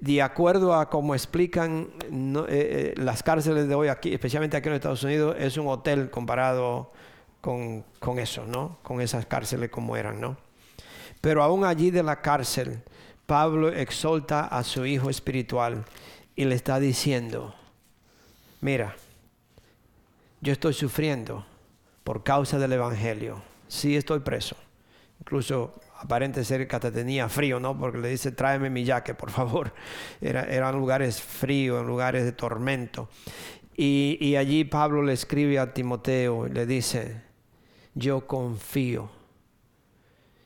de 0.00 0.22
acuerdo 0.22 0.74
a 0.74 0.90
cómo 0.90 1.14
explican 1.14 1.88
eh, 2.10 2.44
eh, 2.48 2.94
las 2.96 3.22
cárceles 3.22 3.68
de 3.68 3.74
hoy 3.74 3.88
aquí, 3.88 4.12
especialmente 4.12 4.56
aquí 4.56 4.68
en 4.68 4.74
Estados 4.74 5.02
Unidos, 5.02 5.36
es 5.38 5.56
un 5.56 5.68
hotel 5.68 6.10
comparado 6.10 6.92
con, 7.40 7.84
con, 7.98 8.18
eso, 8.18 8.44
¿no? 8.46 8.78
Con 8.82 9.00
esas 9.00 9.26
cárceles 9.26 9.70
como 9.70 9.96
eran, 9.96 10.20
¿no? 10.20 10.36
Pero 11.20 11.42
aún 11.42 11.64
allí 11.64 11.90
de 11.90 12.02
la 12.02 12.20
cárcel, 12.20 12.82
Pablo 13.26 13.68
exalta 13.68 14.46
a 14.46 14.62
su 14.62 14.86
hijo 14.86 15.10
espiritual 15.10 15.84
y 16.34 16.44
le 16.44 16.54
está 16.54 16.78
diciendo, 16.78 17.54
mira, 18.60 18.96
yo 20.40 20.52
estoy 20.52 20.74
sufriendo 20.74 21.44
por 22.04 22.22
causa 22.22 22.58
del 22.58 22.72
Evangelio, 22.72 23.42
sí 23.66 23.96
estoy 23.96 24.20
preso, 24.20 24.56
incluso 25.20 25.80
aparente 25.98 26.44
ser 26.44 26.68
que 26.68 26.78
tenía 26.78 27.28
frío, 27.28 27.58
¿no? 27.58 27.78
Porque 27.78 27.98
le 27.98 28.08
dice, 28.08 28.32
tráeme 28.32 28.70
mi 28.70 28.86
jaque, 28.86 29.14
por 29.14 29.30
favor. 29.30 29.72
Era, 30.20 30.42
eran 30.44 30.76
lugares 30.76 31.20
fríos, 31.20 31.86
lugares 31.86 32.24
de 32.24 32.32
tormento. 32.32 33.08
Y, 33.76 34.18
y 34.20 34.36
allí 34.36 34.64
Pablo 34.64 35.02
le 35.02 35.12
escribe 35.12 35.58
a 35.58 35.74
Timoteo 35.74 36.46
y 36.46 36.50
le 36.50 36.66
dice, 36.66 37.22
yo 37.94 38.26
confío, 38.26 39.10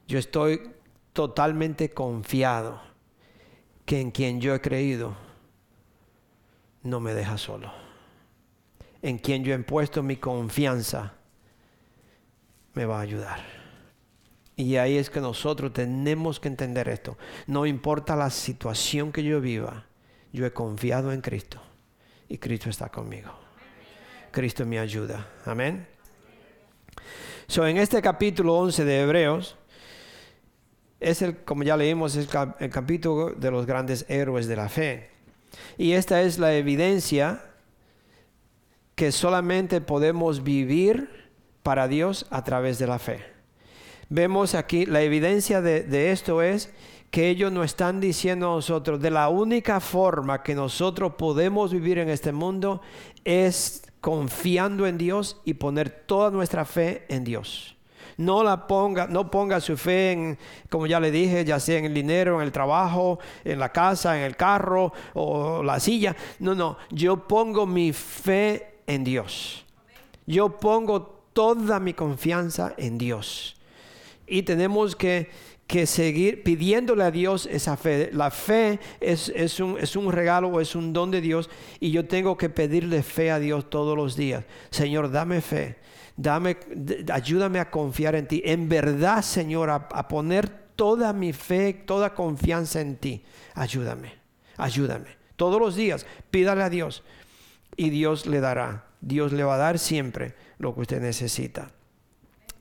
yo 0.09 0.19
estoy 0.19 0.63
totalmente 1.13 1.91
confiado 1.91 2.81
que 3.85 4.01
en 4.01 4.11
quien 4.11 4.41
yo 4.41 4.55
he 4.55 4.61
creído 4.61 5.17
no 6.83 7.01
me 7.01 7.15
deja 7.15 7.39
solo. 7.39 7.73
En 9.03 9.19
quien 9.19 9.45
yo 9.45 9.55
he 9.55 9.59
puesto 9.61 10.03
mi 10.03 10.17
confianza 10.17 11.15
me 12.75 12.85
va 12.85 12.99
a 12.99 13.03
ayudar. 13.03 13.60
Y 14.61 14.77
ahí 14.77 14.99
es 14.99 15.09
que 15.09 15.23
nosotros 15.23 15.73
tenemos 15.73 16.39
que 16.39 16.49
entender 16.49 16.87
esto. 16.91 17.17
No 17.47 17.65
importa 17.65 18.15
la 18.15 18.29
situación 18.29 19.11
que 19.11 19.23
yo 19.23 19.41
viva, 19.41 19.87
yo 20.35 20.45
he 20.45 20.53
confiado 20.53 21.13
en 21.13 21.23
Cristo 21.23 21.63
y 22.29 22.37
Cristo 22.37 22.69
está 22.69 22.91
conmigo. 22.91 23.31
Cristo 24.31 24.67
me 24.67 24.79
ayuda. 24.79 25.27
Amén. 25.47 25.87
So, 27.47 27.67
en 27.67 27.79
este 27.79 28.03
capítulo 28.03 28.55
11 28.59 28.85
de 28.85 29.01
Hebreos, 29.01 29.57
es 31.01 31.23
el, 31.23 31.39
como 31.39 31.63
ya 31.63 31.79
leímos, 31.79 32.15
es 32.17 32.29
el 32.59 32.71
capítulo 32.71 33.31
de 33.31 33.51
los 33.51 33.65
grandes 33.65 34.05
héroes 34.11 34.47
de 34.47 34.57
la 34.57 34.69
fe. 34.69 35.09
Y 35.79 35.93
esta 35.93 36.21
es 36.21 36.39
la 36.39 36.53
evidencia 36.53 37.43
que 38.95 39.11
solamente 39.11 39.81
podemos 39.81 40.45
vivir 40.45 41.31
para 41.63 41.89
Dios 41.89 42.27
a 42.29 42.45
través 42.45 42.79
de 42.79 42.87
la 42.87 42.99
fe 42.99 43.30
vemos 44.11 44.55
aquí 44.55 44.85
la 44.85 45.01
evidencia 45.01 45.63
de, 45.63 46.11
esto 46.11 46.43
es 46.43 46.71
que 47.11 47.29
ellos 47.29 47.51
nos 47.51 47.65
están 47.65 48.01
diciendo 48.01 48.53
a 48.53 48.57
nosotros, 48.57 49.01
de 49.01 49.11
la 49.11 49.29
única 49.29 49.81
forma 49.81 50.43
que 50.43 50.55
nosotros 50.55 51.15
podemos 51.15 51.73
vivir 51.73 51.99
en 51.99 52.09
este 52.11 52.33
mundo 52.33 52.83
es 53.25 53.83
confiando 54.01 54.87
en 54.87 54.99
Dios 54.99 55.41
y 55.45 55.55
poner 55.55 55.91
toda 55.91 56.31
nuestra 56.31 56.65
fe 56.65 57.07
en 57.09 57.25
Dios. 57.25 57.77
No 58.17 58.45
la 58.45 58.67
ponga, 58.67 59.07
no 59.07 59.31
ponga 59.31 59.61
su 59.61 59.77
fe 59.77 60.13
en, 60.13 60.39
como 60.69 60.87
ya 60.87 61.01
le 61.01 61.11
dije, 61.11 61.45
ya 61.45 61.59
sea 61.59 61.79
en 61.79 61.87
el 61.87 61.95
dinero, 61.95 62.37
en 62.37 62.43
el 62.43 62.53
trabajo, 62.53 63.19
en 63.45 63.59
la 63.59 63.73
casa, 63.73 64.19
en 64.19 64.25
el 64.25 64.37
carro 64.37 64.93
o 65.15 65.63
la 65.63 65.81
silla. 65.81 66.15
No, 66.39 66.55
no, 66.55 66.77
yo 66.91 67.27
pongo 67.27 67.67
mi 67.67 67.93
fe 67.93 68.81
en 68.87 69.05
Dios. 69.05 69.65
Yo 70.27 70.59
pongo 70.59 71.25
toda 71.33 71.81
mi 71.81 71.95
confianza 71.95 72.75
en 72.77 72.99
Dios 72.99 73.57
y 74.31 74.43
tenemos 74.43 74.97
que, 74.97 75.29
seguir 75.85 76.43
pidiéndole 76.43 77.05
a 77.05 77.11
Dios 77.11 77.47
esa 77.47 77.77
fe. 77.77 78.11
La 78.13 78.31
fe 78.31 78.81
es, 79.01 79.61
un, 79.61 79.77
es 79.79 79.95
un 79.95 80.11
regalo, 80.11 80.61
es 80.61 80.75
un 80.75 80.93
don 80.93 81.13
de 81.13 81.21
Dios 81.21 81.49
y 81.79 81.93
yo 81.93 82.07
tengo 82.07 82.37
que 82.37 82.49
pedirle 82.49 83.05
fe 83.05 83.31
a 83.31 83.39
Dios 83.39 83.71
todos 83.71 83.97
los 83.97 84.17
días. 84.17 84.45
Señor, 84.71 85.13
dame 85.13 85.41
fe. 85.41 85.77
Dame, 86.17 86.57
ayúdame 87.13 87.61
a 87.61 87.71
confiar 87.71 88.17
en 88.17 88.27
ti. 88.27 88.43
En 88.45 88.69
verdad, 88.69 89.23
Señor, 89.23 89.71
a 89.71 90.09
poner 90.09 90.49
toda 90.81 91.13
mi 91.13 91.33
fe, 91.33 91.73
toda 91.75 92.15
confianza 92.15 92.81
en 92.81 92.97
ti. 92.97 93.23
Ayúdame, 93.55 94.15
ayúdame. 94.57 95.19
Todos 95.37 95.61
los 95.61 95.77
días, 95.77 96.07
pídale 96.31 96.63
a 96.63 96.71
Dios 96.71 97.03
y 97.77 97.91
Dios 97.91 98.27
le 98.27 98.41
dará. 98.41 98.87
Dios 99.01 99.33
le 99.33 99.45
va 99.45 99.55
a 99.55 99.59
dar 99.59 99.79
siempre 99.79 100.35
lo 100.59 100.75
que 100.75 100.81
usted 100.81 101.01
necesita. 101.01 101.71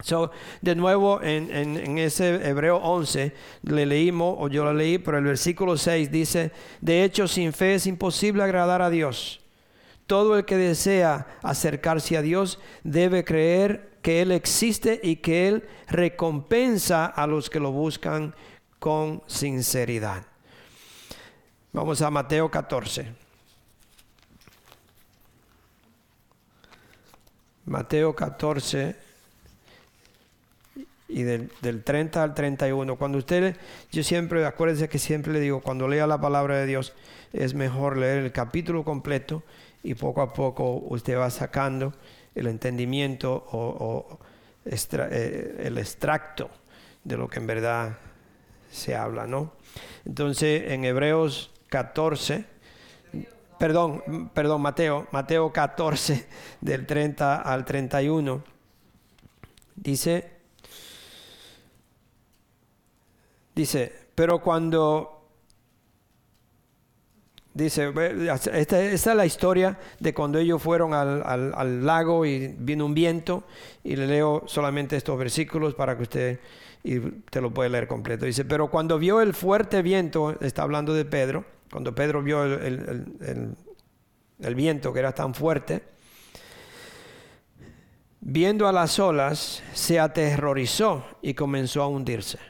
So, 0.01 0.31
de 0.61 0.75
nuevo, 0.75 1.21
en, 1.21 1.97
ese 1.97 2.47
Hebreo 2.47 2.77
11 2.77 3.33
le 3.63 3.85
leímos, 3.85 4.35
o 4.39 4.47
yo 4.47 4.63
lo 4.63 4.73
leí, 4.73 4.97
pero 4.97 5.17
el 5.17 5.25
versículo 5.25 5.75
6 5.75 6.09
dice, 6.09 6.51
de 6.79 7.03
hecho, 7.03 7.27
sin 7.27 7.51
fe 7.51 7.75
es 7.75 7.85
imposible 7.85 8.43
agradar 8.43 8.81
a 8.81 8.89
Dios. 8.89 9.41
Todo 10.07 10.37
el 10.37 10.45
que 10.45 10.55
desea 10.55 11.27
acercarse 11.43 12.15
a 12.15 12.21
Dios 12.21 12.59
debe 12.83 13.25
creer 13.25 13.97
que 14.01 14.21
Él 14.21 14.31
existe 14.31 15.01
y 15.03 15.17
que 15.17 15.49
Él 15.49 15.67
recompensa 15.87 17.05
a 17.05 17.27
los 17.27 17.49
que 17.49 17.59
lo 17.59 17.71
buscan 17.71 18.33
con 18.79 19.21
sinceridad. 19.27 20.23
Vamos 21.73 22.01
a 22.01 22.09
Mateo 22.09 22.49
14. 22.49 23.13
Mateo 27.65 28.15
14 28.15 29.08
y 31.09 31.23
del, 31.23 31.49
30 31.83 32.23
al 32.23 32.33
31. 32.35 32.95
Cuando 32.95 33.17
usted, 33.17 33.57
yo 33.91 34.03
siempre, 34.03 34.45
acuérdense 34.45 34.87
que 34.87 34.99
siempre 34.99 35.33
le 35.33 35.39
digo, 35.39 35.59
cuando 35.61 35.87
lea 35.87 36.05
la 36.05 36.21
palabra 36.21 36.57
de 36.57 36.67
Dios, 36.67 36.93
es 37.33 37.55
mejor 37.55 37.97
leer 37.97 38.23
el 38.23 38.31
capítulo 38.31 38.83
completo 38.83 39.43
y 39.83 39.95
poco 39.95 40.21
a 40.21 40.33
poco 40.33 40.83
usted 40.89 41.17
va 41.17 41.29
sacando 41.31 41.93
el 42.35 42.47
entendimiento 42.47 43.47
o, 43.51 44.19
eh, 44.65 45.61
el 45.63 45.77
extracto 45.79 46.49
de 47.03 47.17
lo 47.17 47.27
que 47.27 47.39
en 47.39 47.47
verdad 47.47 47.97
se 48.71 48.95
habla, 48.95 49.25
¿no? 49.25 49.53
Entonces, 50.05 50.71
en 50.71 50.85
Hebreos 50.85 51.51
14, 51.69 52.45
perdón, 53.57 54.29
perdón, 54.33 54.61
Mateo, 54.61 55.07
Mateo 55.11 55.51
14, 55.51 56.27
del 56.61 56.85
30 56.85 57.41
al 57.41 57.65
31, 57.65 58.43
dice, 59.75 60.38
Dice, 63.59 63.91
pero 64.15 64.39
cuando... 64.39 65.17
Dice, 67.53 67.91
esta, 68.53 68.81
es 68.81 69.05
la 69.07 69.25
historia 69.25 69.77
de 69.99 70.13
cuando 70.13 70.39
ellos 70.39 70.61
fueron 70.61 70.93
al, 70.93 71.85
lago 71.85 72.25
y 72.25 72.55
vino 72.57 72.85
un 72.85 72.93
viento. 72.93 73.43
Y 73.83 73.97
le 73.97 74.07
leo 74.07 74.43
solamente 74.45 74.95
estos 74.95 75.19
versículos 75.19 75.75
para 75.75 75.97
que 75.97 76.03
usted 76.03 76.39
y 76.85 77.01
te 77.01 77.41
lo 77.41 77.53
puede 77.53 77.69
leer 77.69 77.89
completo. 77.89 78.25
Dice, 78.25 78.45
pero 78.45 78.69
cuando 78.69 78.97
vio 78.97 79.19
el 79.19 79.33
fuerte 79.33 79.81
viento, 79.81 80.39
está 80.39 80.61
hablando 80.61 80.93
de 80.93 81.03
Pedro, 81.03 81.43
cuando 81.69 81.93
Pedro 81.93 82.23
vio 82.23 82.45
el, 82.45 83.57
el 84.39 84.55
viento 84.55 84.93
que 84.93 84.99
era 84.99 85.11
tan 85.11 85.33
fuerte, 85.33 85.83
viendo 88.21 88.69
a 88.69 88.71
las 88.71 88.97
olas, 88.99 89.61
se 89.73 89.99
aterrorizó 89.99 91.03
y 91.21 91.33
comenzó 91.33 91.83
a 91.83 91.89
hundirse. 91.89 92.48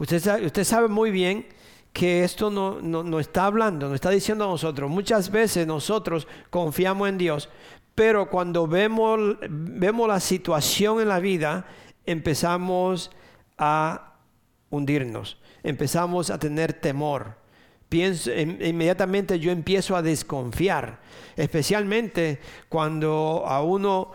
Usted 0.00 0.64
sabe, 0.64 0.88
muy 0.88 1.10
bien 1.10 1.46
que 1.92 2.24
esto 2.24 2.50
no, 2.50 2.80
no, 2.80 3.20
está 3.20 3.44
hablando, 3.44 3.86
no 3.86 3.94
está 3.94 4.08
diciendo 4.08 4.44
a 4.44 4.48
nosotros. 4.48 4.90
Muchas 4.90 5.30
veces 5.30 5.66
nosotros 5.66 6.26
confiamos 6.48 7.10
en 7.10 7.18
Dios, 7.18 7.50
pero 7.94 8.30
cuando 8.30 8.66
vemos, 8.66 9.36
vemos 9.50 10.08
la 10.08 10.18
situación 10.18 11.02
en 11.02 11.08
la 11.08 11.20
vida, 11.20 11.66
empezamos 12.06 13.10
a 13.58 14.14
hundirnos, 14.70 15.36
empezamos 15.62 16.30
a 16.30 16.38
tener 16.38 16.72
temor. 16.72 17.36
Pienso, 17.90 18.30
inmediatamente 18.32 19.38
yo 19.38 19.52
empiezo 19.52 19.96
a 19.96 20.02
desconfiar, 20.02 21.00
especialmente 21.36 22.40
cuando 22.70 23.44
a 23.46 23.62
uno 23.62 24.12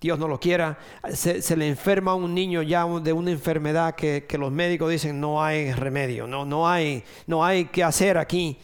Dios 0.00 0.18
no 0.18 0.28
lo 0.28 0.40
quiera, 0.40 0.78
se, 1.12 1.56
le 1.56 1.68
enferma 1.68 2.12
a 2.12 2.14
un 2.14 2.34
niño 2.34 2.62
ya 2.62 2.86
de 2.86 3.12
una 3.12 3.30
enfermedad 3.30 3.94
que, 3.94 4.24
los 4.38 4.50
médicos 4.50 4.90
dicen 4.90 5.20
no 5.20 5.42
hay 5.42 5.72
remedio, 5.72 6.26
no, 6.26 6.46
no, 6.46 6.66
hay, 6.66 7.04
no 7.26 7.44
hay 7.44 7.66
que 7.66 7.84
hacer 7.84 8.16
aquí. 8.16 8.58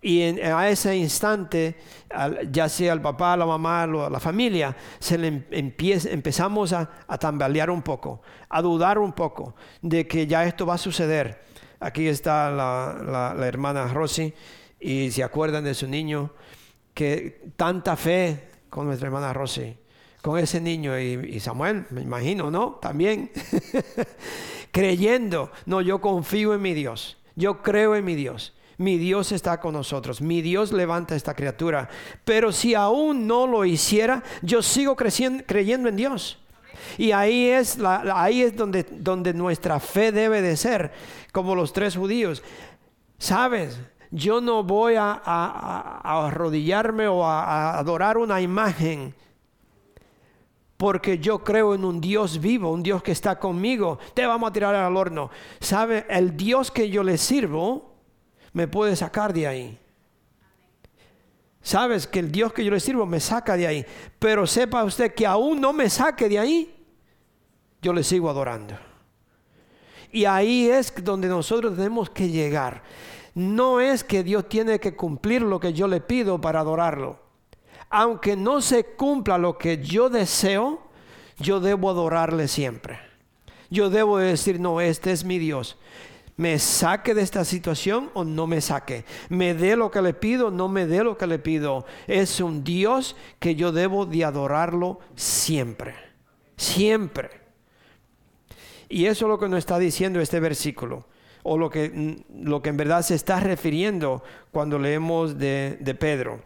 Y 0.00 0.22
a 0.40 0.68
ese 0.68 0.96
instante, 0.96 1.76
ya 2.50 2.68
sea 2.68 2.92
el 2.92 3.00
papá, 3.00 3.36
la 3.36 3.46
mamá, 3.46 3.86
la 3.86 4.18
familia, 4.18 4.76
se 4.98 5.16
le 5.16 5.28
em, 5.28 5.44
empieza, 5.50 6.10
empezamos 6.10 6.72
a, 6.72 6.88
tambalear 7.20 7.70
un 7.70 7.82
poco, 7.82 8.22
a 8.48 8.60
dudar 8.60 8.98
un 8.98 9.12
poco 9.12 9.54
de 9.80 10.08
que 10.08 10.26
ya 10.26 10.44
esto 10.44 10.66
va 10.66 10.74
a 10.74 10.78
suceder. 10.78 11.40
Aquí 11.78 12.08
está 12.08 12.50
la, 12.50 13.34
la 13.36 13.46
hermana 13.46 13.86
Rosy 13.86 14.34
y 14.80 15.12
se 15.12 15.22
acuerdan 15.22 15.62
de 15.62 15.74
su 15.74 15.86
niño, 15.86 16.32
que 16.94 17.52
tanta 17.56 17.94
fe 17.94 18.50
con 18.70 18.86
nuestra 18.86 19.06
hermana 19.06 19.32
Rosy 19.32 19.76
con 20.22 20.38
ese 20.38 20.60
niño 20.60 20.98
y, 20.98 21.38
Samuel, 21.40 21.86
me 21.90 22.02
imagino, 22.02 22.50
¿no? 22.50 22.78
También 22.80 23.30
creyendo, 24.72 25.50
no, 25.66 25.80
yo 25.80 26.00
confío 26.00 26.54
en 26.54 26.62
mi 26.62 26.74
Dios, 26.74 27.16
yo 27.36 27.62
creo 27.62 27.94
en 27.94 28.04
mi 28.04 28.14
Dios. 28.14 28.54
Mi 28.78 28.96
Dios 28.96 29.32
está 29.32 29.58
con 29.58 29.72
nosotros, 29.72 30.20
mi 30.20 30.40
Dios 30.40 30.70
levanta 30.70 31.16
esta 31.16 31.34
criatura. 31.34 31.88
Pero 32.24 32.52
si 32.52 32.76
aún 32.76 33.26
no 33.26 33.48
lo 33.48 33.64
hiciera, 33.64 34.22
yo 34.40 34.62
sigo 34.62 34.94
creciendo, 34.94 35.42
creyendo 35.44 35.88
en 35.88 35.96
Dios. 35.96 36.38
Y 36.96 37.10
ahí 37.10 37.48
es, 37.48 37.78
la, 37.78 38.04
ahí 38.14 38.42
es 38.42 38.56
donde, 38.56 38.84
donde 38.84 39.34
nuestra 39.34 39.80
fe 39.80 40.12
debe 40.12 40.42
de 40.42 40.56
ser, 40.56 40.92
como 41.32 41.56
los 41.56 41.72
tres 41.72 41.96
judíos. 41.96 42.44
¿Sabes? 43.18 43.80
Yo 44.12 44.40
no 44.40 44.62
voy 44.62 44.94
a, 44.96 45.12
arrodillarme 46.04 47.08
o 47.08 47.24
a 47.24 47.78
adorar 47.78 48.16
una 48.16 48.40
imagen 48.40 49.12
porque 50.78 51.18
yo 51.18 51.42
creo 51.42 51.74
en 51.74 51.84
un 51.84 52.00
Dios 52.00 52.40
vivo, 52.40 52.70
un 52.70 52.84
Dios 52.84 53.02
que 53.02 53.10
está 53.10 53.36
conmigo. 53.38 53.98
Te 54.14 54.24
vamos 54.24 54.48
a 54.48 54.52
tirar 54.52 54.76
al 54.76 54.96
horno. 54.96 55.28
¿Sabe? 55.58 56.06
El 56.08 56.36
Dios 56.36 56.70
que 56.70 56.88
yo 56.88 57.02
le 57.02 57.18
sirvo 57.18 57.96
me 58.52 58.68
puede 58.68 58.94
sacar 58.94 59.32
de 59.32 59.48
ahí. 59.48 59.78
Sabes 61.60 62.06
que 62.06 62.20
el 62.20 62.30
Dios 62.30 62.52
que 62.52 62.64
yo 62.64 62.70
le 62.70 62.78
sirvo 62.78 63.06
me 63.06 63.18
saca 63.18 63.56
de 63.56 63.66
ahí. 63.66 63.86
Pero 64.20 64.46
sepa 64.46 64.84
usted 64.84 65.12
que 65.14 65.26
aún 65.26 65.60
no 65.60 65.72
me 65.72 65.90
saque 65.90 66.28
de 66.28 66.38
ahí, 66.38 66.86
yo 67.82 67.92
le 67.92 68.04
sigo 68.04 68.30
adorando. 68.30 68.78
Y 70.12 70.26
ahí 70.26 70.68
es 70.70 70.94
donde 71.02 71.26
nosotros 71.26 71.74
tenemos 71.74 72.08
que 72.08 72.28
llegar. 72.28 72.84
No 73.34 73.80
es 73.80 74.04
que 74.04 74.22
Dios 74.22 74.48
tiene 74.48 74.78
que 74.78 74.94
cumplir 74.94 75.42
lo 75.42 75.58
que 75.58 75.72
yo 75.72 75.88
le 75.88 76.00
pido 76.00 76.40
para 76.40 76.60
adorarlo 76.60 77.27
aunque 77.90 78.36
no 78.36 78.60
se 78.60 78.84
cumpla 78.84 79.38
lo 79.38 79.58
que 79.58 79.82
yo 79.82 80.10
deseo, 80.10 80.82
yo 81.38 81.60
debo 81.60 81.90
adorarle 81.90 82.48
siempre. 82.48 82.98
Yo 83.70 83.90
debo 83.90 84.18
decir, 84.18 84.60
no, 84.60 84.80
este 84.80 85.12
es 85.12 85.24
mi 85.24 85.38
Dios. 85.38 85.76
Me 86.36 86.58
saque 86.58 87.14
de 87.14 87.22
esta 87.22 87.44
situación 87.44 88.10
o 88.14 88.24
no 88.24 88.46
me 88.46 88.60
saque. 88.60 89.04
Me 89.28 89.54
dé 89.54 89.76
lo 89.76 89.90
que 89.90 90.00
le 90.00 90.14
pido, 90.14 90.50
no 90.50 90.68
me 90.68 90.86
dé 90.86 91.02
lo 91.02 91.18
que 91.18 91.26
le 91.26 91.38
pido. 91.38 91.84
Es 92.06 92.40
un 92.40 92.62
Dios 92.62 93.16
que 93.40 93.56
yo 93.56 93.72
debo 93.72 94.06
de 94.06 94.24
adorarlo 94.24 95.00
siempre. 95.16 95.96
Siempre. 96.56 97.30
Y 98.88 99.06
eso 99.06 99.26
es 99.26 99.28
lo 99.28 99.38
que 99.38 99.48
nos 99.48 99.58
está 99.58 99.78
diciendo 99.78 100.20
este 100.20 100.40
versículo. 100.40 101.06
O 101.42 101.58
lo 101.58 101.70
que, 101.70 102.22
lo 102.32 102.62
que 102.62 102.68
en 102.68 102.76
verdad 102.76 103.02
se 103.02 103.14
está 103.14 103.40
refiriendo 103.40 104.22
cuando 104.52 104.78
leemos 104.78 105.38
de, 105.38 105.76
de 105.80 105.94
Pedro. 105.94 106.40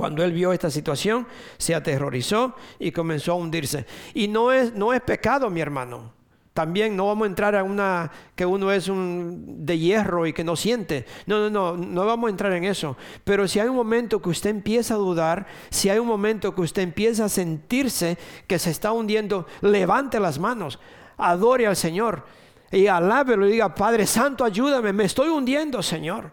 Cuando 0.00 0.24
él 0.24 0.32
vio 0.32 0.54
esta 0.54 0.70
situación, 0.70 1.26
se 1.58 1.74
aterrorizó 1.74 2.54
y 2.78 2.90
comenzó 2.90 3.32
a 3.32 3.34
hundirse. 3.34 3.84
Y 4.14 4.28
no 4.28 4.50
es, 4.50 4.72
no 4.72 4.94
es 4.94 5.02
pecado, 5.02 5.50
mi 5.50 5.60
hermano. 5.60 6.14
También 6.54 6.96
no 6.96 7.08
vamos 7.08 7.26
a 7.26 7.28
entrar 7.28 7.54
a 7.54 7.62
una 7.62 8.10
que 8.34 8.46
uno 8.46 8.72
es 8.72 8.88
un 8.88 9.66
de 9.66 9.78
hierro 9.78 10.26
y 10.26 10.32
que 10.32 10.42
no 10.42 10.56
siente. 10.56 11.04
No, 11.26 11.38
no, 11.38 11.50
no, 11.50 11.76
no 11.76 12.06
vamos 12.06 12.28
a 12.28 12.30
entrar 12.30 12.50
en 12.54 12.64
eso. 12.64 12.96
Pero 13.24 13.46
si 13.46 13.60
hay 13.60 13.68
un 13.68 13.76
momento 13.76 14.22
que 14.22 14.30
usted 14.30 14.48
empieza 14.48 14.94
a 14.94 14.96
dudar, 14.96 15.46
si 15.68 15.90
hay 15.90 15.98
un 15.98 16.08
momento 16.08 16.54
que 16.54 16.62
usted 16.62 16.80
empieza 16.80 17.26
a 17.26 17.28
sentirse 17.28 18.16
que 18.46 18.58
se 18.58 18.70
está 18.70 18.92
hundiendo, 18.92 19.46
levante 19.60 20.18
las 20.18 20.38
manos, 20.38 20.78
adore 21.18 21.66
al 21.66 21.76
Señor 21.76 22.24
y 22.72 22.86
alábelo 22.86 23.46
y 23.46 23.52
diga, 23.52 23.74
Padre 23.74 24.06
Santo, 24.06 24.46
ayúdame, 24.46 24.94
me 24.94 25.04
estoy 25.04 25.28
hundiendo, 25.28 25.82
Señor. 25.82 26.32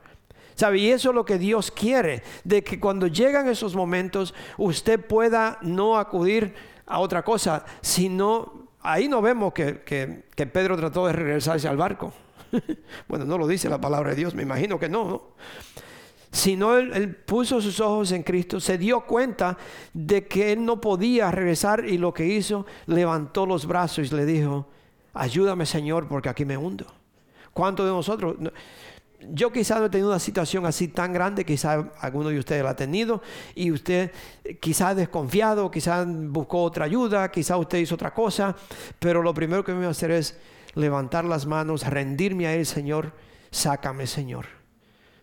¿Sabe? 0.58 0.80
Y 0.80 0.90
eso 0.90 1.10
es 1.10 1.16
lo 1.16 1.24
que 1.24 1.38
Dios 1.38 1.70
quiere, 1.70 2.24
de 2.44 2.64
que 2.64 2.80
cuando 2.80 3.06
llegan 3.06 3.48
esos 3.48 3.76
momentos 3.76 4.34
usted 4.58 5.00
pueda 5.00 5.60
no 5.62 6.00
acudir 6.00 6.56
a 6.88 7.00
otra 7.00 7.24
cosa, 7.24 7.64
sino 7.80 8.70
ahí 8.82 9.08
no 9.08 9.22
vemos 9.22 9.54
que, 9.54 9.82
que, 9.82 10.48
Pedro 10.48 10.76
trató 10.76 11.06
de 11.06 11.14
regresarse 11.14 11.68
al 11.68 11.78
barco. 11.78 12.12
bueno, 13.08 13.24
no 13.24 13.38
lo 13.38 13.46
dice 13.46 13.70
la 13.70 13.80
palabra 13.80 14.10
de 14.10 14.16
Dios, 14.16 14.34
me 14.34 14.42
imagino 14.42 14.80
que 14.80 14.90
no, 14.90 15.08
¿no? 15.08 15.22
Sino 16.32 16.76
él, 16.76 16.92
él, 16.94 17.16
puso 17.16 17.62
sus 17.62 17.80
ojos 17.80 18.12
en 18.12 18.24
Cristo, 18.24 18.60
se 18.60 18.80
dio 18.80 19.02
cuenta 19.02 19.58
de 19.94 20.28
que 20.28 20.54
él 20.54 20.66
no 20.66 20.82
podía 20.82 21.30
regresar 21.30 21.86
y 21.88 22.00
lo 22.00 22.16
que 22.16 22.26
hizo, 22.26 22.66
levantó 22.88 23.46
los 23.46 23.68
brazos 23.68 24.12
y 24.12 24.16
le 24.16 24.26
dijo, 24.26 24.68
ayúdame 25.14 25.68
Señor 25.68 26.08
porque 26.08 26.30
aquí 26.30 26.46
me 26.46 26.58
hundo. 26.58 26.88
¿Cuántos 27.54 27.86
de 27.86 27.92
nosotros? 27.92 28.36
Yo 29.20 29.52
quizás 29.52 29.80
no 29.80 29.86
he 29.86 29.90
tenido 29.90 30.10
una 30.10 30.20
situación 30.20 30.66
así 30.66 30.88
tan 30.88 31.12
grande, 31.12 31.44
quizás 31.44 31.86
alguno 32.00 32.30
de 32.30 32.40
ustedes 32.40 32.64
la 32.64 32.72
ha 32.72 32.76
tenido, 32.76 33.22
y 33.56 33.72
usted 33.72 34.12
quizás 34.60 34.96
desconfiado, 34.96 35.72
quizás 35.72 36.06
buscó 36.08 36.64
otra 36.64 36.86
ayuda, 36.86 37.32
quizás 37.32 37.58
usted 37.58 37.80
hizo 37.80 37.96
otra 37.96 38.14
cosa, 38.14 38.56
pero 39.00 39.22
lo 39.22 39.34
primero 39.34 39.64
que 39.64 39.72
me 39.72 39.80
voy 39.80 39.88
a 39.88 39.92
hacer 39.92 40.12
es 40.12 40.38
levantar 40.76 41.26
las 41.26 41.46
manos, 41.46 41.86
rendirme 41.88 42.48
a 42.48 42.54
Él, 42.54 42.66
Señor, 42.66 43.14
sácame, 43.50 44.06
Señor, 44.06 44.46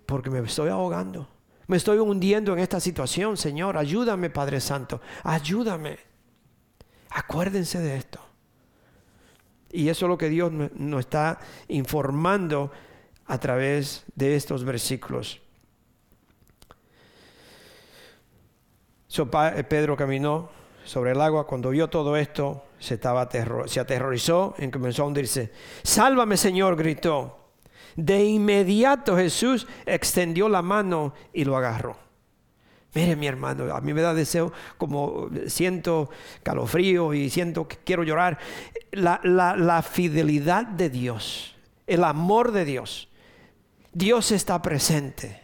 porque 0.07 0.31
me 0.31 0.41
estoy 0.41 0.71
ahogando, 0.71 1.29
me 1.67 1.77
estoy 1.77 1.99
hundiendo 1.99 2.53
en 2.53 2.59
esta 2.59 2.81
situación, 2.81 3.37
Señor, 3.37 3.77
ayúdame, 3.77 4.29
Padre 4.31 4.61
Santo, 4.61 5.01
ayúdame. 5.23 5.99
Acuérdense 7.11 7.79
de 7.79 7.97
esto. 7.97 8.19
Y 9.71 9.89
eso 9.89 10.07
es 10.07 10.09
lo 10.09 10.19
que 10.19 10.29
Dios 10.29 10.53
nos 10.53 11.01
está 11.01 11.39
informando 11.69 12.73
a 13.27 13.39
través 13.39 14.05
de 14.15 14.37
estos 14.37 14.65
versículos. 14.65 15.41
Eh, 19.17 19.65
Pedro 19.69 19.97
caminó 19.97 20.51
sobre 20.85 21.13
el 21.13 21.21
agua, 21.21 21.47
cuando 21.47 21.71
vio 21.71 21.89
todo 21.89 22.17
esto, 22.17 22.65
se, 22.79 22.95
estaba 22.95 23.29
se 23.67 23.81
aterrorizó 23.81 24.55
y 24.59 24.69
comenzó 24.69 25.05
a 25.05 25.07
hundirse. 25.07 25.53
Sálvame 25.83 26.37
Señor, 26.37 26.77
gritó. 26.77 27.39
De 27.97 28.25
inmediato 28.25 29.17
Jesús 29.17 29.69
extendió 29.87 30.49
la 30.49 30.63
mano 30.63 31.15
y 31.33 31.45
lo 31.45 31.57
agarró. 31.57 31.97
Mire 32.93 33.17
mi 33.17 33.27
hermano, 33.27 33.73
a 33.75 33.81
mí 33.81 33.93
me 33.93 34.03
da 34.03 34.15
deseo, 34.15 34.53
como 34.79 35.29
siento 35.47 36.11
calofrío 36.43 37.15
y 37.15 37.31
siento 37.31 37.67
que 37.67 37.77
quiero 37.85 38.03
llorar. 38.03 38.39
La, 38.93 39.21
la 39.25 39.83
fidelidad 39.83 40.67
de 40.67 40.91
Dios, 40.91 41.57
el 41.87 42.05
amor 42.05 42.53
de 42.53 42.65
Dios 42.65 43.09
Dios 43.95 44.33
está 44.33 44.61
presente. 44.61 45.41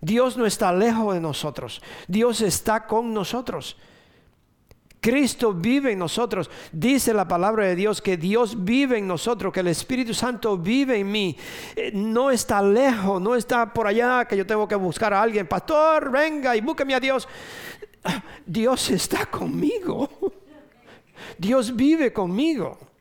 Dios 0.00 0.36
no 0.36 0.46
está 0.46 0.72
lejos 0.72 1.14
de 1.14 1.20
nosotros. 1.20 1.80
Dios 2.08 2.40
está 2.40 2.86
con 2.86 3.14
nosotros. 3.14 3.76
Cristo 5.00 5.52
vive 5.52 5.92
en 5.92 5.98
nosotros. 5.98 6.50
Dice 6.72 7.12
la 7.12 7.26
palabra 7.26 7.66
de 7.66 7.76
Dios 7.76 8.00
que 8.00 8.16
Dios 8.16 8.64
vive 8.64 8.98
en 8.98 9.06
nosotros, 9.06 9.52
que 9.52 9.60
el 9.60 9.68
Espíritu 9.68 10.14
Santo 10.14 10.56
vive 10.56 10.98
en 10.98 11.10
mí. 11.10 11.36
Eh, 11.76 11.90
no 11.92 12.30
está 12.30 12.62
lejos, 12.62 13.20
no 13.20 13.34
está 13.34 13.72
por 13.72 13.86
allá 13.86 14.24
que 14.24 14.36
yo 14.36 14.46
tengo 14.46 14.66
que 14.66 14.76
buscar 14.76 15.12
a 15.12 15.22
alguien. 15.22 15.46
Pastor, 15.46 16.10
venga 16.10 16.56
y 16.56 16.60
búsqueme 16.60 16.94
a 16.94 17.00
Dios. 17.00 17.28
Dios 18.46 18.90
está 18.90 19.26
conmigo. 19.26 20.08
Dios 21.38 21.74
vive 21.74 22.12
conmigo. 22.12 22.91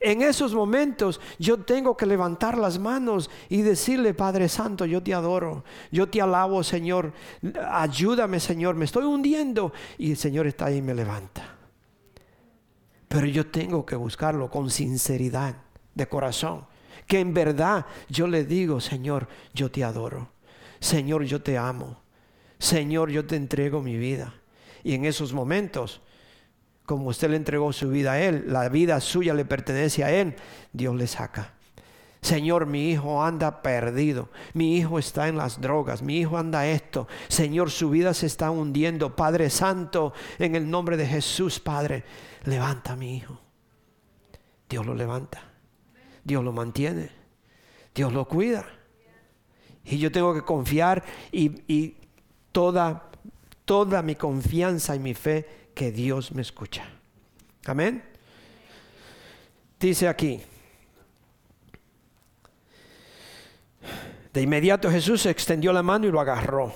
En 0.00 0.22
esos 0.22 0.54
momentos 0.54 1.20
yo 1.38 1.58
tengo 1.58 1.94
que 1.94 2.06
levantar 2.06 2.56
las 2.56 2.78
manos 2.78 3.28
y 3.50 3.60
decirle, 3.60 4.14
Padre 4.14 4.48
Santo, 4.48 4.86
yo 4.86 5.02
te 5.02 5.12
adoro, 5.12 5.62
yo 5.92 6.08
te 6.08 6.22
alabo, 6.22 6.64
Señor, 6.64 7.12
ayúdame, 7.70 8.40
Señor, 8.40 8.74
me 8.76 8.86
estoy 8.86 9.04
hundiendo. 9.04 9.74
Y 9.98 10.12
el 10.12 10.16
Señor 10.16 10.46
está 10.46 10.66
ahí 10.66 10.78
y 10.78 10.82
me 10.82 10.94
levanta. 10.94 11.54
Pero 13.08 13.26
yo 13.26 13.46
tengo 13.48 13.84
que 13.84 13.96
buscarlo 13.96 14.48
con 14.50 14.70
sinceridad 14.70 15.56
de 15.94 16.06
corazón. 16.06 16.64
Que 17.06 17.20
en 17.20 17.34
verdad 17.34 17.84
yo 18.08 18.26
le 18.26 18.44
digo, 18.44 18.80
Señor, 18.80 19.28
yo 19.52 19.70
te 19.70 19.84
adoro. 19.84 20.30
Señor, 20.78 21.24
yo 21.24 21.42
te 21.42 21.58
amo. 21.58 22.00
Señor, 22.58 23.10
yo 23.10 23.26
te 23.26 23.36
entrego 23.36 23.82
mi 23.82 23.98
vida. 23.98 24.32
Y 24.82 24.94
en 24.94 25.04
esos 25.04 25.34
momentos 25.34 26.00
como 26.90 27.06
usted 27.06 27.30
le 27.30 27.36
entregó 27.36 27.72
su 27.72 27.88
vida 27.88 28.14
a 28.14 28.20
Él, 28.20 28.46
la 28.48 28.68
vida 28.68 28.98
suya 28.98 29.32
le 29.32 29.44
pertenece 29.44 30.02
a 30.02 30.10
Él, 30.10 30.34
Dios 30.72 30.96
le 30.96 31.06
saca. 31.06 31.54
Señor, 32.20 32.66
mi 32.66 32.90
hijo 32.90 33.22
anda 33.22 33.62
perdido, 33.62 34.28
mi 34.54 34.76
hijo 34.76 34.98
está 34.98 35.28
en 35.28 35.36
las 35.36 35.60
drogas, 35.60 36.02
mi 36.02 36.18
hijo 36.18 36.36
anda 36.36 36.66
esto. 36.66 37.06
Señor, 37.28 37.70
su 37.70 37.90
vida 37.90 38.12
se 38.12 38.26
está 38.26 38.50
hundiendo. 38.50 39.14
Padre 39.14 39.50
Santo, 39.50 40.14
en 40.40 40.56
el 40.56 40.68
nombre 40.68 40.96
de 40.96 41.06
Jesús, 41.06 41.60
Padre, 41.60 42.02
levanta 42.42 42.94
a 42.94 42.96
mi 42.96 43.18
hijo. 43.18 43.40
Dios 44.68 44.84
lo 44.84 44.96
levanta, 44.96 45.44
Dios 46.24 46.42
lo 46.42 46.52
mantiene, 46.52 47.08
Dios 47.94 48.12
lo 48.12 48.26
cuida. 48.26 48.66
Y 49.84 49.98
yo 49.98 50.10
tengo 50.10 50.34
que 50.34 50.42
confiar 50.42 51.04
y, 51.30 51.94
toda, 52.50 53.12
toda 53.64 54.02
mi 54.02 54.16
confianza 54.16 54.96
y 54.96 54.98
mi 54.98 55.14
fe 55.14 55.59
que 55.80 55.90
Dios 55.90 56.32
me 56.32 56.42
escucha. 56.42 56.86
Amén. 57.64 58.04
Dice 59.78 60.08
aquí, 60.08 60.42
De 64.30 64.42
inmediato 64.42 64.90
Jesús 64.90 65.24
extendió 65.24 65.72
la 65.72 65.82
mano 65.82 66.06
y 66.06 66.10
lo 66.10 66.20
agarró. 66.20 66.74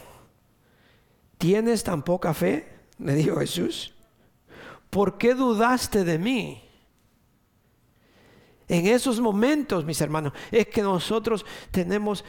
¿Tienes 1.37 1.85
tan 1.85 2.03
poca 2.03 2.33
fe? 2.33 2.67
Le 2.99 3.15
dijo 3.15 3.37
Jesús. 3.41 3.95
¿Por 4.89 5.19
qué 5.19 5.35
dudaste 5.35 6.03
de 6.03 6.19
mí? 6.19 6.65
En 8.69 8.87
esos 8.87 9.21
momentos, 9.21 9.85
mis 9.85 10.01
hermanos, 10.01 10.33
es 10.51 10.67
que 10.69 10.81
nosotros 10.81 11.45
tenemos 11.71 12.25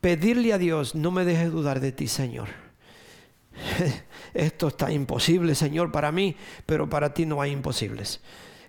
pedirle 0.00 0.54
a 0.54 0.58
Dios, 0.58 0.94
no 0.94 1.10
me 1.10 1.26
dejes 1.26 1.52
dudar 1.52 1.78
de 1.80 1.92
ti, 1.92 2.08
Señor. 2.08 2.65
Esto 4.34 4.68
está 4.68 4.92
imposible, 4.92 5.54
Señor, 5.54 5.90
para 5.90 6.12
mí, 6.12 6.36
pero 6.66 6.88
para 6.88 7.12
ti 7.12 7.26
no 7.26 7.40
hay 7.40 7.52
imposibles. 7.52 8.20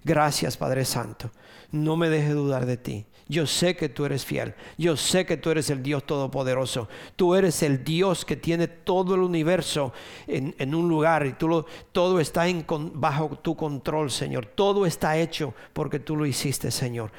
Gracias, 0.04 0.58
Padre 0.58 0.86
Santo. 0.86 1.32
No 1.72 1.98
me 1.98 2.10
dejes 2.10 2.34
dudar 2.34 2.66
de 2.66 2.78
ti. 2.78 3.06
Yo 3.30 3.46
sé 3.46 3.76
que 3.76 3.90
tú 3.90 4.06
eres 4.06 4.24
fiel. 4.24 4.54
Yo 4.78 4.96
sé 4.96 5.26
que 5.26 5.36
tú 5.36 5.50
eres 5.50 5.70
el 5.70 5.84
Dios 5.84 6.06
Todopoderoso. 6.06 6.88
Tú 7.18 7.36
eres 7.36 7.62
el 7.62 7.84
Dios 7.84 8.24
que 8.24 8.38
tiene 8.38 8.68
todo 8.70 9.16
el 9.16 9.22
universo 9.22 9.92
en, 10.28 10.74
un 10.74 10.88
lugar 10.88 11.26
y 11.26 11.34
tú 11.34 11.66
todo 11.92 12.22
está 12.22 12.48
en, 12.48 12.66
bajo 12.94 13.38
tu 13.42 13.56
control, 13.56 14.12
Señor. 14.12 14.46
Todo 14.46 14.86
está 14.86 15.18
hecho 15.18 15.54
porque 15.74 16.00
tú 16.00 16.16
lo 16.16 16.26
hiciste, 16.26 16.72
Señor. 16.72 17.12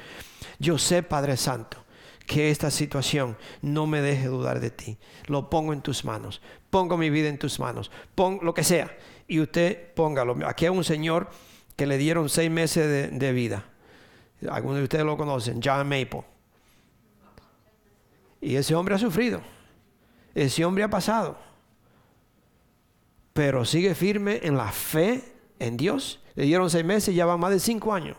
Yo 0.57 0.79
sé, 0.79 1.03
Padre 1.03 1.37
Santo, 1.37 1.77
que 2.29 2.51
esta 2.51 2.69
situación 2.69 3.35
no 3.63 3.87
me 3.87 4.01
deje 4.01 4.27
dudar 4.27 4.59
de 4.59 4.69
ti. 4.69 4.97
Lo 5.25 5.49
pongo 5.49 5.73
en 5.73 5.81
tus 5.81 6.05
manos. 6.05 6.41
Pongo 6.69 6.95
mi 6.95 7.09
vida 7.09 7.27
en 7.27 7.39
tus 7.39 7.59
manos. 7.59 7.89
Pon 8.13 8.39
lo 8.43 8.53
que 8.53 8.63
sea. 8.63 8.95
Y 9.27 9.39
usted 9.39 9.93
póngalo. 9.95 10.37
Aquí 10.45 10.65
hay 10.65 10.71
un 10.71 10.83
señor 10.83 11.29
que 11.75 11.87
le 11.87 11.97
dieron 11.97 12.29
seis 12.29 12.51
meses 12.51 13.11
de 13.17 13.31
vida 13.33 13.65
algunos 14.47 14.77
de 14.77 14.83
ustedes 14.83 15.05
lo 15.05 15.17
conocen, 15.17 15.59
John 15.63 15.87
Maple. 15.87 16.23
Y 18.41 18.55
ese 18.55 18.73
hombre 18.75 18.95
ha 18.95 18.97
sufrido. 18.97 19.41
Ese 20.33 20.63
hombre 20.63 20.83
ha 20.83 20.89
pasado. 20.89 21.37
Pero 23.33 23.65
sigue 23.65 23.95
firme 23.95 24.39
en 24.43 24.55
la 24.55 24.71
fe 24.71 25.23
en 25.59 25.75
Dios. 25.75 26.23
Le 26.35 26.45
dieron 26.45 26.69
seis 26.69 26.85
meses 26.85 27.13
ya 27.13 27.25
van 27.25 27.39
más 27.39 27.51
de 27.51 27.59
cinco 27.59 27.93
años. 27.93 28.15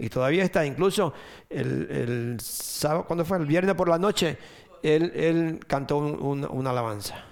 Y 0.00 0.08
todavía 0.08 0.42
está. 0.42 0.64
Incluso 0.64 1.12
el, 1.48 2.38
sábado, 2.40 3.04
cuando 3.06 3.24
fue? 3.24 3.36
El 3.36 3.46
viernes 3.46 3.74
por 3.74 3.88
la 3.88 3.98
noche, 3.98 4.38
él, 4.82 5.60
cantó 5.66 5.98
una 5.98 6.70
alabanza. 6.70 7.22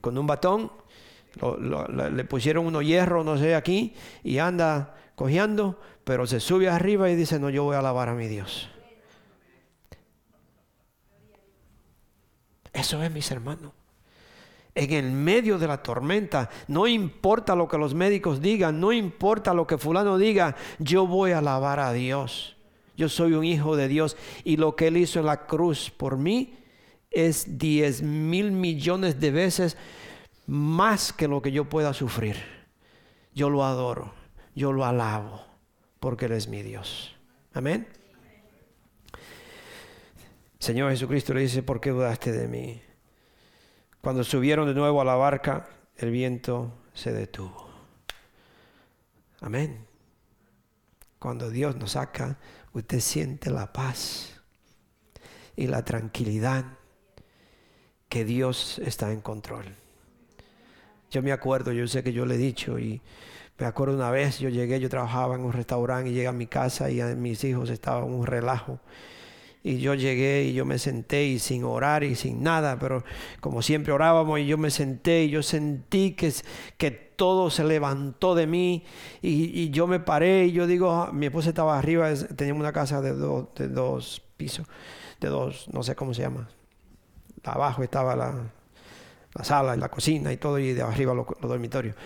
Con 0.00 0.16
un 0.16 0.26
batón, 0.26 0.72
le 2.12 2.24
pusieron 2.24 2.66
unos 2.66 2.84
hierros, 2.84 3.24
no 3.24 3.36
sé, 3.36 3.54
aquí, 3.54 3.94
y 4.24 4.38
anda 4.38 4.94
cogiendo, 5.14 5.78
pero 6.04 6.26
se 6.26 6.40
sube 6.40 6.70
arriba 6.70 7.10
y 7.10 7.16
dice, 7.16 7.38
no, 7.38 7.50
yo 7.50 7.64
voy 7.64 7.76
a 7.76 7.80
alabar 7.80 8.08
a 8.08 8.14
mi 8.14 8.26
Dios. 8.26 8.70
Eso 12.72 13.02
es, 13.02 13.10
mis 13.10 13.30
hermanos. 13.30 13.72
En 14.80 14.92
el 14.92 15.10
medio 15.10 15.58
de 15.58 15.66
la 15.66 15.82
tormenta, 15.82 16.48
no 16.68 16.86
importa 16.86 17.54
lo 17.54 17.68
que 17.68 17.76
los 17.76 17.94
médicos 17.94 18.40
digan, 18.40 18.80
no 18.80 18.92
importa 18.92 19.52
lo 19.52 19.66
que 19.66 19.76
fulano 19.76 20.16
diga, 20.16 20.56
yo 20.78 21.06
voy 21.06 21.32
a 21.32 21.38
alabar 21.38 21.80
a 21.80 21.92
Dios. 21.92 22.56
Yo 22.96 23.08
soy 23.08 23.34
un 23.34 23.44
hijo 23.44 23.76
de 23.76 23.88
Dios 23.88 24.16
y 24.44 24.56
lo 24.56 24.76
que 24.76 24.86
Él 24.86 24.96
hizo 24.96 25.20
en 25.20 25.26
la 25.26 25.46
cruz 25.46 25.90
por 25.90 26.16
mí 26.16 26.54
es 27.10 27.58
diez 27.58 28.02
mil 28.02 28.52
millones 28.52 29.20
de 29.20 29.30
veces 29.30 29.76
más 30.46 31.12
que 31.12 31.28
lo 31.28 31.42
que 31.42 31.52
yo 31.52 31.66
pueda 31.66 31.92
sufrir. 31.92 32.36
Yo 33.34 33.50
lo 33.50 33.64
adoro 33.64 34.20
yo 34.54 34.72
lo 34.72 34.84
alabo 34.84 35.44
porque 36.00 36.26
Él 36.26 36.32
es 36.32 36.48
mi 36.48 36.62
Dios. 36.62 37.14
Amén. 37.52 37.86
Señor 40.58 40.90
Jesucristo 40.90 41.32
le 41.34 41.40
dice, 41.40 41.62
¿por 41.62 41.80
qué 41.80 41.90
dudaste 41.90 42.32
de 42.32 42.46
mí? 42.46 42.82
Cuando 44.00 44.24
subieron 44.24 44.66
de 44.66 44.74
nuevo 44.74 45.00
a 45.00 45.04
la 45.04 45.14
barca, 45.14 45.68
el 45.96 46.10
viento 46.10 46.72
se 46.94 47.12
detuvo. 47.12 47.68
Amén. 49.40 49.86
Cuando 51.18 51.50
Dios 51.50 51.76
nos 51.76 51.92
saca, 51.92 52.38
usted 52.72 53.00
siente 53.00 53.50
la 53.50 53.72
paz 53.72 54.40
y 55.54 55.66
la 55.66 55.84
tranquilidad 55.84 56.64
que 58.08 58.24
Dios 58.24 58.78
está 58.78 59.12
en 59.12 59.20
control. 59.20 59.66
Yo 61.10 61.22
me 61.22 61.32
acuerdo, 61.32 61.72
yo 61.72 61.86
sé 61.86 62.02
que 62.02 62.14
yo 62.14 62.24
le 62.24 62.36
he 62.36 62.38
dicho 62.38 62.78
y 62.78 63.02
me 63.58 63.66
acuerdo 63.66 63.94
una 63.94 64.10
vez, 64.10 64.38
yo 64.38 64.48
llegué, 64.48 64.80
yo 64.80 64.88
trabajaba 64.88 65.34
en 65.34 65.42
un 65.42 65.52
restaurante 65.52 66.08
y 66.08 66.14
llegué 66.14 66.28
a 66.28 66.32
mi 66.32 66.46
casa 66.46 66.90
y 66.90 67.02
mis 67.16 67.44
hijos 67.44 67.68
estaban 67.68 68.04
en 68.04 68.14
un 68.14 68.26
relajo. 68.26 68.80
Y 69.62 69.78
yo 69.78 69.94
llegué 69.94 70.44
y 70.44 70.54
yo 70.54 70.64
me 70.64 70.78
senté 70.78 71.24
y 71.24 71.38
sin 71.38 71.64
orar 71.64 72.02
y 72.02 72.14
sin 72.14 72.42
nada, 72.42 72.78
pero 72.78 73.04
como 73.40 73.60
siempre 73.60 73.92
orábamos 73.92 74.40
y 74.40 74.46
yo 74.46 74.56
me 74.56 74.70
senté 74.70 75.24
y 75.24 75.30
yo 75.30 75.42
sentí 75.42 76.12
que, 76.12 76.32
que 76.78 76.90
todo 76.90 77.50
se 77.50 77.64
levantó 77.64 78.34
de 78.34 78.46
mí 78.46 78.84
y, 79.20 79.68
yo 79.70 79.86
me 79.86 80.00
paré 80.00 80.46
y 80.46 80.52
yo 80.52 80.66
digo, 80.66 80.90
ah, 80.92 81.10
mi 81.12 81.26
esposa 81.26 81.50
estaba 81.50 81.78
arriba, 81.78 82.10
teníamos 82.36 82.60
una 82.60 82.72
casa 82.72 83.02
de, 83.02 83.12
de 83.12 83.68
dos 83.68 84.22
pisos, 84.38 84.66
de 85.20 85.28
dos, 85.28 85.68
no 85.72 85.82
sé 85.82 85.94
cómo 85.94 86.14
se 86.14 86.22
llama. 86.22 86.48
Abajo 87.44 87.82
estaba 87.82 88.16
la, 88.16 88.50
la 89.34 89.44
sala 89.44 89.76
y 89.76 89.78
la 89.78 89.90
cocina 89.90 90.32
y 90.32 90.38
todo 90.38 90.58
y 90.58 90.72
de 90.72 90.82
arriba 90.82 91.12
los 91.12 91.26
dormitorios 91.42 91.96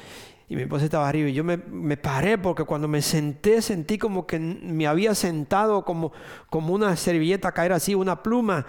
y 0.49 0.57
mi 0.57 0.63
esposa 0.63 0.85
estaba 0.85 1.09
arriba 1.09 1.29
y 1.29 1.33
yo 1.33 1.43
me, 1.43 1.59
paré 1.97 2.37
porque 2.37 2.65
cuando 2.65 2.87
me 2.87 3.01
senté 3.01 3.63
sentí 3.63 3.97
como 3.97 4.27
que 4.27 4.39
me 4.39 4.87
había 4.87 5.15
sentado 5.15 5.85
como, 5.85 6.13
como 6.51 6.75
una 6.75 6.97
servilleta 6.97 7.53
caer 7.53 7.73
así, 7.73 7.95
una 7.95 8.23
pluma 8.23 8.67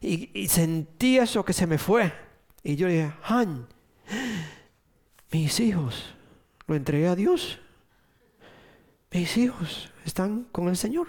y, 0.00 0.48
sentí 0.48 1.18
eso 1.18 1.44
que 1.44 1.52
se 1.52 1.66
me 1.66 1.78
fue. 1.78 2.12
Y 2.62 2.76
yo 2.76 2.88
dije, 2.88 3.12
Han, 3.24 3.66
mis 5.30 5.60
hijos, 5.60 6.14
lo 6.66 6.74
entregué 6.74 7.08
a 7.08 7.16
Dios. 7.16 7.60
Mis 9.10 9.36
hijos 9.36 9.90
están 10.04 10.46
con 10.52 10.68
el 10.68 10.76
Señor. 10.76 11.08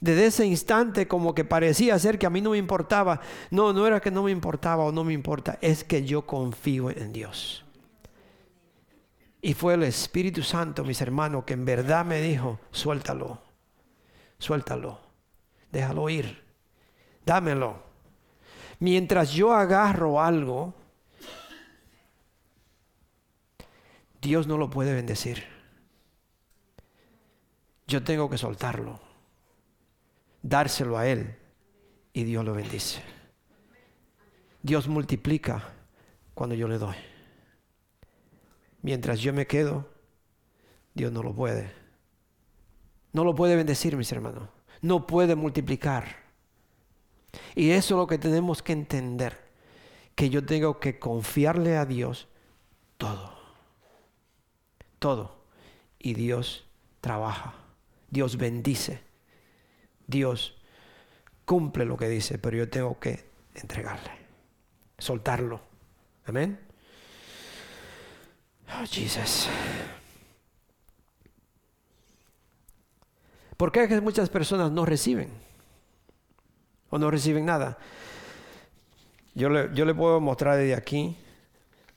Desde 0.00 0.26
ese 0.26 0.46
instante 0.46 1.06
como 1.06 1.34
que 1.34 1.44
parecía 1.44 1.98
ser 1.98 2.18
que 2.18 2.26
a 2.26 2.30
mí 2.30 2.40
no 2.40 2.50
me 2.50 2.58
importaba. 2.58 3.20
No, 3.50 3.72
no 3.72 3.86
era 3.86 4.00
que 4.00 4.10
no 4.10 4.22
me 4.22 4.30
importaba 4.30 4.84
o 4.84 4.92
no 4.92 5.04
me 5.04 5.12
importa, 5.12 5.58
es 5.60 5.84
que 5.84 6.04
yo 6.04 6.26
confío 6.26 6.90
en 6.90 7.12
Dios. 7.12 7.64
Y 9.42 9.54
fue 9.54 9.74
el 9.74 9.84
Espíritu 9.84 10.42
Santo, 10.42 10.84
mis 10.84 11.00
hermanos, 11.00 11.44
que 11.44 11.54
en 11.54 11.64
verdad 11.64 12.04
me 12.04 12.20
dijo, 12.20 12.60
suéltalo, 12.70 13.40
suéltalo, 14.38 15.00
déjalo 15.72 16.08
ir, 16.10 16.44
dámelo. 17.24 17.82
Mientras 18.80 19.32
yo 19.32 19.54
agarro 19.54 20.20
algo, 20.20 20.74
Dios 24.20 24.46
no 24.46 24.58
lo 24.58 24.68
puede 24.68 24.92
bendecir. 24.92 25.44
Yo 27.86 28.04
tengo 28.04 28.28
que 28.28 28.38
soltarlo, 28.38 29.00
dárselo 30.42 30.98
a 30.98 31.06
Él 31.06 31.34
y 32.12 32.24
Dios 32.24 32.44
lo 32.44 32.52
bendice. 32.52 33.02
Dios 34.62 34.86
multiplica 34.86 35.72
cuando 36.34 36.54
yo 36.54 36.68
le 36.68 36.78
doy. 36.78 37.09
Mientras 38.82 39.20
yo 39.20 39.32
me 39.32 39.46
quedo, 39.46 39.88
Dios 40.94 41.12
no 41.12 41.22
lo 41.22 41.34
puede. 41.34 41.72
No 43.12 43.24
lo 43.24 43.34
puede 43.34 43.56
bendecir, 43.56 43.96
mis 43.96 44.10
hermanos. 44.12 44.48
No 44.80 45.06
puede 45.06 45.34
multiplicar. 45.34 46.16
Y 47.54 47.70
eso 47.70 47.94
es 47.94 47.98
lo 47.98 48.06
que 48.06 48.18
tenemos 48.18 48.62
que 48.62 48.72
entender. 48.72 49.38
Que 50.14 50.30
yo 50.30 50.44
tengo 50.44 50.80
que 50.80 50.98
confiarle 50.98 51.76
a 51.76 51.86
Dios 51.86 52.28
todo. 52.96 53.38
Todo. 54.98 55.44
Y 55.98 56.14
Dios 56.14 56.66
trabaja. 57.00 57.54
Dios 58.10 58.36
bendice. 58.36 59.00
Dios 60.06 60.56
cumple 61.44 61.84
lo 61.84 61.96
que 61.96 62.08
dice, 62.08 62.38
pero 62.38 62.56
yo 62.56 62.68
tengo 62.68 62.98
que 62.98 63.24
entregarle. 63.54 64.10
Soltarlo. 64.98 65.60
Amén. 66.24 66.69
Oh, 68.72 68.86
Jesus. 68.86 69.48
¿Por 73.56 73.72
qué 73.72 73.82
es 73.82 73.88
que 73.88 74.00
muchas 74.00 74.30
personas 74.30 74.70
no 74.70 74.86
reciben? 74.86 75.30
O 76.88 76.98
no 76.98 77.10
reciben 77.10 77.44
nada. 77.44 77.78
Yo 79.34 79.48
le, 79.48 79.70
yo 79.74 79.84
le 79.84 79.94
puedo 79.94 80.20
mostrar 80.20 80.56
desde 80.56 80.74
aquí. 80.74 81.16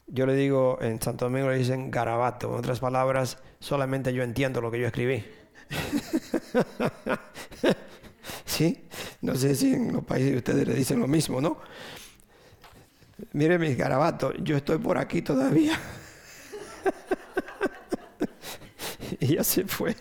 Yo 0.07 0.25
le 0.25 0.35
digo, 0.35 0.77
en 0.81 1.01
Santo 1.01 1.25
Domingo 1.25 1.49
le 1.49 1.57
dicen 1.57 1.89
garabato. 1.89 2.49
En 2.49 2.59
otras 2.59 2.79
palabras, 2.79 3.37
solamente 3.59 4.13
yo 4.13 4.23
entiendo 4.23 4.61
lo 4.61 4.71
que 4.71 4.79
yo 4.79 4.87
escribí. 4.87 5.23
¿Sí? 8.45 8.85
No 9.21 9.35
sé 9.35 9.55
si 9.55 9.73
en 9.73 9.93
los 9.93 10.03
países 10.03 10.35
ustedes 10.35 10.67
le 10.67 10.75
dicen 10.75 10.99
lo 10.99 11.07
mismo, 11.07 11.39
¿no? 11.39 11.57
Mire 13.31 13.57
mis 13.57 13.77
garabatos, 13.77 14.35
yo 14.43 14.57
estoy 14.57 14.79
por 14.79 14.97
aquí 14.97 15.21
todavía. 15.21 15.79
y 19.19 19.35
ya 19.35 19.43
se 19.43 19.65
fue. 19.65 19.95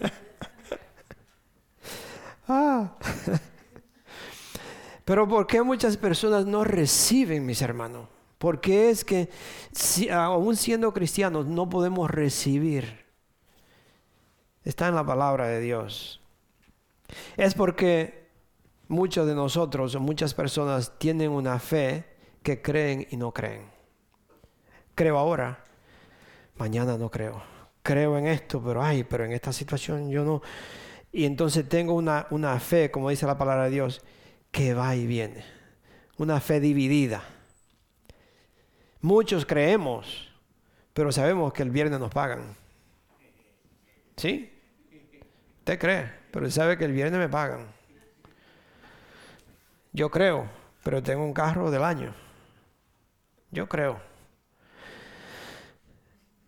ah. 2.48 2.96
Pero 5.04 5.28
¿por 5.28 5.46
qué 5.46 5.62
muchas 5.62 5.96
personas 5.96 6.46
no 6.46 6.64
reciben, 6.64 7.44
mis 7.44 7.62
hermanos? 7.62 8.08
Porque 8.38 8.90
es 8.90 9.04
que 9.04 9.28
aún 10.12 10.56
siendo 10.56 10.92
cristianos 10.92 11.46
no 11.46 11.68
podemos 11.68 12.10
recibir. 12.10 13.04
Está 14.64 14.88
en 14.88 14.94
la 14.94 15.04
palabra 15.04 15.46
de 15.46 15.60
Dios. 15.60 16.20
Es 17.36 17.54
porque 17.54 18.28
muchos 18.88 19.26
de 19.26 19.34
nosotros, 19.34 19.96
muchas 19.96 20.34
personas 20.34 20.98
tienen 20.98 21.30
una 21.30 21.58
fe 21.58 22.04
que 22.42 22.62
creen 22.62 23.06
y 23.10 23.16
no 23.16 23.32
creen. 23.32 23.70
Creo 24.94 25.18
ahora, 25.18 25.63
mañana 26.56 26.96
no 26.96 27.10
creo. 27.10 27.42
Creo 27.82 28.16
en 28.16 28.26
esto, 28.26 28.62
pero 28.62 28.82
ay, 28.82 29.04
pero 29.04 29.24
en 29.24 29.32
esta 29.32 29.52
situación 29.52 30.10
yo 30.10 30.24
no. 30.24 30.42
Y 31.12 31.24
entonces 31.24 31.68
tengo 31.68 31.94
una, 31.94 32.26
una 32.30 32.58
fe, 32.58 32.90
como 32.90 33.10
dice 33.10 33.26
la 33.26 33.38
palabra 33.38 33.64
de 33.64 33.70
Dios, 33.70 34.02
que 34.50 34.74
va 34.74 34.96
y 34.96 35.06
viene. 35.06 35.44
Una 36.16 36.40
fe 36.40 36.60
dividida. 36.60 37.22
Muchos 39.00 39.44
creemos, 39.44 40.28
pero 40.94 41.12
sabemos 41.12 41.52
que 41.52 41.62
el 41.62 41.70
viernes 41.70 42.00
nos 42.00 42.10
pagan. 42.10 42.56
¿Sí? 44.16 44.50
Usted 45.58 45.78
cree, 45.78 46.12
pero 46.30 46.50
sabe 46.50 46.78
que 46.78 46.84
el 46.84 46.92
viernes 46.92 47.18
me 47.18 47.28
pagan. 47.28 47.66
Yo 49.92 50.10
creo, 50.10 50.48
pero 50.82 51.02
tengo 51.02 51.24
un 51.24 51.32
carro 51.32 51.70
del 51.70 51.84
año. 51.84 52.14
Yo 53.50 53.68
creo. 53.68 54.00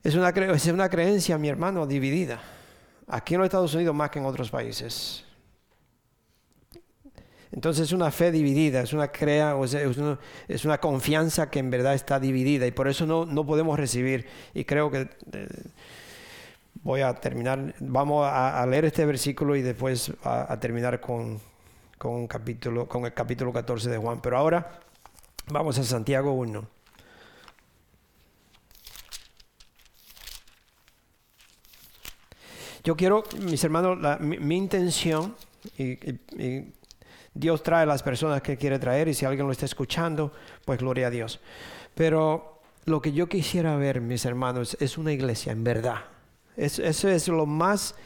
Es 0.07 0.14
una, 0.14 0.28
es 0.28 0.66
una 0.68 0.88
creencia, 0.88 1.36
mi 1.36 1.48
hermano, 1.48 1.84
dividida. 1.84 2.40
Aquí 3.09 3.34
en 3.34 3.40
los 3.40 3.46
Estados 3.46 3.74
Unidos 3.74 3.92
más 3.92 4.09
que 4.09 4.20
en 4.20 4.24
otros 4.24 4.50
países. 4.50 5.24
Entonces 7.50 7.88
es 7.88 7.92
una 7.92 8.12
fe 8.12 8.30
dividida, 8.30 8.82
es 8.82 8.92
una, 8.92 9.09
crea, 9.09 9.57
es, 9.64 9.96
una, 9.96 10.16
es 10.46 10.64
una 10.64 10.78
confianza 10.78 11.50
que 11.50 11.59
en 11.59 11.70
verdad 11.70 11.94
está 11.94 12.20
dividida 12.20 12.68
y 12.68 12.70
por 12.70 12.86
eso 12.86 13.04
no, 13.04 13.26
no 13.26 13.44
podemos 13.44 13.76
recibir. 13.76 14.28
Y 14.54 14.64
creo 14.64 14.92
que 14.92 15.09
eh, 15.32 15.48
voy 16.84 17.00
a 17.00 17.12
terminar, 17.12 17.74
vamos 17.80 18.28
a, 18.30 18.64
leer 18.64 18.84
este 18.84 19.04
versículo 19.07 19.57
y 19.57 19.62
después 19.62 20.12
a, 20.22 20.57
terminar 20.61 21.00
con, 21.00 21.40
con, 21.98 22.28
capítulo, 22.28 22.86
con 22.86 23.07
el 23.07 23.12
capítulo 23.12 23.52
14 23.52 23.90
de 23.90 23.98
Juan. 23.98 24.20
Pero 24.22 24.38
ahora 24.38 24.78
vamos 25.48 25.76
a 25.80 25.82
Santiago 25.82 26.30
1. 26.30 26.75
Yo 32.87 32.97
quiero, 32.97 33.24
mis 33.41 33.64
hermanos, 33.64 33.99
mi, 34.20 34.57
intención, 34.57 35.34
y 35.76 35.99
Dios 37.34 37.64
trae 37.64 37.84
las 37.84 38.01
personas 38.01 38.43
que 38.43 38.57
quiere 38.57 38.78
traer 38.78 39.09
y 39.09 39.14
si 39.14 39.24
alguien 39.24 39.45
lo 39.45 39.51
está 39.51 39.64
escuchando, 39.64 40.30
pues 40.64 40.78
gloria 40.78 41.09
a 41.09 41.11
Dios. 41.11 41.41
Pero 41.97 42.61
lo 42.84 43.03
que 43.03 43.12
yo 43.12 43.28
quisiera 43.28 43.74
ver, 43.74 44.01
mis 44.01 44.24
hermanos, 44.24 44.76
es 44.78 44.99
una 44.99 45.12
iglesia 45.12 45.51
en 45.51 45.64
verdad. 45.64 46.05
eso 46.57 47.09
es 47.09 47.26
lo 47.26 47.45
más, 47.45 47.97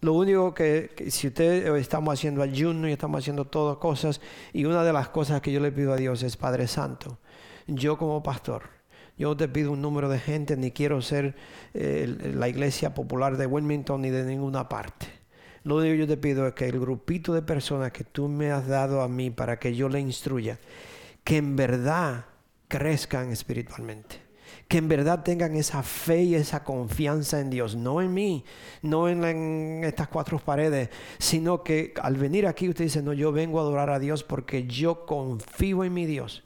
lo 0.00 0.14
único 0.14 0.54
que, 0.54 0.94
si 1.10 1.26
usted 1.26 1.76
estamos 1.76 2.14
haciendo 2.14 2.40
ayuno 2.40 2.88
y 2.88 2.92
estamos 2.92 3.18
haciendo 3.18 3.44
todas 3.44 3.76
cosas, 3.76 4.22
y 4.54 4.64
una 4.64 4.82
de 4.82 4.94
las 4.94 5.10
cosas 5.10 5.42
que 5.42 5.52
yo 5.52 5.60
le 5.60 5.72
pido 5.72 5.92
a 5.92 5.96
Dios 5.96 6.22
es 6.22 6.38
Padre 6.38 6.68
Santo, 6.68 7.18
yo 7.66 7.98
como 7.98 8.22
pastor, 8.22 8.79
yo 9.20 9.36
te 9.36 9.48
pido 9.48 9.72
un 9.72 9.82
número 9.82 10.08
de 10.08 10.18
gente, 10.18 10.56
ni 10.56 10.70
quiero 10.70 11.02
ser 11.02 11.34
eh, 11.74 12.32
la 12.34 12.48
iglesia 12.48 12.94
popular 12.94 13.36
de 13.36 13.44
Wilmington 13.44 14.00
ni 14.00 14.08
de 14.08 14.24
ninguna 14.24 14.66
parte. 14.66 15.08
Lo 15.62 15.76
único 15.76 15.92
que 15.92 15.98
yo 15.98 16.06
te 16.06 16.16
pido 16.16 16.46
es 16.46 16.54
que 16.54 16.66
el 16.66 16.80
grupito 16.80 17.34
de 17.34 17.42
personas 17.42 17.92
que 17.92 18.02
tú 18.02 18.28
me 18.28 18.50
has 18.50 18.66
dado 18.66 19.02
a 19.02 19.08
mí 19.08 19.28
para 19.28 19.58
que 19.58 19.74
yo 19.74 19.90
le 19.90 20.00
instruya, 20.00 20.58
que 21.22 21.36
en 21.36 21.54
verdad 21.54 22.24
crezcan 22.68 23.30
espiritualmente. 23.30 24.16
Que 24.68 24.78
en 24.78 24.88
verdad 24.88 25.22
tengan 25.22 25.54
esa 25.54 25.82
fe 25.82 26.22
y 26.22 26.34
esa 26.34 26.64
confianza 26.64 27.40
en 27.40 27.50
Dios, 27.50 27.76
no 27.76 28.00
en 28.00 28.14
mí, 28.14 28.46
no 28.80 29.06
en, 29.06 29.84
estas 29.84 30.08
cuatro 30.08 30.38
paredes, 30.38 30.88
sino 31.18 31.62
que 31.62 31.92
al 32.02 32.16
venir 32.16 32.46
aquí 32.46 32.70
usted 32.70 32.84
dice, 32.84 33.02
no, 33.02 33.12
yo 33.12 33.32
vengo 33.32 33.58
a 33.58 33.62
adorar 33.64 33.90
a 33.90 33.98
Dios 33.98 34.24
porque 34.24 34.66
yo 34.66 35.04
confío 35.04 35.84
en 35.84 35.92
mi 35.92 36.06
Dios 36.06 36.42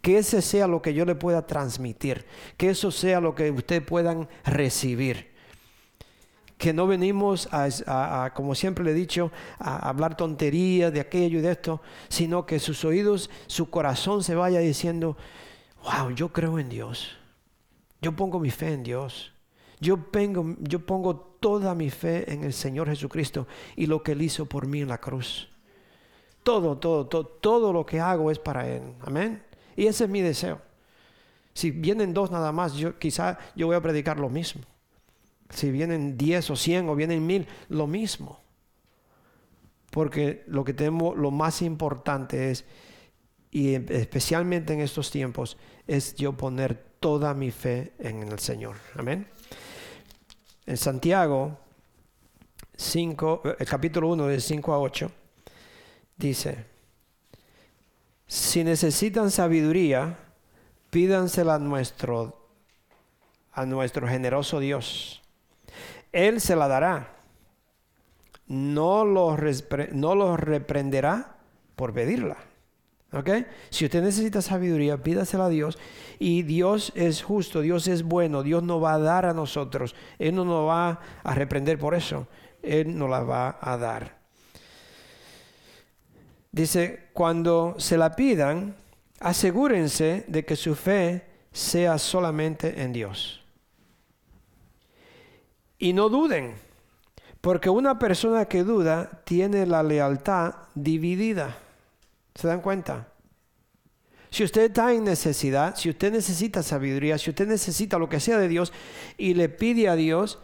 que 0.00 0.18
ese 0.18 0.42
sea 0.42 0.66
lo 0.66 0.82
que 0.82 0.94
yo 0.94 1.04
le 1.04 1.14
pueda 1.14 1.46
transmitir, 1.46 2.26
que 2.56 2.70
eso 2.70 2.90
sea 2.90 3.20
lo 3.20 3.34
que 3.34 3.50
ustedes 3.50 3.82
puedan 3.82 4.28
recibir 4.44 5.38
que 6.58 6.72
no 6.72 6.86
venimos 6.88 7.48
a, 7.52 8.32
como 8.34 8.54
siempre 8.54 8.84
le 8.84 8.90
he 8.90 8.94
dicho, 8.94 9.30
a 9.58 9.88
hablar 9.88 10.16
tonterías 10.16 10.92
de 10.92 11.00
aquello 11.00 11.38
y 11.38 11.42
de 11.42 11.52
esto, 11.52 11.80
sino 12.08 12.44
que 12.44 12.58
sus 12.58 12.84
oídos, 12.84 13.30
su 13.46 13.70
corazón 13.70 14.24
se 14.24 14.34
vaya 14.34 14.58
diciendo, 14.58 15.16
wow, 15.84 16.10
yo 16.10 16.32
creo 16.32 16.58
en 16.58 16.68
Dios, 16.68 17.16
yo 18.02 18.12
pongo 18.12 18.40
mi 18.40 18.50
fe 18.50 18.72
en 18.72 18.82
Dios, 18.82 19.32
yo 19.80 19.96
pongo, 19.96 20.56
yo 20.58 20.84
pongo 20.84 21.16
toda 21.38 21.74
mi 21.76 21.90
fe 21.90 22.30
en 22.32 22.42
el 22.42 22.52
Señor 22.52 22.88
Jesucristo 22.88 23.46
y 23.76 23.86
lo 23.86 24.02
que 24.02 24.12
Él 24.12 24.22
hizo 24.22 24.46
por 24.46 24.66
mí 24.66 24.82
en 24.82 24.88
la 24.88 24.98
cruz. 24.98 25.48
Todo, 26.42 26.76
todo, 26.78 27.06
todo, 27.06 27.24
todo 27.24 27.72
lo 27.72 27.86
que 27.86 28.00
hago 28.00 28.32
es 28.32 28.38
para 28.40 28.68
Él. 28.68 28.82
Amén. 29.02 29.47
Y 29.78 29.86
ese 29.86 30.04
es 30.04 30.10
mi 30.10 30.20
deseo. 30.20 30.60
Si 31.54 31.70
vienen 31.70 32.12
dos 32.12 32.32
nada 32.32 32.50
más, 32.50 32.74
yo 32.74 32.98
quizá 32.98 33.38
yo 33.54 33.68
voy 33.68 33.76
a 33.76 33.80
predicar 33.80 34.18
lo 34.18 34.28
mismo. 34.28 34.62
Si 35.50 35.70
vienen 35.70 36.18
10 36.18 36.50
o 36.50 36.56
100 36.56 36.88
o 36.88 36.96
vienen 36.96 37.24
mil, 37.24 37.46
lo 37.68 37.86
mismo. 37.86 38.40
Porque 39.92 40.42
lo 40.48 40.64
que 40.64 40.74
tenemos, 40.74 41.16
lo 41.16 41.30
más 41.30 41.62
importante 41.62 42.50
es, 42.50 42.64
y 43.52 43.74
especialmente 43.74 44.72
en 44.72 44.80
estos 44.80 45.12
tiempos, 45.12 45.56
es 45.86 46.16
yo 46.16 46.32
poner 46.32 46.74
toda 46.98 47.32
mi 47.32 47.52
fe 47.52 47.92
en 48.00 48.24
el 48.24 48.40
Señor. 48.40 48.74
Amén. 48.96 49.28
En 50.66 50.76
Santiago 50.76 51.56
5, 52.76 53.42
el 53.60 53.66
capítulo 53.68 54.08
1 54.08 54.26
de 54.26 54.40
5 54.40 54.72
a 54.72 54.80
8, 54.80 55.12
dice, 56.16 56.77
si 58.28 58.62
necesitan 58.62 59.32
sabiduría, 59.32 60.16
pídansela 60.90 61.56
a 61.56 61.58
nuestro, 61.58 62.48
a 63.52 63.66
nuestro 63.66 64.06
generoso 64.06 64.60
Dios 64.60 65.18
él 66.12 66.40
se 66.40 66.56
la 66.56 66.68
dará. 66.68 67.14
No 68.46 69.04
los, 69.04 69.38
no 69.92 70.36
reprenderá 70.36 71.36
por 71.76 71.92
pedirla. 71.92 72.38
¿Ok? 73.12 73.30
Si 73.70 73.84
usted 73.84 74.02
necesita 74.02 74.42
sabiduría, 74.42 75.02
pídasela 75.02 75.46
a 75.46 75.48
Dios. 75.48 75.78
Y 76.18 76.42
Dios 76.42 76.92
es 76.94 77.22
justo, 77.22 77.60
Dios 77.60 77.88
es 77.88 78.02
bueno, 78.02 78.42
Dios 78.42 78.62
no 78.62 78.80
va 78.80 78.94
a 78.94 78.98
dar 78.98 79.26
a 79.26 79.34
nosotros. 79.34 79.94
Él 80.18 80.34
no 80.34 80.44
nos 80.44 80.68
va 80.68 81.00
a 81.22 81.34
reprender 81.34 81.78
por 81.78 81.94
eso. 81.94 82.26
Él 82.62 82.98
nos 82.98 83.08
la 83.08 83.20
va 83.20 83.58
a 83.60 83.76
dar. 83.76 84.17
Dice, 86.58 87.10
cuando 87.12 87.76
se 87.78 87.96
la 87.96 88.16
pidan, 88.16 88.74
asegúrense 89.20 90.24
de 90.26 90.44
que 90.44 90.56
su 90.56 90.74
fe 90.74 91.24
sea 91.52 91.98
solamente 91.98 92.82
en 92.82 92.92
Dios. 92.92 93.44
Y 95.78 95.92
no 95.92 96.08
duden, 96.08 96.54
porque 97.40 97.70
una 97.70 98.00
persona 98.00 98.46
que 98.46 98.64
duda 98.64 99.22
tiene 99.22 99.66
la 99.66 99.84
lealtad 99.84 100.56
dividida. 100.74 101.56
¿Se 102.34 102.48
dan 102.48 102.60
cuenta? 102.60 103.06
Si 104.28 104.42
usted 104.42 104.62
está 104.62 104.92
en 104.92 105.04
necesidad, 105.04 105.76
si 105.76 105.90
usted 105.90 106.10
necesita 106.10 106.64
sabiduría, 106.64 107.18
si 107.18 107.30
usted 107.30 107.46
necesita 107.46 108.00
lo 108.00 108.08
que 108.08 108.18
sea 108.18 108.36
de 108.36 108.48
Dios 108.48 108.72
y 109.16 109.34
le 109.34 109.48
pide 109.48 109.88
a 109.88 109.94
Dios, 109.94 110.40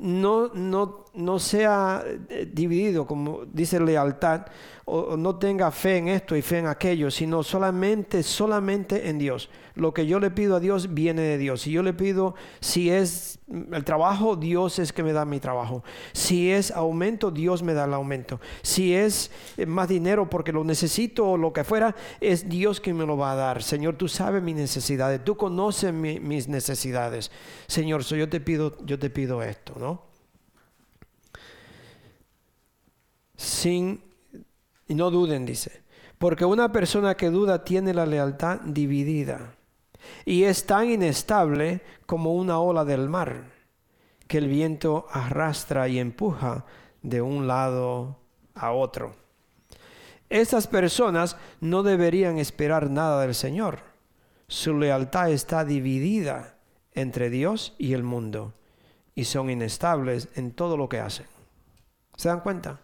no, 0.00 0.48
no, 0.48 1.03
no 1.14 1.38
sea 1.38 2.04
eh, 2.28 2.48
dividido, 2.52 3.06
como 3.06 3.44
dice 3.46 3.80
lealtad, 3.80 4.46
o, 4.84 5.16
no 5.16 5.36
tenga 5.36 5.70
fe 5.70 5.98
en 5.98 6.08
esto 6.08 6.36
y 6.36 6.42
fe 6.42 6.58
en 6.58 6.66
aquello, 6.66 7.10
sino 7.10 7.42
solamente, 7.42 8.22
solamente 8.22 9.08
en 9.08 9.18
Dios. 9.18 9.48
Lo 9.74 9.94
que 9.94 10.06
yo 10.06 10.20
le 10.20 10.30
pido 10.30 10.56
a 10.56 10.60
Dios 10.60 10.92
viene 10.92 11.22
de 11.22 11.38
Dios. 11.38 11.62
Si 11.62 11.72
yo 11.72 11.82
le 11.82 11.94
pido, 11.94 12.34
si 12.60 12.90
es 12.90 13.38
el 13.48 13.84
trabajo, 13.84 14.36
Dios 14.36 14.78
es 14.78 14.92
que 14.92 15.02
me 15.02 15.12
da 15.12 15.24
mi 15.24 15.40
trabajo. 15.40 15.82
Si 16.12 16.50
es 16.50 16.70
aumento, 16.70 17.30
Dios 17.30 17.62
me 17.62 17.74
da 17.74 17.84
el 17.84 17.94
aumento. 17.94 18.40
Si 18.62 18.94
es 18.94 19.30
eh, 19.56 19.66
más 19.66 19.88
dinero 19.88 20.28
porque 20.28 20.52
lo 20.52 20.64
necesito 20.64 21.30
o 21.30 21.36
lo 21.36 21.52
que 21.52 21.64
fuera, 21.64 21.94
es 22.20 22.48
Dios 22.48 22.80
que 22.80 22.94
me 22.94 23.06
lo 23.06 23.16
va 23.16 23.32
a 23.32 23.36
dar. 23.36 23.62
Señor, 23.62 23.96
tú 23.96 24.08
sabes 24.08 24.42
mis 24.42 24.56
necesidades, 24.56 25.24
tú 25.24 25.36
conoces 25.36 25.92
mis 25.92 26.48
necesidades. 26.48 27.30
Señor, 27.66 28.02
yo 28.04 28.28
te 28.28 28.40
pido, 28.40 28.76
yo 28.84 28.98
te 28.98 29.10
pido 29.10 29.42
esto, 29.42 29.74
¿no? 29.78 30.13
Sin 33.64 34.02
y 34.88 34.94
no 34.94 35.10
duden, 35.10 35.46
dice. 35.46 35.84
Porque 36.18 36.44
una 36.44 36.70
persona 36.70 37.16
que 37.16 37.30
duda 37.30 37.64
tiene 37.64 37.94
la 37.94 38.04
lealtad 38.04 38.60
dividida 38.60 39.54
y 40.26 40.42
es 40.42 40.66
tan 40.66 40.90
inestable 40.90 41.80
como 42.04 42.34
una 42.34 42.58
ola 42.58 42.84
del 42.84 43.08
mar 43.08 43.52
que 44.28 44.36
el 44.36 44.48
viento 44.48 45.06
arrastra 45.10 45.88
y 45.88 45.98
empuja 45.98 46.66
de 47.00 47.22
un 47.22 47.46
lado 47.46 48.18
a 48.54 48.72
otro. 48.72 49.14
Estas 50.28 50.66
personas 50.66 51.38
no 51.62 51.82
deberían 51.82 52.36
esperar 52.36 52.90
nada 52.90 53.22
del 53.22 53.34
Señor. 53.34 53.78
Su 54.46 54.78
lealtad 54.78 55.30
está 55.30 55.64
dividida 55.64 56.58
entre 56.92 57.30
Dios 57.30 57.74
y 57.78 57.94
el 57.94 58.02
mundo 58.02 58.52
y 59.14 59.24
son 59.24 59.48
inestables 59.48 60.28
en 60.34 60.50
todo 60.50 60.76
lo 60.76 60.90
que 60.90 61.00
hacen. 61.00 61.24
¿Se 62.14 62.28
dan 62.28 62.40
cuenta? 62.40 62.83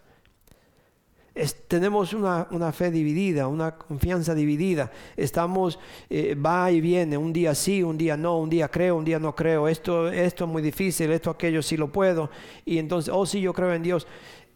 Tenemos 1.67 2.13
una, 2.13 2.71
fe 2.73 2.91
dividida, 2.91 3.47
una 3.47 3.77
confianza 3.77 4.35
dividida. 4.35 4.91
Estamos, 5.15 5.79
eh, 6.09 6.35
va 6.35 6.71
y 6.71 6.81
viene, 6.81 7.17
un 7.17 7.31
día 7.31 7.55
sí, 7.55 7.81
un 7.81 7.97
día 7.97 8.17
no, 8.17 8.37
un 8.37 8.49
día 8.49 8.67
creo, 8.67 8.97
un 8.97 9.05
día 9.05 9.19
no 9.19 9.33
creo. 9.33 9.67
Esto, 9.67 10.09
esto 10.09 10.43
es 10.43 10.49
muy 10.49 10.61
difícil, 10.61 11.11
esto, 11.11 11.29
aquello 11.29 11.61
sí 11.61 11.77
lo 11.77 11.91
puedo. 11.91 12.29
Y 12.65 12.77
entonces, 12.77 13.13
oh 13.13 13.25
sí, 13.25 13.39
yo 13.39 13.53
creo 13.53 13.73
en 13.73 13.83
Dios. 13.83 14.07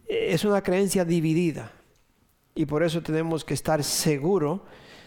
Es 0.07 0.43
una 0.43 0.61
creencia 0.61 1.05
dividida. 1.05 1.71
Y 2.53 2.65
por 2.65 2.83
eso 2.83 3.01
tenemos 3.01 3.45
que 3.45 3.53
estar 3.53 3.83
seguros 3.83 4.61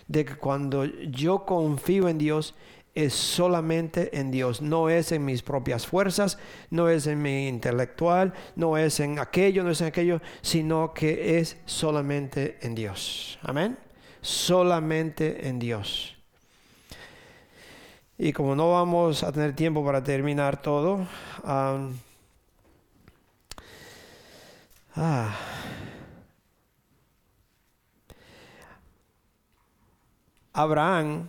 de 0.07 0.25
que 0.25 0.37
cuando 0.37 0.87
yo 0.87 1.45
confío 1.45 2.09
en 2.09 2.19
Dios, 2.19 2.55
es 2.95 3.14
solamente 3.14 4.18
en 4.18 4.30
Dios, 4.30 4.61
no 4.61 4.89
es 4.89 5.12
en 5.12 5.24
mis 5.24 5.43
propias 5.43 5.86
fuerzas, 5.86 6.39
no 6.70 6.89
es 6.89 7.07
en 7.07 7.22
mi 7.22 7.49
intelectual, 7.49 8.34
no 8.57 8.76
es 8.76 9.01
en 9.01 9.18
aquello, 9.18 9.62
no 9.62 9.70
es 9.70 9.80
en 9.80 9.86
aquello, 9.89 10.20
sino 10.43 10.93
que 10.93 11.39
es 11.39 11.57
solamente 11.64 12.59
en 12.62 12.74
Dios. 12.74 13.39
Amén. 13.43 13.78
Solamente 14.20 15.49
en 15.49 15.59
Dios. 15.59 16.16
Y 18.18 18.32
como 18.32 18.57
no 18.57 18.72
vamos 18.72 19.22
a 19.22 19.30
tener 19.30 19.55
tiempo 19.55 19.84
para 19.84 20.03
terminar 20.03 20.61
todo, 20.61 21.07
ah, 21.45 21.89
Abraham 30.53 31.28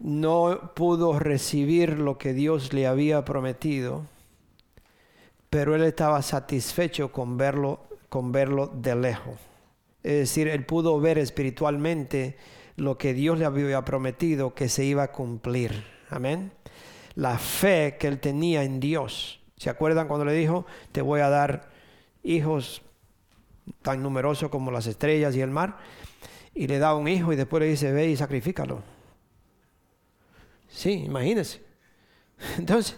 no 0.00 0.72
pudo 0.74 1.18
recibir 1.18 1.98
lo 1.98 2.18
que 2.18 2.32
Dios 2.32 2.72
le 2.72 2.86
había 2.86 3.24
prometido, 3.24 4.06
pero 5.50 5.74
él 5.74 5.82
estaba 5.82 6.22
satisfecho 6.22 7.12
con 7.12 7.36
verlo, 7.36 7.80
con 8.08 8.32
verlo 8.32 8.68
de 8.68 8.96
lejos. 8.96 9.38
Es 10.02 10.14
decir, 10.14 10.48
él 10.48 10.64
pudo 10.64 10.98
ver 11.00 11.18
espiritualmente 11.18 12.38
lo 12.76 12.96
que 12.96 13.12
Dios 13.12 13.38
le 13.38 13.44
había 13.44 13.84
prometido 13.84 14.54
que 14.54 14.68
se 14.70 14.84
iba 14.84 15.02
a 15.02 15.12
cumplir. 15.12 15.84
Amén. 16.08 16.52
La 17.14 17.36
fe 17.38 17.96
que 17.98 18.06
él 18.06 18.20
tenía 18.20 18.62
en 18.62 18.80
Dios. 18.80 19.40
¿Se 19.56 19.68
acuerdan 19.68 20.08
cuando 20.08 20.24
le 20.24 20.32
dijo, 20.32 20.64
te 20.92 21.02
voy 21.02 21.20
a 21.20 21.28
dar 21.28 21.68
hijos 22.22 22.80
tan 23.82 24.02
numerosos 24.02 24.48
como 24.48 24.70
las 24.70 24.86
estrellas 24.86 25.36
y 25.36 25.42
el 25.42 25.50
mar? 25.50 25.76
Y 26.54 26.66
le 26.66 26.78
da 26.78 26.94
un 26.94 27.06
hijo 27.06 27.32
y 27.34 27.36
después 27.36 27.60
le 27.60 27.68
dice, 27.68 27.92
ve 27.92 28.08
y 28.08 28.16
sacrifícalo. 28.16 28.82
Sí, 30.70 31.04
imagínense. 31.04 31.60
Entonces, 32.58 32.96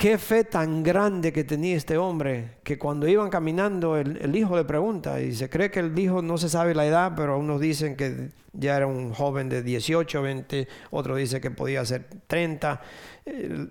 qué 0.00 0.16
fe 0.16 0.44
tan 0.44 0.82
grande 0.82 1.30
que 1.30 1.44
tenía 1.44 1.76
este 1.76 1.98
hombre, 1.98 2.56
que 2.62 2.78
cuando 2.78 3.06
iban 3.06 3.28
caminando 3.28 3.98
el, 3.98 4.34
hijo 4.34 4.56
le 4.56 4.64
pregunta, 4.64 5.20
y 5.20 5.34
se 5.34 5.50
cree 5.50 5.70
que 5.70 5.80
el 5.80 5.98
hijo 5.98 6.22
no 6.22 6.38
se 6.38 6.48
sabe 6.48 6.74
la 6.74 6.86
edad, 6.86 7.12
pero 7.14 7.38
unos 7.38 7.60
dicen 7.60 7.96
que 7.96 8.30
ya 8.54 8.78
era 8.78 8.86
un 8.86 9.12
joven 9.12 9.48
de 9.50 9.62
18, 9.62 10.22
20, 10.22 10.68
otros 10.90 11.18
dicen 11.18 11.42
que 11.42 11.50
podía 11.50 11.84
ser 11.84 12.06
30, 12.26 12.80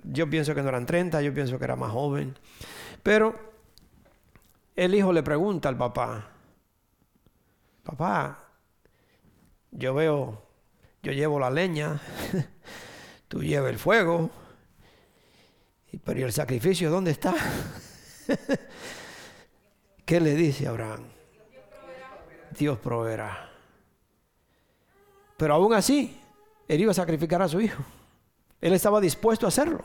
yo 0.04 0.30
pienso 0.30 0.54
que 0.54 0.62
no 0.62 0.70
eran 0.70 0.86
30, 0.86 1.20
yo 1.22 1.34
pienso 1.34 1.58
que 1.58 1.66
era 1.66 1.76
más 1.76 1.92
joven. 1.92 2.36
Pero 3.02 3.36
el 4.76 4.94
hijo 4.94 5.12
le 5.12 5.24
pregunta 5.24 5.68
al 5.68 5.78
papá, 5.78 6.30
papá, 7.84 8.50
yo 9.72 9.96
veo 9.96 10.49
yo 11.02 11.12
llevo 11.12 11.40
la 11.40 11.50
leña, 11.50 12.00
tú 13.28 13.42
llevas 13.42 13.72
el 13.72 13.80
fuego, 13.80 14.30
pero 16.04 16.20
¿y 16.20 16.24
el 16.24 16.34
sacrificio 16.34 16.90
dónde 16.92 17.12
está? 17.12 17.34
¿Qué 20.06 20.20
le 20.20 20.36
dice 20.36 20.68
Abraham? 20.68 21.04
Dios 22.58 22.78
proveerá. 22.80 23.50
Pero 25.38 25.54
aún 25.54 25.74
así, 25.74 26.20
él 26.68 26.82
iba 26.82 26.92
a 26.92 26.96
sacrificar 26.96 27.42
a 27.42 27.48
su 27.48 27.62
hijo. 27.62 27.84
Él 28.60 28.74
estaba 28.74 29.00
dispuesto 29.00 29.46
a 29.46 29.50
hacerlo. 29.50 29.84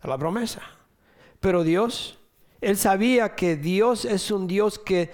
A 0.00 0.08
la 0.08 0.16
promesa. 0.16 0.62
Pero 1.40 1.62
Dios, 1.62 2.18
él 2.60 2.76
sabía 2.76 3.34
que 3.34 3.56
Dios 3.56 4.04
es 4.04 4.30
un 4.30 4.46
Dios 4.46 4.78
que 4.78 5.10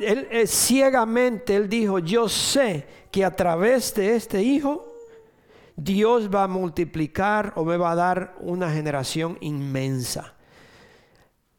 él, 0.00 0.28
eh, 0.30 0.46
ciegamente 0.46 1.56
él 1.56 1.68
dijo, 1.68 1.98
yo 1.98 2.28
sé 2.28 2.86
que 3.10 3.24
a 3.24 3.34
través 3.34 3.94
de 3.94 4.16
este 4.16 4.42
hijo 4.42 4.86
Dios 5.76 6.28
va 6.32 6.44
a 6.44 6.48
multiplicar 6.48 7.52
o 7.56 7.64
me 7.64 7.76
va 7.76 7.92
a 7.92 7.96
dar 7.96 8.34
una 8.40 8.70
generación 8.70 9.38
inmensa. 9.40 10.34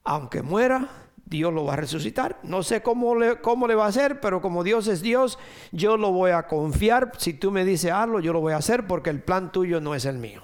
Aunque 0.03 0.41
muera, 0.41 0.89
Dios 1.25 1.53
lo 1.53 1.65
va 1.65 1.73
a 1.73 1.77
resucitar. 1.77 2.39
No 2.43 2.61
sé 2.61 2.83
cómo 2.83 3.15
le, 3.15 3.39
cómo 3.41 3.67
le 3.67 3.73
va 3.73 3.85
a 3.85 3.89
hacer, 3.89 4.19
pero 4.19 4.41
como 4.41 4.63
Dios 4.63 4.87
es 4.87 5.01
Dios, 5.01 5.39
yo 5.71 5.97
lo 5.97 6.11
voy 6.11 6.31
a 6.31 6.43
confiar. 6.43 7.13
Si 7.17 7.33
tú 7.33 7.51
me 7.51 7.65
dices 7.65 7.91
algo, 7.91 8.19
yo 8.19 8.33
lo 8.33 8.41
voy 8.41 8.53
a 8.53 8.57
hacer 8.57 8.85
porque 8.85 9.09
el 9.09 9.21
plan 9.21 9.51
tuyo 9.51 9.81
no 9.81 9.95
es 9.95 10.05
el 10.05 10.17
mío. 10.17 10.43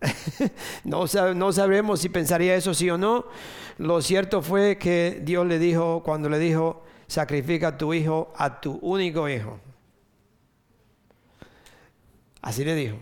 no, 0.84 1.04
no 1.34 1.52
sabremos 1.52 2.00
si 2.00 2.08
pensaría 2.08 2.54
eso 2.54 2.74
sí 2.74 2.90
o 2.90 2.98
no. 2.98 3.26
Lo 3.78 4.00
cierto 4.02 4.42
fue 4.42 4.78
que 4.78 5.20
Dios 5.24 5.46
le 5.46 5.58
dijo, 5.58 6.02
cuando 6.04 6.28
le 6.28 6.38
dijo, 6.38 6.84
sacrifica 7.12 7.68
a 7.68 7.78
tu 7.78 7.92
hijo, 7.92 8.32
a 8.36 8.60
tu 8.60 8.78
único 8.80 9.28
hijo. 9.28 9.60
Así 12.40 12.64
le 12.64 12.74
dijo. 12.74 12.96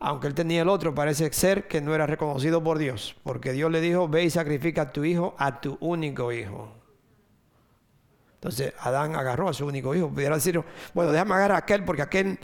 Aunque 0.00 0.26
él 0.26 0.34
tenía 0.34 0.62
el 0.62 0.68
otro, 0.68 0.92
parece 0.92 1.32
ser 1.32 1.68
que 1.68 1.80
no 1.80 1.94
era 1.94 2.08
reconocido 2.08 2.64
por 2.64 2.78
Dios, 2.78 3.14
porque 3.22 3.52
Dios 3.52 3.70
le 3.70 3.80
dijo, 3.80 4.08
ve 4.08 4.24
y 4.24 4.30
sacrifica 4.30 4.82
a 4.82 4.92
tu 4.92 5.04
hijo, 5.04 5.36
a 5.38 5.60
tu 5.60 5.78
único 5.80 6.32
hijo. 6.32 6.72
Entonces 8.34 8.74
Adán 8.80 9.14
agarró 9.14 9.48
a 9.48 9.52
su 9.52 9.64
único 9.64 9.94
hijo. 9.94 10.08
Pudiera 10.08 10.34
decir, 10.34 10.60
bueno, 10.92 11.12
déjame 11.12 11.34
agarrar 11.34 11.54
a 11.54 11.58
aquel, 11.58 11.84
porque 11.84 12.02
aquel... 12.02 12.40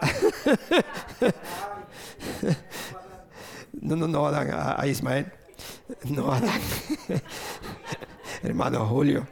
no, 3.72 3.96
no, 3.96 4.06
no, 4.06 4.26
Adán, 4.28 4.76
a 4.78 4.86
Ismael. 4.86 5.32
No, 6.04 6.32
Adán. 6.32 6.60
hermano 8.42 8.86
Julio. 8.86 9.26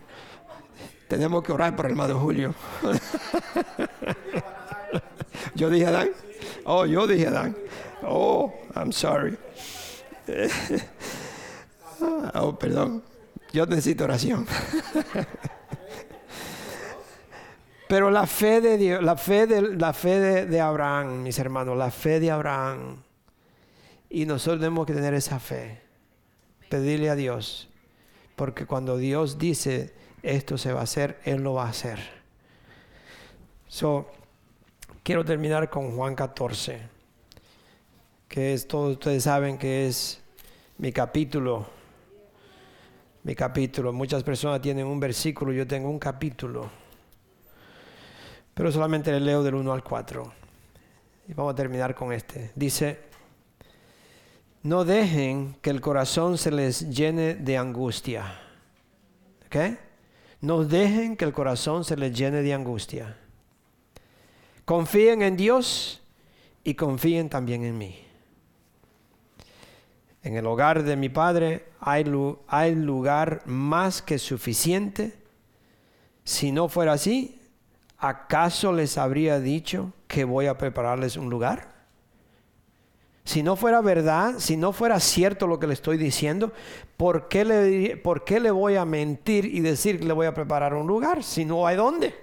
Tenemos 1.09 1.43
que 1.43 1.53
orar 1.53 1.75
por 1.75 1.87
el 1.87 1.93
hermano 1.93 2.21
Julio. 2.21 2.55
yo 5.55 5.71
dije 5.71 5.87
Adán. 5.87 6.11
Oh, 6.65 6.85
yo 6.85 7.07
dije 7.07 7.27
Adán. 7.27 7.57
Oh, 8.03 8.53
I'm 8.77 8.93
sorry. 8.93 9.39
oh, 12.35 12.59
perdón. 12.59 13.03
Yo 13.53 13.67
necesito 13.67 14.05
oración. 14.05 14.47
Pero 17.89 18.11
la 18.11 18.27
fe 18.27 18.61
de 18.61 18.77
Dios, 18.77 19.03
la 19.03 19.17
fe 19.17 19.47
de, 19.47 19.77
la 19.77 19.95
fe 19.95 20.45
de 20.45 20.61
Abraham, 20.61 21.23
mis 21.23 21.39
hermanos, 21.39 21.79
la 21.79 21.91
fe 21.91 22.21
de 22.21 22.31
Abraham. 22.31 23.03
Y 24.11 24.27
nosotros 24.27 24.61
tenemos 24.61 24.87
que 24.87 24.93
tener 24.93 25.15
esa 25.15 25.41
fe 25.41 25.81
pedirle 26.69 27.09
a 27.09 27.17
Dios, 27.17 27.71
porque 28.37 28.67
cuando 28.67 28.99
Dios 28.99 29.39
dice 29.39 29.95
esto 30.23 30.59
se 30.59 30.73
va 30.73 30.81
a 30.81 30.85
hacer, 30.85 31.21
Él 31.25 31.43
lo 31.43 31.55
va 31.55 31.67
a 31.67 31.71
hacer. 31.71 31.99
So, 33.69 34.11
quiero 35.03 35.25
terminar 35.25 35.71
con 35.71 35.97
Juan 35.97 36.15
14, 36.15 36.81
que 38.29 38.55
es, 38.55 38.67
todos 38.67 38.93
ustedes 38.93 39.25
saben 39.25 39.59
que 39.59 39.87
es 39.87 40.21
mi 40.79 40.93
capítulo. 40.93 41.67
Mi 43.25 43.35
capítulo. 43.35 43.93
Muchas 43.93 44.23
personas 44.23 44.61
tienen 44.61 44.87
un 44.87 45.01
versículo, 45.01 45.53
yo 45.53 45.67
tengo 45.67 45.91
un 45.91 45.99
capítulo. 45.99 46.71
Pero 48.55 48.73
solamente 48.73 49.13
le 49.13 49.21
leo 49.21 49.43
del 49.43 49.55
1 49.55 49.73
al 49.73 49.85
4. 49.85 50.33
Y 51.29 51.35
vamos 51.35 51.53
a 51.53 51.57
terminar 51.57 51.95
con 51.95 52.13
este. 52.13 52.53
Dice, 52.55 53.01
no 54.63 54.85
dejen 54.85 55.57
que 55.61 55.71
el 55.71 55.81
corazón 55.81 56.39
se 56.39 56.51
les 56.51 56.89
llene 56.91 57.35
de 57.35 57.59
angustia. 57.59 58.41
¿Ok? 59.47 59.57
No 60.41 60.65
dejen 60.65 61.17
que 61.17 61.25
el 61.25 61.33
corazón 61.33 61.85
se 61.85 61.97
les 61.97 62.17
llene 62.17 62.43
de 62.43 62.55
angustia. 62.55 63.17
Confíen 64.65 65.23
en 65.23 65.37
Dios 65.37 66.03
y 66.63 66.75
confíen 66.75 67.29
también 67.29 67.65
en 67.65 67.79
mí. 67.79 67.99
En 70.23 70.37
el 70.37 70.47
hogar 70.47 70.83
de 70.83 70.97
mi 70.97 71.09
Padre 71.09 71.67
hay, 71.81 72.05
hay 72.49 72.75
lugar 72.75 73.43
más 73.47 74.03
que 74.03 74.19
suficiente. 74.19 75.15
Si 76.25 76.53
no 76.53 76.69
fuera 76.69 76.93
así, 76.93 77.41
¿acaso 77.97 78.73
les 78.73 78.99
habría 78.99 79.41
dicho 79.41 79.93
que 80.07 80.25
voy 80.25 80.47
a 80.47 80.59
prepararles 80.59 81.17
un 81.17 81.31
lugar? 81.31 81.78
Si 83.29 83.43
no 83.43 83.57
fuera 83.57 83.83
verdad, 83.83 84.37
si 84.39 84.57
no 84.57 84.73
fuera 84.73 84.99
cierto 85.01 85.47
lo 85.47 85.61
que 85.61 85.67
le 85.67 85.75
estoy 85.75 85.99
diciendo, 85.99 86.51
¿por 86.97 87.29
qué 87.29 87.45
le, 87.45 87.99
por 87.99 88.25
qué 88.25 88.41
le 88.41 88.51
voy 88.51 88.77
a 88.77 88.87
mentir 88.87 89.45
y 89.45 89.61
decir 89.61 89.99
que 90.01 90.07
le 90.07 90.15
voy 90.15 90.27
a 90.27 90.33
preparar 90.33 90.73
un 90.73 90.87
lugar 90.87 91.23
si 91.23 91.45
no 91.45 91.67
hay 91.67 91.77
dónde? 91.77 92.15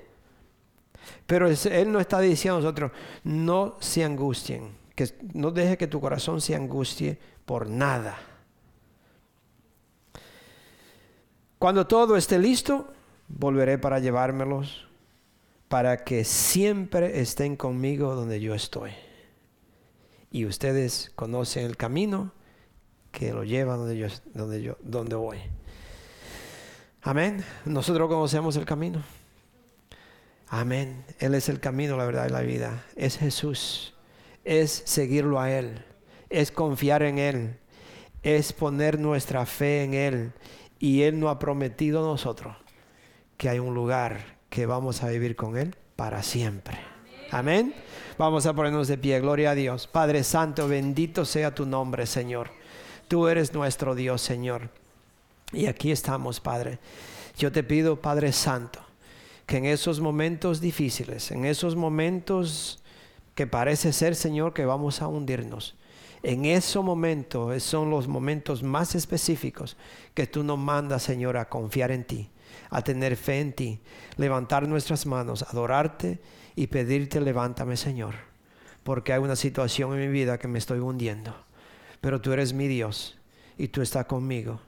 Pero 1.27 1.47
Él 1.47 1.91
no 1.91 1.99
está 1.99 2.19
diciendo 2.19 2.57
a 2.57 2.61
nosotros, 2.61 2.91
no 3.23 3.77
se 3.79 4.03
angustien, 4.03 4.71
que 4.95 5.07
no 5.35 5.51
deje 5.51 5.77
que 5.77 5.85
tu 5.85 6.01
corazón 6.01 6.41
se 6.41 6.55
angustie 6.55 7.19
por 7.45 7.69
nada. 7.69 8.17
Cuando 11.59 11.85
todo 11.85 12.17
esté 12.17 12.39
listo, 12.39 12.87
volveré 13.27 13.77
para 13.77 13.99
llevármelos, 13.99 14.87
para 15.67 16.03
que 16.03 16.23
siempre 16.23 17.21
estén 17.21 17.55
conmigo 17.55 18.15
donde 18.15 18.41
yo 18.41 18.55
estoy 18.55 19.04
y 20.31 20.45
ustedes 20.45 21.11
conocen 21.15 21.65
el 21.65 21.77
camino 21.77 22.33
que 23.11 23.31
lo 23.31 23.43
lleva 23.43 23.77
donde 23.77 23.97
yo, 23.97 24.07
donde 24.33 24.61
yo, 24.61 24.77
donde 24.81 25.15
voy. 25.15 25.39
Amén. 27.01 27.43
Nosotros 27.65 28.09
conocemos 28.09 28.55
el 28.55 28.65
camino. 28.65 29.03
Amén. 30.49 31.05
Él 31.19 31.35
es 31.35 31.49
el 31.49 31.59
camino, 31.59 31.97
la 31.97 32.05
verdad 32.05 32.27
y 32.27 32.31
la 32.31 32.41
vida. 32.41 32.83
Es 32.95 33.17
Jesús. 33.17 33.93
Es 34.43 34.83
seguirlo 34.85 35.39
a 35.39 35.51
Él. 35.51 35.85
Es 36.29 36.51
confiar 36.51 37.03
en 37.03 37.17
Él. 37.19 37.59
Es 38.23 38.53
poner 38.53 38.99
nuestra 38.99 39.45
fe 39.45 39.83
en 39.83 39.93
Él. 39.93 40.33
Y 40.79 41.03
Él 41.03 41.19
nos 41.19 41.31
ha 41.31 41.39
prometido 41.39 41.99
a 41.99 42.07
nosotros 42.07 42.55
que 43.37 43.49
hay 43.49 43.59
un 43.59 43.73
lugar 43.73 44.37
que 44.49 44.65
vamos 44.65 45.03
a 45.03 45.09
vivir 45.09 45.35
con 45.35 45.57
Él 45.57 45.75
para 45.95 46.23
siempre. 46.23 46.77
Amén. 47.31 47.73
Vamos 48.17 48.45
a 48.45 48.53
ponernos 48.53 48.87
de 48.87 48.97
pie. 48.97 49.19
Gloria 49.19 49.51
a 49.51 49.55
Dios. 49.55 49.87
Padre 49.87 50.23
Santo, 50.23 50.69
bendito 50.69 51.25
sea 51.25 51.53
tu 51.53 51.65
nombre, 51.65 52.05
Señor. 52.05 52.49
Tú 53.09 53.27
eres 53.27 53.53
nuestro 53.53 53.93
Dios, 53.93 54.21
Señor. 54.21 54.69
Y 55.51 55.65
aquí 55.65 55.91
estamos, 55.91 56.39
Padre. 56.39 56.79
Yo 57.37 57.51
te 57.51 57.61
pido, 57.61 57.99
Padre 58.01 58.31
Santo, 58.31 58.79
que 59.45 59.57
en 59.57 59.65
esos 59.65 59.99
momentos 59.99 60.61
difíciles, 60.61 61.29
en 61.31 61.43
esos 61.43 61.75
momentos 61.75 62.81
que 63.35 63.47
parece 63.47 63.91
ser, 63.91 64.15
Señor, 64.15 64.53
que 64.53 64.63
vamos 64.63 65.01
a 65.01 65.07
hundirnos, 65.07 65.75
en 66.23 66.45
ese 66.45 66.79
momento 66.79 67.59
son 67.59 67.89
los 67.89 68.07
momentos 68.07 68.63
más 68.63 68.95
específicos 68.95 69.75
que 70.13 70.25
tú 70.25 70.41
nos 70.41 70.57
mandas, 70.57 71.03
Señor, 71.03 71.35
a 71.35 71.49
confiar 71.49 71.91
en 71.91 72.05
ti, 72.05 72.29
a 72.69 72.81
tener 72.81 73.17
fe 73.17 73.41
en 73.41 73.51
ti, 73.51 73.79
levantar 74.15 74.69
nuestras 74.69 75.05
manos, 75.05 75.43
adorarte 75.43 76.19
y 76.55 76.67
pedirte, 76.67 77.19
levántame 77.19 77.77
Señor, 77.77 78.15
porque 78.83 79.13
hay 79.13 79.19
una 79.19 79.35
situación 79.35 79.93
en 79.93 79.99
mi 79.99 80.07
vida 80.07 80.37
que 80.37 80.47
me 80.47 80.59
estoy 80.59 80.79
hundiendo. 80.79 81.35
Pero 82.01 82.21
tú 82.21 82.31
eres 82.31 82.53
mi 82.53 82.67
Dios 82.67 83.17
y 83.57 83.69
tú 83.69 83.81
estás 83.81 84.05
conmigo. 84.05 84.61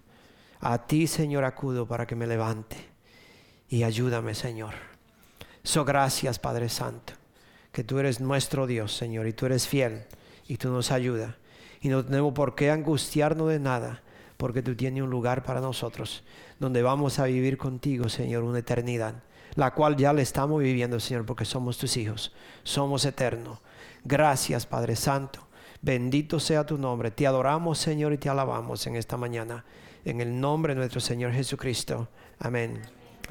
A 0.60 0.88
ti, 0.88 1.08
Señor, 1.08 1.44
acudo 1.44 1.88
para 1.88 2.08
que 2.08 2.16
me 2.16 2.28
levante 2.28 2.78
y 3.70 3.84
ayúdame, 3.84 4.34
Señor. 4.34 4.74
So 5.64 5.86
gracias, 5.86 6.40
Padre 6.40 6.70
Santo, 6.70 7.14
que 7.72 7.84
tú 7.84 8.00
eres 8.00 8.20
nuestro 8.20 8.66
Dios, 8.66 8.96
Señor, 8.96 9.28
y 9.28 9.34
tú 9.34 9.46
eres 9.46 9.68
fiel 9.68 10.06
y 10.48 10.58
tú 10.58 10.70
nos 10.70 10.92
ayudas. 10.92 11.36
Y 11.82 11.90
no 11.90 12.04
tenemos 12.04 12.34
por 12.34 12.56
qué 12.56 12.72
angustiarnos 12.72 13.50
de 13.50 13.60
nada, 13.60 14.02
porque 14.38 14.62
tú 14.62 14.76
tienes 14.76 15.04
un 15.04 15.10
lugar 15.10 15.44
para 15.44 15.62
nosotros, 15.62 16.24
donde 16.60 16.82
vamos 16.82 17.20
a 17.20 17.26
vivir 17.26 17.58
contigo, 17.58 18.10
Señor, 18.10 18.44
una 18.44 18.60
eternidad 18.60 19.24
la 19.58 19.74
cual 19.74 19.98
ya 19.98 20.14
le 20.14 20.22
estamos 20.22 20.62
viviendo, 20.62 21.00
Señor, 21.00 21.26
porque 21.26 21.44
somos 21.44 21.80
tus 21.80 21.98
hijos, 21.98 22.32
somos 22.64 23.04
eternos. 23.06 23.58
Gracias, 24.06 24.68
Padre 24.68 24.96
Santo. 24.96 25.48
Bendito 25.82 26.40
sea 26.40 26.64
tu 26.64 26.78
nombre. 26.78 27.10
Te 27.10 27.26
adoramos, 27.26 27.80
Señor, 27.80 28.14
y 28.14 28.20
te 28.20 28.30
alabamos 28.30 28.86
en 28.86 28.96
esta 28.96 29.18
mañana. 29.18 29.66
En 30.06 30.22
el 30.22 30.40
nombre 30.40 30.76
de 30.76 30.80
nuestro 30.80 31.00
Señor 31.00 31.34
Jesucristo. 31.34 32.08
Amén. 32.38 32.80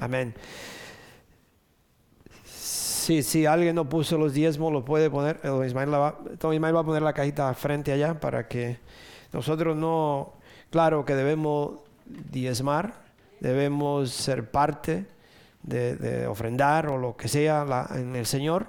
Amén. 0.01 0.35
Sí, 2.45 3.23
si 3.23 3.47
alguien 3.47 3.77
no 3.77 3.89
puso 3.89 4.19
los 4.19 4.35
diezmos, 4.35 4.73
lo 4.73 4.85
puede 4.85 5.09
poner. 5.09 5.41
Don 5.43 5.65
Ismael, 5.65 5.95
va, 5.95 6.19
va 6.19 6.81
a 6.81 6.85
poner 6.85 7.03
la 7.03 7.13
cajita 7.13 7.55
frente 7.55 7.93
allá 7.93 8.19
para 8.19 8.49
que 8.49 8.81
nosotros 9.33 9.77
no, 9.77 10.35
claro 10.71 11.05
que 11.05 11.15
debemos 11.15 11.79
diezmar, 12.05 12.95
debemos 13.39 14.11
ser 14.11 14.51
parte 14.51 15.07
de, 15.67 16.27
ofrendar 16.27 16.89
o 16.89 16.97
lo 16.97 17.17
que 17.17 17.29
sea 17.29 17.87
en 17.95 18.17
el 18.17 18.27
Señor, 18.27 18.69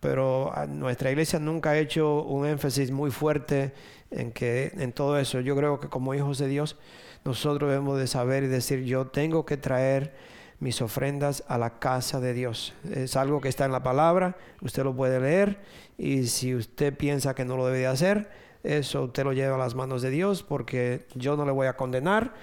pero 0.00 0.52
nuestra 0.68 1.10
iglesia 1.10 1.38
nunca 1.38 1.70
ha 1.70 1.78
hecho 1.78 2.22
un 2.22 2.46
énfasis 2.46 2.90
muy 2.90 3.10
fuerte 3.10 3.72
en, 4.10 4.32
que, 4.32 4.72
en 4.76 4.92
todo 4.92 5.18
eso. 5.18 5.40
Yo 5.40 5.54
creo 5.56 5.78
que 5.78 5.88
como 5.88 6.14
hijos 6.14 6.38
de 6.38 6.48
Dios, 6.48 6.76
nosotros 7.24 7.70
debemos 7.70 7.98
de 7.98 8.06
saber 8.06 8.44
y 8.44 8.46
decir, 8.46 8.84
yo 8.84 9.06
tengo 9.06 9.44
que 9.44 9.56
traer 9.56 10.14
mis 10.58 10.82
ofrendas 10.82 11.42
a 11.48 11.58
la 11.58 11.78
casa 11.78 12.20
de 12.20 12.34
Dios. 12.34 12.74
Es 12.90 13.16
algo 13.16 13.40
que 13.40 13.48
está 13.48 13.64
en 13.64 13.72
la 13.72 13.82
palabra, 13.82 14.36
usted 14.60 14.84
lo 14.84 14.94
puede 14.94 15.20
leer 15.20 15.58
y 15.96 16.26
si 16.26 16.54
usted 16.54 16.96
piensa 16.96 17.34
que 17.34 17.44
no 17.44 17.56
lo 17.56 17.66
debe 17.66 17.78
de 17.80 17.86
hacer, 17.86 18.30
eso 18.62 19.04
usted 19.04 19.24
lo 19.24 19.32
lleva 19.32 19.56
a 19.56 19.58
las 19.58 19.74
manos 19.74 20.02
de 20.02 20.10
Dios 20.10 20.42
porque 20.42 21.06
yo 21.14 21.36
no 21.36 21.46
le 21.46 21.52
voy 21.52 21.66
a 21.66 21.76
condenar, 21.76 22.34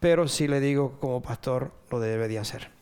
pero 0.00 0.28
si 0.28 0.48
le 0.48 0.60
digo 0.60 0.98
como 0.98 1.20
pastor 1.20 1.72
lo 1.90 2.00
debe 2.00 2.26
de 2.28 2.38
hacer. 2.38 2.81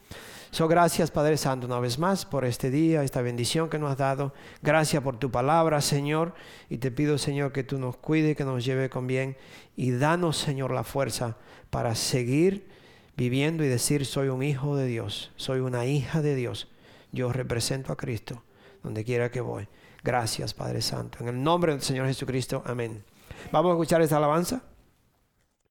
So, 0.53 0.67
gracias 0.67 1.13
Padre 1.13 1.37
Santo 1.37 1.69
una 1.69 1.79
vez 1.79 1.99
más 2.01 2.25
por 2.25 2.45
este 2.45 2.71
día, 2.71 3.05
esta 3.05 3.23
bendición 3.23 3.71
que 3.71 3.79
nos 3.79 3.93
has 3.93 3.99
dado. 3.99 4.35
Gracias 4.63 5.01
por 5.01 5.17
tu 5.17 5.31
palabra, 5.31 5.81
Señor. 5.81 6.35
Y 6.69 6.79
te 6.79 6.91
pido, 6.91 7.19
Señor, 7.19 7.53
que 7.53 7.63
tú 7.63 7.79
nos 7.79 7.97
cuide, 7.97 8.35
que 8.35 8.45
nos 8.45 8.65
lleve 8.65 8.91
con 8.91 9.07
bien. 9.07 9.37
Y 9.77 9.93
danos, 9.93 10.39
Señor, 10.39 10.73
la 10.73 10.83
fuerza 10.83 11.37
para 11.71 11.95
seguir 11.95 12.67
viviendo 13.17 13.65
y 13.65 13.69
decir, 13.69 14.05
soy 14.05 14.29
un 14.29 14.43
hijo 14.43 14.77
de 14.77 14.87
Dios, 14.87 15.31
soy 15.37 15.61
una 15.61 15.87
hija 15.87 16.21
de 16.21 16.35
Dios. 16.35 16.69
Yo 17.13 17.33
represento 17.33 17.93
a 17.93 17.97
Cristo 17.97 18.43
donde 18.83 19.05
quiera 19.05 19.31
que 19.31 19.41
voy. 19.41 19.69
Gracias, 20.03 20.53
Padre 20.53 20.83
Santo. 20.83 21.19
En 21.21 21.29
el 21.29 21.43
nombre 21.43 21.73
del 21.73 21.83
Señor 21.83 22.07
Jesucristo, 22.07 22.63
amén. 22.67 23.05
Vamos 23.53 23.71
a 23.71 23.75
escuchar 23.75 24.03
esta 24.03 24.17
alabanza. 24.17 24.63